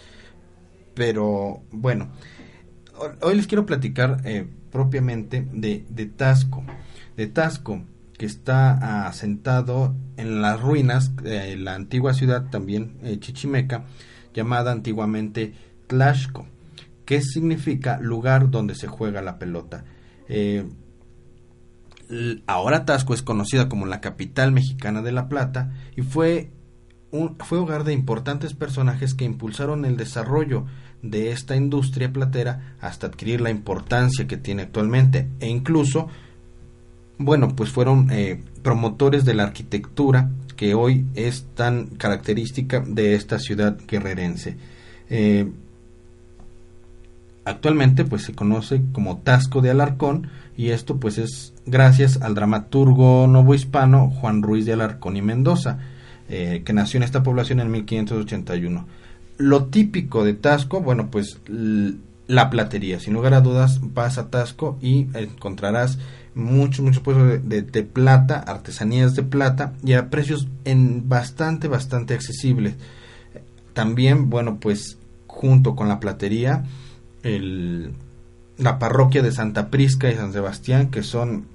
Pero 0.93 1.61
bueno, 1.71 2.09
hoy 3.21 3.35
les 3.35 3.47
quiero 3.47 3.65
platicar 3.65 4.21
eh, 4.25 4.47
propiamente 4.71 5.47
de, 5.51 5.85
de 5.89 6.05
Tasco. 6.05 6.63
De 7.15 7.27
Tasco, 7.27 7.83
que 8.17 8.25
está 8.25 9.07
asentado 9.07 9.95
en 10.17 10.41
las 10.41 10.61
ruinas 10.61 11.15
de 11.15 11.55
la 11.57 11.75
antigua 11.75 12.13
ciudad, 12.13 12.49
también 12.49 12.97
eh, 13.03 13.19
chichimeca, 13.19 13.85
llamada 14.33 14.71
antiguamente 14.71 15.53
Tlaxco 15.87 16.47
que 17.07 17.21
significa 17.21 17.99
lugar 18.01 18.51
donde 18.51 18.75
se 18.75 18.87
juega 18.87 19.21
la 19.21 19.39
pelota. 19.39 19.85
Eh, 20.27 20.67
ahora 22.47 22.83
Tasco 22.83 23.13
es 23.13 23.21
conocida 23.21 23.69
como 23.69 23.85
la 23.85 24.01
capital 24.01 24.51
mexicana 24.51 25.01
de 25.01 25.13
la 25.13 25.29
plata 25.29 25.71
y 25.95 26.01
fue, 26.01 26.51
un, 27.11 27.37
fue 27.39 27.59
hogar 27.59 27.85
de 27.85 27.93
importantes 27.93 28.53
personajes 28.53 29.13
que 29.13 29.23
impulsaron 29.23 29.85
el 29.85 29.95
desarrollo 29.95 30.65
de 31.01 31.31
esta 31.31 31.55
industria 31.55 32.11
platera 32.11 32.75
hasta 32.81 33.07
adquirir 33.07 33.41
la 33.41 33.49
importancia 33.49 34.27
que 34.27 34.37
tiene 34.37 34.63
actualmente 34.63 35.27
e 35.39 35.47
incluso 35.47 36.07
bueno 37.17 37.55
pues 37.55 37.69
fueron 37.69 38.11
eh, 38.11 38.41
promotores 38.63 39.23
de 39.25 39.33
la 39.35 39.43
arquitectura 39.43 40.29
que 40.55 40.73
hoy 40.73 41.05
es 41.13 41.45
tan 41.55 41.85
característica 41.85 42.79
de 42.79 43.15
esta 43.15 43.39
ciudad 43.39 43.77
guerrerense 43.87 44.57
eh, 45.09 45.49
Actualmente 47.47 48.03
pues 48.03 48.23
se 48.23 48.33
conoce 48.33 48.81
como 48.91 49.19
Tasco 49.19 49.61
de 49.61 49.69
Alarcón 49.69 50.27
y 50.57 50.71
esto 50.71 50.97
pues 50.97 51.17
es 51.17 51.53
gracias 51.65 52.21
al 52.21 52.35
dramaturgo 52.35 53.25
novohispano 53.25 54.09
Juan 54.09 54.43
Ruiz 54.43 54.65
de 54.65 54.73
Alarcón 54.73 55.15
y 55.15 55.21
Mendoza, 55.21 55.79
eh, 56.27 56.63
que 56.65 56.73
nació 56.73 56.97
en 56.97 57.03
esta 57.03 57.23
población 57.23 57.61
en 57.61 57.71
1581. 57.71 58.85
Lo 59.37 59.65
típico 59.65 60.23
de 60.23 60.33
Tasco, 60.33 60.81
bueno 60.81 61.09
pues 61.11 61.39
la 62.27 62.49
platería, 62.49 62.99
sin 62.99 63.13
lugar 63.13 63.33
a 63.33 63.41
dudas 63.41 63.79
vas 63.81 64.17
a 64.17 64.29
Tasco 64.29 64.77
y 64.81 65.07
encontrarás 65.13 65.99
mucho, 66.35 66.83
mucho 66.83 67.01
puestos 67.01 67.47
de, 67.47 67.83
plata, 67.83 68.39
artesanías 68.39 69.15
de 69.15 69.23
plata 69.23 69.73
y 69.83 69.93
a 69.93 70.09
precios 70.09 70.47
en 70.65 71.09
bastante, 71.09 71.67
bastante 71.67 72.13
accesibles. 72.13 72.75
También, 73.73 74.29
bueno, 74.29 74.59
pues 74.59 74.97
junto 75.25 75.75
con 75.75 75.87
la 75.87 75.99
platería, 75.99 76.63
la 77.23 78.79
parroquia 78.79 79.21
de 79.21 79.31
Santa 79.31 79.69
Prisca 79.69 80.09
y 80.09 80.15
San 80.15 80.33
Sebastián, 80.33 80.89
que 80.89 81.03
son 81.03 81.47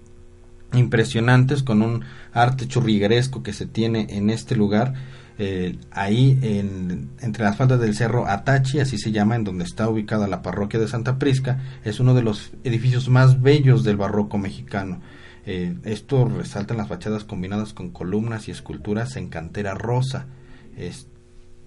impresionantes 0.73 1.63
con 1.63 1.83
un 1.83 2.05
arte 2.33 2.67
churrigueresco 2.67 3.43
que 3.43 3.53
se 3.53 3.67
tiene 3.67 4.07
en 4.11 4.31
este 4.31 4.57
lugar. 4.57 4.95
Eh, 5.39 5.79
ahí 5.91 6.39
en, 6.43 7.11
entre 7.21 7.45
las 7.45 7.57
faldas 7.57 7.81
del 7.81 7.95
cerro 7.95 8.27
Atachi, 8.27 8.81
así 8.81 8.99
se 8.99 9.13
llama, 9.13 9.37
en 9.37 9.45
donde 9.45 9.65
está 9.65 9.89
ubicada 9.89 10.29
la 10.29 10.43
parroquia 10.43 10.79
de 10.79 10.89
Santa 10.89 11.19
Prisca, 11.19 11.61
es 11.85 12.01
uno 12.01 12.15
de 12.15 12.23
los 12.23 12.53
edificios 12.65 13.09
más 13.09 13.41
bellos 13.41 13.85
del 13.85 13.97
barroco 13.97 14.39
mexicano. 14.39 15.01
Eh, 15.45 15.77
esto 15.85 16.27
resalta 16.27 16.75
en 16.75 16.79
las 16.79 16.89
fachadas 16.89 17.25
combinadas 17.25 17.73
con 17.73 17.91
columnas 17.91 18.49
y 18.49 18.51
esculturas 18.51 19.17
en 19.17 19.29
cantera 19.29 19.75
rosa. 19.75 20.27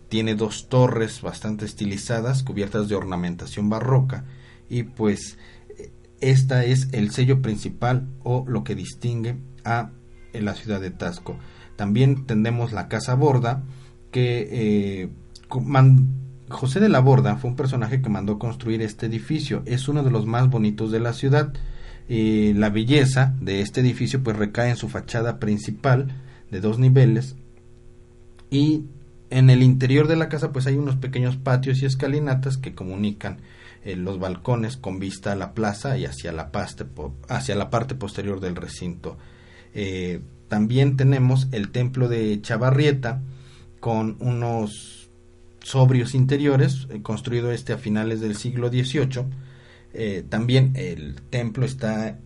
tiene 0.07 0.36
dos 0.36 0.70
torres 0.70 1.22
bastante 1.22 1.66
estilizadas, 1.66 2.43
cubiertas 2.43 2.88
de 2.88 2.95
ornamentación 2.95 3.70
barroca, 3.70 4.24
y 4.70 4.84
pues 4.84 5.38
esta 6.22 6.63
es 6.63 6.89
el 6.93 7.11
sello 7.11 7.41
principal 7.41 8.07
o 8.24 8.45
lo 8.47 8.63
que 8.63 8.76
distingue 8.76 9.38
a 9.63 9.91
la 10.34 10.53
ciudad 10.53 10.82
de 10.82 10.91
Tasco. 10.91 11.38
También 11.76 12.26
tenemos 12.26 12.71
la 12.71 12.88
Casa 12.88 13.15
Borda, 13.15 13.63
que 14.11 14.47
eh, 14.51 15.09
José 16.49 16.80
de 16.80 16.89
la 16.89 16.99
Borda 16.99 17.38
fue 17.38 17.49
un 17.49 17.55
personaje 17.55 18.01
que 18.01 18.09
mandó 18.09 18.39
construir 18.39 18.82
este 18.82 19.07
edificio. 19.07 19.61
Es 19.65 19.88
uno 19.88 20.03
de 20.03 20.11
los 20.11 20.26
más 20.26 20.49
bonitos 20.49 20.91
de 20.91 20.99
la 20.99 21.13
ciudad. 21.13 21.53
y 22.07 22.53
la 22.53 22.69
belleza 22.69 23.34
de 23.41 23.61
este 23.61 23.82
edificio 23.82 24.21
pues 24.21 24.38
recae 24.38 24.69
en 24.69 24.78
su 24.78 24.89
fachada 24.89 25.39
principal 25.39 26.21
de 26.51 26.61
dos 26.61 26.78
niveles 26.78 27.36
y 28.51 28.86
en 29.30 29.49
el 29.49 29.63
interior 29.63 30.07
de 30.07 30.15
la 30.15 30.30
casa 30.30 30.51
pues 30.51 30.67
hay 30.67 30.76
unos 30.76 30.97
pequeños 30.97 31.36
patios 31.36 31.82
y 31.82 31.86
escalinatas 31.86 32.57
que 32.57 32.76
comunican 32.76 33.39
eh, 33.84 33.95
los 33.95 34.19
balcones 34.19 34.78
con 34.78 34.99
vista 34.99 35.32
a 35.32 35.36
la 35.36 35.53
plaza 35.53 35.97
y 35.97 36.05
hacia 36.05 36.32
la, 36.32 36.51
hacia 37.28 37.55
la 37.55 37.69
parte 37.69 37.95
posterior 37.95 38.39
del 38.39 38.55
recinto. 38.55 39.17
Eh, 39.73 40.21
también 40.48 40.98
tenemos 40.98 41.48
el 41.52 41.70
templo 41.70 42.08
de 42.08 42.41
Chavarrieta 42.41 43.22
con 43.80 44.18
unos 44.20 45.10
sobrios 45.62 46.16
interiores, 46.16 46.88
eh, 46.89 47.02
construido 47.02 47.52
este 47.52 47.74
a 47.74 47.78
finales 47.78 48.22
del 48.22 48.36
siglo 48.36 48.70
XVIII. 48.70 49.26
también 50.30 50.74
el 50.76 51.22
templo 51.30 51.66
está, 51.66 52.20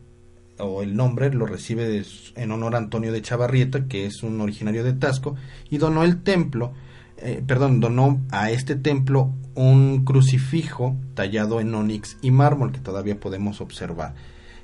o 0.58 0.82
el 0.82 0.96
nombre 0.96 1.32
lo 1.32 1.46
recibe 1.46 2.04
en 2.36 2.52
honor 2.52 2.74
a 2.74 2.80
Antonio 2.80 3.12
de 3.12 3.22
Chavarrieta, 3.22 3.86
que 3.88 4.06
es 4.06 4.24
un 4.24 4.42
originario 4.42 4.84
de 4.84 4.94
Tasco, 4.94 5.36
y 5.70 5.78
donó 5.78 6.04
el 6.04 6.24
templo 6.24 6.74
eh, 7.22 7.44
perdón, 7.46 7.82
donó 7.82 8.22
a 8.32 8.50
este 8.52 8.76
templo 8.76 9.34
un 9.54 10.06
crucifijo 10.06 10.96
tallado 11.16 11.60
en 11.60 11.74
onix 11.76 12.18
y 12.22 12.32
mármol 12.32 12.72
que 12.72 12.80
todavía 12.80 13.20
podemos 13.20 13.60
observar. 13.60 14.16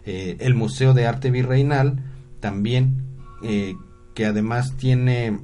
Eh, 0.05 0.37
el 0.39 0.55
Museo 0.55 0.93
de 0.93 1.05
Arte 1.05 1.31
Virreinal 1.31 2.01
también, 2.39 3.03
eh, 3.45 3.75
que 4.13 4.25
además 4.25 4.75
tiene 4.77 5.39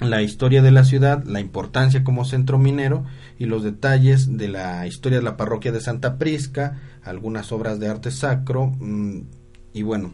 la 0.00 0.22
historia 0.22 0.62
de 0.62 0.70
la 0.70 0.84
ciudad, 0.84 1.24
la 1.24 1.40
importancia 1.40 2.04
como 2.04 2.24
centro 2.24 2.58
minero 2.58 3.04
y 3.38 3.46
los 3.46 3.62
detalles 3.62 4.36
de 4.36 4.48
la 4.48 4.86
historia 4.86 5.18
de 5.18 5.24
la 5.24 5.36
parroquia 5.36 5.72
de 5.72 5.80
Santa 5.80 6.18
Prisca, 6.18 6.80
algunas 7.02 7.52
obras 7.52 7.78
de 7.78 7.88
arte 7.88 8.10
sacro 8.10 8.72
mm, 8.78 9.20
y 9.72 9.82
bueno, 9.82 10.12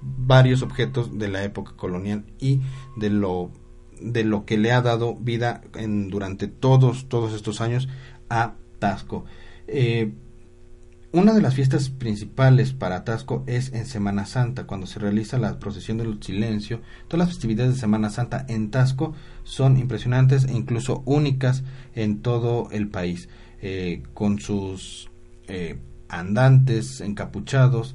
varios 0.00 0.62
objetos 0.62 1.18
de 1.18 1.28
la 1.28 1.44
época 1.44 1.72
colonial 1.76 2.24
y 2.40 2.60
de 2.96 3.10
lo 3.10 3.50
de 4.00 4.22
lo 4.22 4.44
que 4.44 4.58
le 4.58 4.70
ha 4.70 4.80
dado 4.80 5.16
vida 5.16 5.60
en, 5.74 6.08
durante 6.08 6.46
todos, 6.46 7.08
todos 7.08 7.34
estos 7.34 7.60
años 7.60 7.88
a 8.30 8.54
Tasco. 8.78 9.24
Eh, 9.66 10.12
una 11.12 11.32
de 11.32 11.40
las 11.40 11.54
fiestas 11.54 11.88
principales 11.88 12.72
para 12.72 13.04
Tasco 13.04 13.44
es 13.46 13.72
en 13.72 13.86
Semana 13.86 14.26
Santa, 14.26 14.66
cuando 14.66 14.86
se 14.86 14.98
realiza 14.98 15.38
la 15.38 15.58
procesión 15.58 15.98
del 15.98 16.22
silencio. 16.22 16.80
Todas 17.08 17.26
las 17.26 17.34
festividades 17.34 17.74
de 17.74 17.80
Semana 17.80 18.10
Santa 18.10 18.44
en 18.48 18.70
Tasco 18.70 19.14
son 19.44 19.78
impresionantes 19.78 20.44
e 20.44 20.52
incluso 20.52 21.02
únicas 21.06 21.64
en 21.94 22.20
todo 22.20 22.68
el 22.70 22.88
país, 22.88 23.28
eh, 23.62 24.02
con 24.14 24.38
sus 24.38 25.10
eh, 25.48 25.78
andantes 26.08 27.00
encapuchados, 27.00 27.94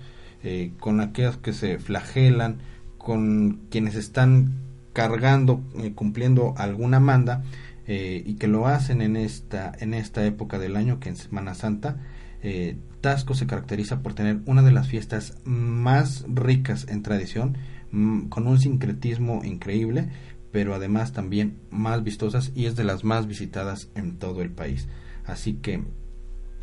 con 0.81 0.99
aquellos 0.99 1.37
que 1.37 1.53
se 1.53 1.79
flagelan, 1.79 2.57
con 2.97 3.61
quienes 3.69 3.95
están 3.95 4.51
cargando, 4.93 5.61
eh, 5.79 5.91
cumpliendo 5.93 6.53
alguna 6.57 6.99
manda 6.99 7.43
eh, 7.85 8.23
y 8.25 8.35
que 8.35 8.47
lo 8.47 8.67
hacen 8.67 9.01
en 9.01 9.17
esta, 9.17 9.73
en 9.79 9.93
esta 9.93 10.25
época 10.25 10.59
del 10.59 10.77
año, 10.77 10.99
que 10.99 11.09
en 11.09 11.17
Semana 11.17 11.55
Santa, 11.55 11.97
eh, 12.41 12.77
Tasco 13.03 13.33
se 13.35 13.47
caracteriza 13.47 14.01
por 14.01 14.13
tener 14.13 14.39
una 14.45 14.61
de 14.61 14.71
las 14.71 14.87
fiestas 14.87 15.37
más 15.43 16.23
ricas 16.25 16.87
en 16.87 17.03
tradición, 17.03 17.57
mm, 17.91 18.29
con 18.29 18.47
un 18.47 18.61
sincretismo 18.61 19.43
increíble, 19.43 20.09
pero 20.53 20.73
además 20.73 21.11
también 21.11 21.59
más 21.69 22.01
vistosas 22.01 22.53
y 22.55 22.65
es 22.65 22.77
de 22.77 22.85
las 22.85 23.03
más 23.03 23.27
visitadas 23.27 23.89
en 23.95 24.19
todo 24.19 24.41
el 24.41 24.51
país. 24.51 24.87
Así 25.25 25.55
que 25.55 25.83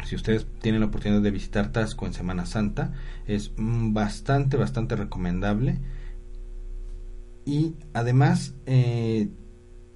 si 0.06 0.16
ustedes 0.16 0.46
tienen 0.62 0.80
la 0.80 0.86
oportunidad 0.86 1.20
de 1.20 1.30
visitar 1.30 1.72
Tasco 1.72 2.06
en 2.06 2.14
Semana 2.14 2.46
Santa, 2.46 2.94
es 3.26 3.52
mm, 3.58 3.92
bastante, 3.92 4.56
bastante 4.56 4.96
recomendable 4.96 5.78
y 7.44 7.74
además 7.92 8.54
eh, 8.64 9.28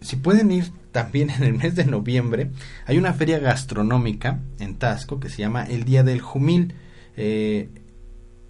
si 0.02 0.16
pueden 0.16 0.52
ir 0.52 0.64
también 0.94 1.28
en 1.30 1.42
el 1.42 1.54
mes 1.54 1.74
de 1.74 1.84
noviembre 1.84 2.52
hay 2.86 2.98
una 2.98 3.12
feria 3.12 3.40
gastronómica 3.40 4.38
en 4.60 4.76
Tasco 4.76 5.18
que 5.18 5.28
se 5.28 5.38
llama 5.38 5.64
el 5.64 5.82
Día 5.82 6.04
del 6.04 6.20
Jumil 6.20 6.74
eh, 7.16 7.68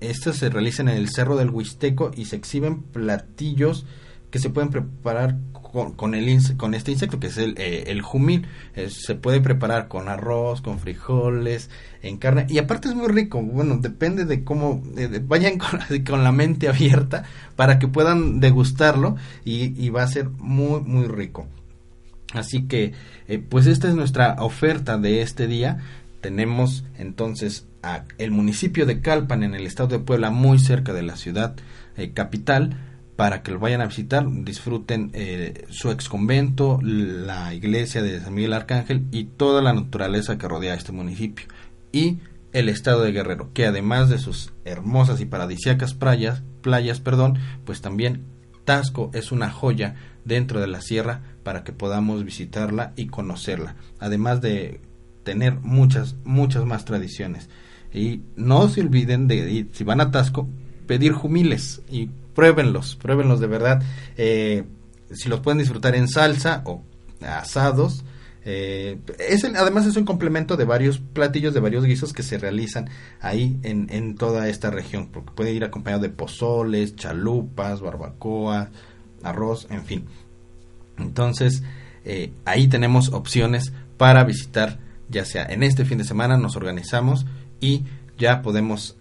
estas 0.01 0.37
se 0.37 0.51
realizan 0.51 0.91
en 0.91 0.99
el 0.99 1.09
Cerro 1.09 1.37
del 1.37 1.49
Huisteco 1.49 2.11
y 2.15 2.27
se 2.27 2.37
exhiben 2.37 2.83
platillos 2.83 3.87
que 4.31 4.39
se 4.39 4.51
pueden 4.51 4.69
preparar 4.69 5.39
con, 5.53 5.93
con 5.93 6.15
este 6.75 6.91
insecto 6.91 7.19
que 7.19 7.29
es 7.29 7.39
el, 7.39 7.55
eh, 7.57 7.99
jumil. 8.03 8.47
se 8.89 9.15
puede 9.15 9.41
preparar 9.41 9.89
con 9.89 10.09
arroz, 10.09 10.61
con 10.61 10.81
frijoles, 10.81 11.71
en 12.03 12.19
carne. 12.19 12.47
Y 12.51 12.59
aparte 12.59 12.89
es 12.89 12.95
muy 12.95 13.09
rico. 13.09 13.41
Bueno, 13.41 13.79
depende 13.79 14.25
de 14.25 14.43
cómo 14.43 14.83
vayan 15.23 15.59
con, 16.05 16.25
la 16.25 16.33
mente 16.33 16.69
abierta 16.69 17.25
para 17.55 17.79
que 17.79 17.87
puedan 17.89 18.41
degustarlo 18.41 19.17
y 19.45 19.89
va 19.91 20.03
a 20.03 20.09
ser 20.09 20.29
muy, 20.29 20.81
muy 20.81 21.07
rico. 21.07 21.47
Así 22.35 22.67
que, 22.67 22.93
eh, 23.29 23.39
pues 23.39 23.67
esta 23.67 23.89
es 23.89 23.95
nuestra 23.95 24.37
oferta 24.41 24.99
de 24.99 25.23
este 25.23 25.47
día. 25.47 25.79
Tenemos 26.21 26.85
entonces 26.99 27.67
a 27.83 28.05
el 28.19 28.31
municipio 28.31 28.87
de 28.87 29.01
Calpan 29.01 29.43
en 29.43 29.55
el 29.55 29.67
estado 29.67 29.89
de 29.89 29.99
Puebla, 30.01 30.31
muy 30.31 30.59
cerca 30.59 30.93
de 30.93 31.03
la 31.03 31.17
ciudad 31.17 31.55
eh, 31.97 32.13
capital 32.13 32.77
para 33.17 33.43
que 33.43 33.53
lo 33.53 33.61
vayan 33.61 33.81
a 33.81 33.87
visitar, 33.87 34.27
disfruten 34.29 35.11
eh, 35.15 35.67
su 35.71 35.91
ex 35.91 36.09
convento, 36.09 36.81
la 36.83 37.55
iglesia 37.55 38.03
de 38.03 38.21
San 38.21 38.35
Miguel 38.35 38.53
Arcángel 38.53 39.07
y 39.13 39.25
toda 39.25 39.63
la 39.63 39.73
naturaleza 39.73 40.37
que 40.37 40.49
rodea 40.49 40.75
este 40.75 40.91
municipio. 40.91 41.47
Y 41.93 42.19
el 42.53 42.69
estado 42.69 43.03
de 43.03 43.13
Guerrero, 43.13 43.53
que 43.53 43.67
además 43.67 44.09
de 44.09 44.19
sus 44.19 44.53
hermosas 44.65 45.21
y 45.21 45.27
paradisíacas 45.27 45.95
playas, 45.95 46.43
playas, 46.61 46.99
perdón, 46.99 47.39
pues 47.65 47.81
también 47.81 48.25
Tasco 48.65 49.11
es 49.15 49.31
una 49.31 49.51
joya 49.51 49.95
dentro 50.25 50.61
de 50.61 50.67
la 50.67 50.81
sierra 50.81 51.21
para 51.45 51.63
que 51.63 51.73
podamos 51.73 52.25
visitarla 52.25 52.93
y 52.97 53.07
conocerla, 53.07 53.77
además 54.01 54.41
de 54.41 54.81
tener 55.23 55.61
muchas, 55.61 56.17
muchas 56.25 56.65
más 56.65 56.85
tradiciones. 56.85 57.49
Y 57.93 58.23
no 58.35 58.69
se 58.69 58.81
olviden 58.81 59.29
de, 59.29 59.69
si 59.73 59.85
van 59.85 60.01
a 60.01 60.11
Tasco, 60.11 60.49
pedir 60.89 61.13
jumiles 61.13 61.83
y 61.89 62.11
pruébenlos, 62.35 62.97
pruébenlos 62.97 63.39
de 63.39 63.47
verdad. 63.47 63.83
Eh, 64.17 64.65
si 65.13 65.29
los 65.29 65.41
pueden 65.41 65.59
disfrutar 65.59 65.95
en 65.95 66.09
salsa 66.09 66.63
o 66.65 66.83
asados. 67.21 68.05
Eh, 68.47 68.99
es 69.19 69.43
además 69.45 69.87
es 69.87 69.97
un 69.97 70.05
complemento 70.05 70.57
de 70.57 70.65
varios 70.65 70.99
platillos, 70.99 71.55
de 71.55 71.61
varios 71.61 71.85
guisos 71.85 72.13
que 72.13 72.23
se 72.23 72.37
realizan 72.37 72.91
ahí 73.21 73.59
en, 73.63 73.87
en 73.91 74.17
toda 74.17 74.49
esta 74.49 74.71
región, 74.71 75.09
porque 75.11 75.33
puede 75.35 75.53
ir 75.53 75.65
acompañado 75.65 76.03
de 76.03 76.11
pozoles, 76.11 76.95
chalupas, 76.95 77.81
barbacoa, 77.81 78.71
arroz, 79.23 79.67
en 79.71 79.85
fin. 79.85 80.05
Entonces, 80.99 81.63
eh, 82.05 82.33
ahí 82.45 82.69
tenemos 82.69 83.13
opciones 83.13 83.73
para 83.97 84.25
visitar, 84.25 84.79
ya 85.09 85.25
sea 85.25 85.47
en 85.47 85.63
este 85.63 85.85
fin 85.85 85.99
de 85.99 86.05
semana 86.05 86.37
nos 86.37 86.57
organizamos 86.57 87.27
y 87.61 87.85
ya 88.19 88.43
podemos 88.43 88.97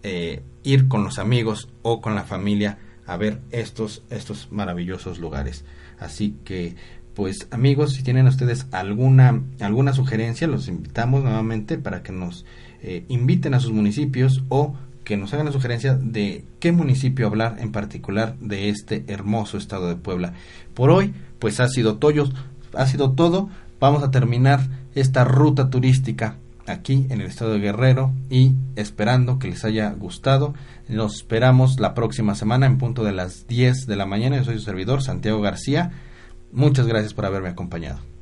ir 0.63 0.87
con 0.87 1.03
los 1.03 1.19
amigos 1.19 1.69
o 1.83 2.01
con 2.01 2.15
la 2.15 2.23
familia 2.23 2.79
a 3.05 3.17
ver 3.17 3.41
estos, 3.51 4.03
estos 4.09 4.51
maravillosos 4.51 5.19
lugares. 5.19 5.65
Así 5.99 6.37
que, 6.43 6.75
pues 7.13 7.47
amigos, 7.51 7.93
si 7.93 8.03
tienen 8.03 8.27
ustedes 8.27 8.67
alguna, 8.71 9.43
alguna 9.59 9.93
sugerencia, 9.93 10.47
los 10.47 10.67
invitamos 10.67 11.23
nuevamente 11.23 11.77
para 11.77 12.03
que 12.03 12.11
nos 12.11 12.45
eh, 12.81 13.05
inviten 13.07 13.53
a 13.53 13.59
sus 13.59 13.71
municipios 13.71 14.43
o 14.49 14.75
que 15.03 15.17
nos 15.17 15.33
hagan 15.33 15.45
la 15.45 15.51
sugerencia 15.51 15.95
de 15.95 16.45
qué 16.59 16.71
municipio 16.71 17.27
hablar 17.27 17.57
en 17.59 17.71
particular 17.71 18.35
de 18.39 18.69
este 18.69 19.03
hermoso 19.07 19.57
estado 19.57 19.87
de 19.87 19.95
Puebla. 19.95 20.33
Por 20.73 20.89
hoy, 20.89 21.13
pues 21.39 21.59
ha 21.59 21.67
sido, 21.67 21.97
toyo, 21.97 22.29
ha 22.73 22.85
sido 22.87 23.11
todo. 23.11 23.49
Vamos 23.79 24.03
a 24.03 24.11
terminar 24.11 24.61
esta 24.95 25.23
ruta 25.23 25.69
turística 25.69 26.37
aquí 26.65 27.05
en 27.09 27.21
el 27.21 27.27
estado 27.27 27.53
de 27.53 27.59
Guerrero 27.59 28.13
y 28.29 28.53
esperando 28.75 29.39
que 29.39 29.49
les 29.49 29.65
haya 29.65 29.91
gustado. 29.91 30.53
Los 30.87 31.15
esperamos 31.15 31.79
la 31.79 31.93
próxima 31.93 32.35
semana 32.35 32.65
en 32.65 32.77
punto 32.77 33.03
de 33.03 33.11
las 33.11 33.47
10 33.47 33.85
de 33.87 33.95
la 33.95 34.05
mañana. 34.05 34.37
Yo 34.37 34.45
soy 34.45 34.55
su 34.55 34.65
servidor, 34.65 35.03
Santiago 35.03 35.41
García. 35.41 35.91
Muchas 36.51 36.87
gracias 36.87 37.13
por 37.13 37.25
haberme 37.25 37.49
acompañado. 37.49 38.12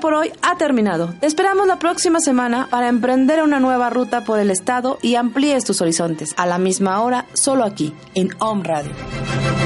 Por 0.00 0.14
hoy 0.14 0.32
ha 0.42 0.56
terminado. 0.56 1.14
Te 1.20 1.26
esperamos 1.26 1.66
la 1.66 1.78
próxima 1.78 2.20
semana 2.20 2.68
para 2.70 2.88
emprender 2.88 3.42
una 3.42 3.60
nueva 3.60 3.90
ruta 3.90 4.24
por 4.24 4.38
el 4.38 4.50
estado 4.50 4.98
y 5.02 5.14
amplíes 5.14 5.64
tus 5.64 5.80
horizontes. 5.80 6.34
A 6.36 6.46
la 6.46 6.58
misma 6.58 7.00
hora, 7.02 7.26
solo 7.34 7.64
aquí, 7.64 7.94
en 8.14 8.30
Home 8.40 8.64
Radio. 8.64 9.59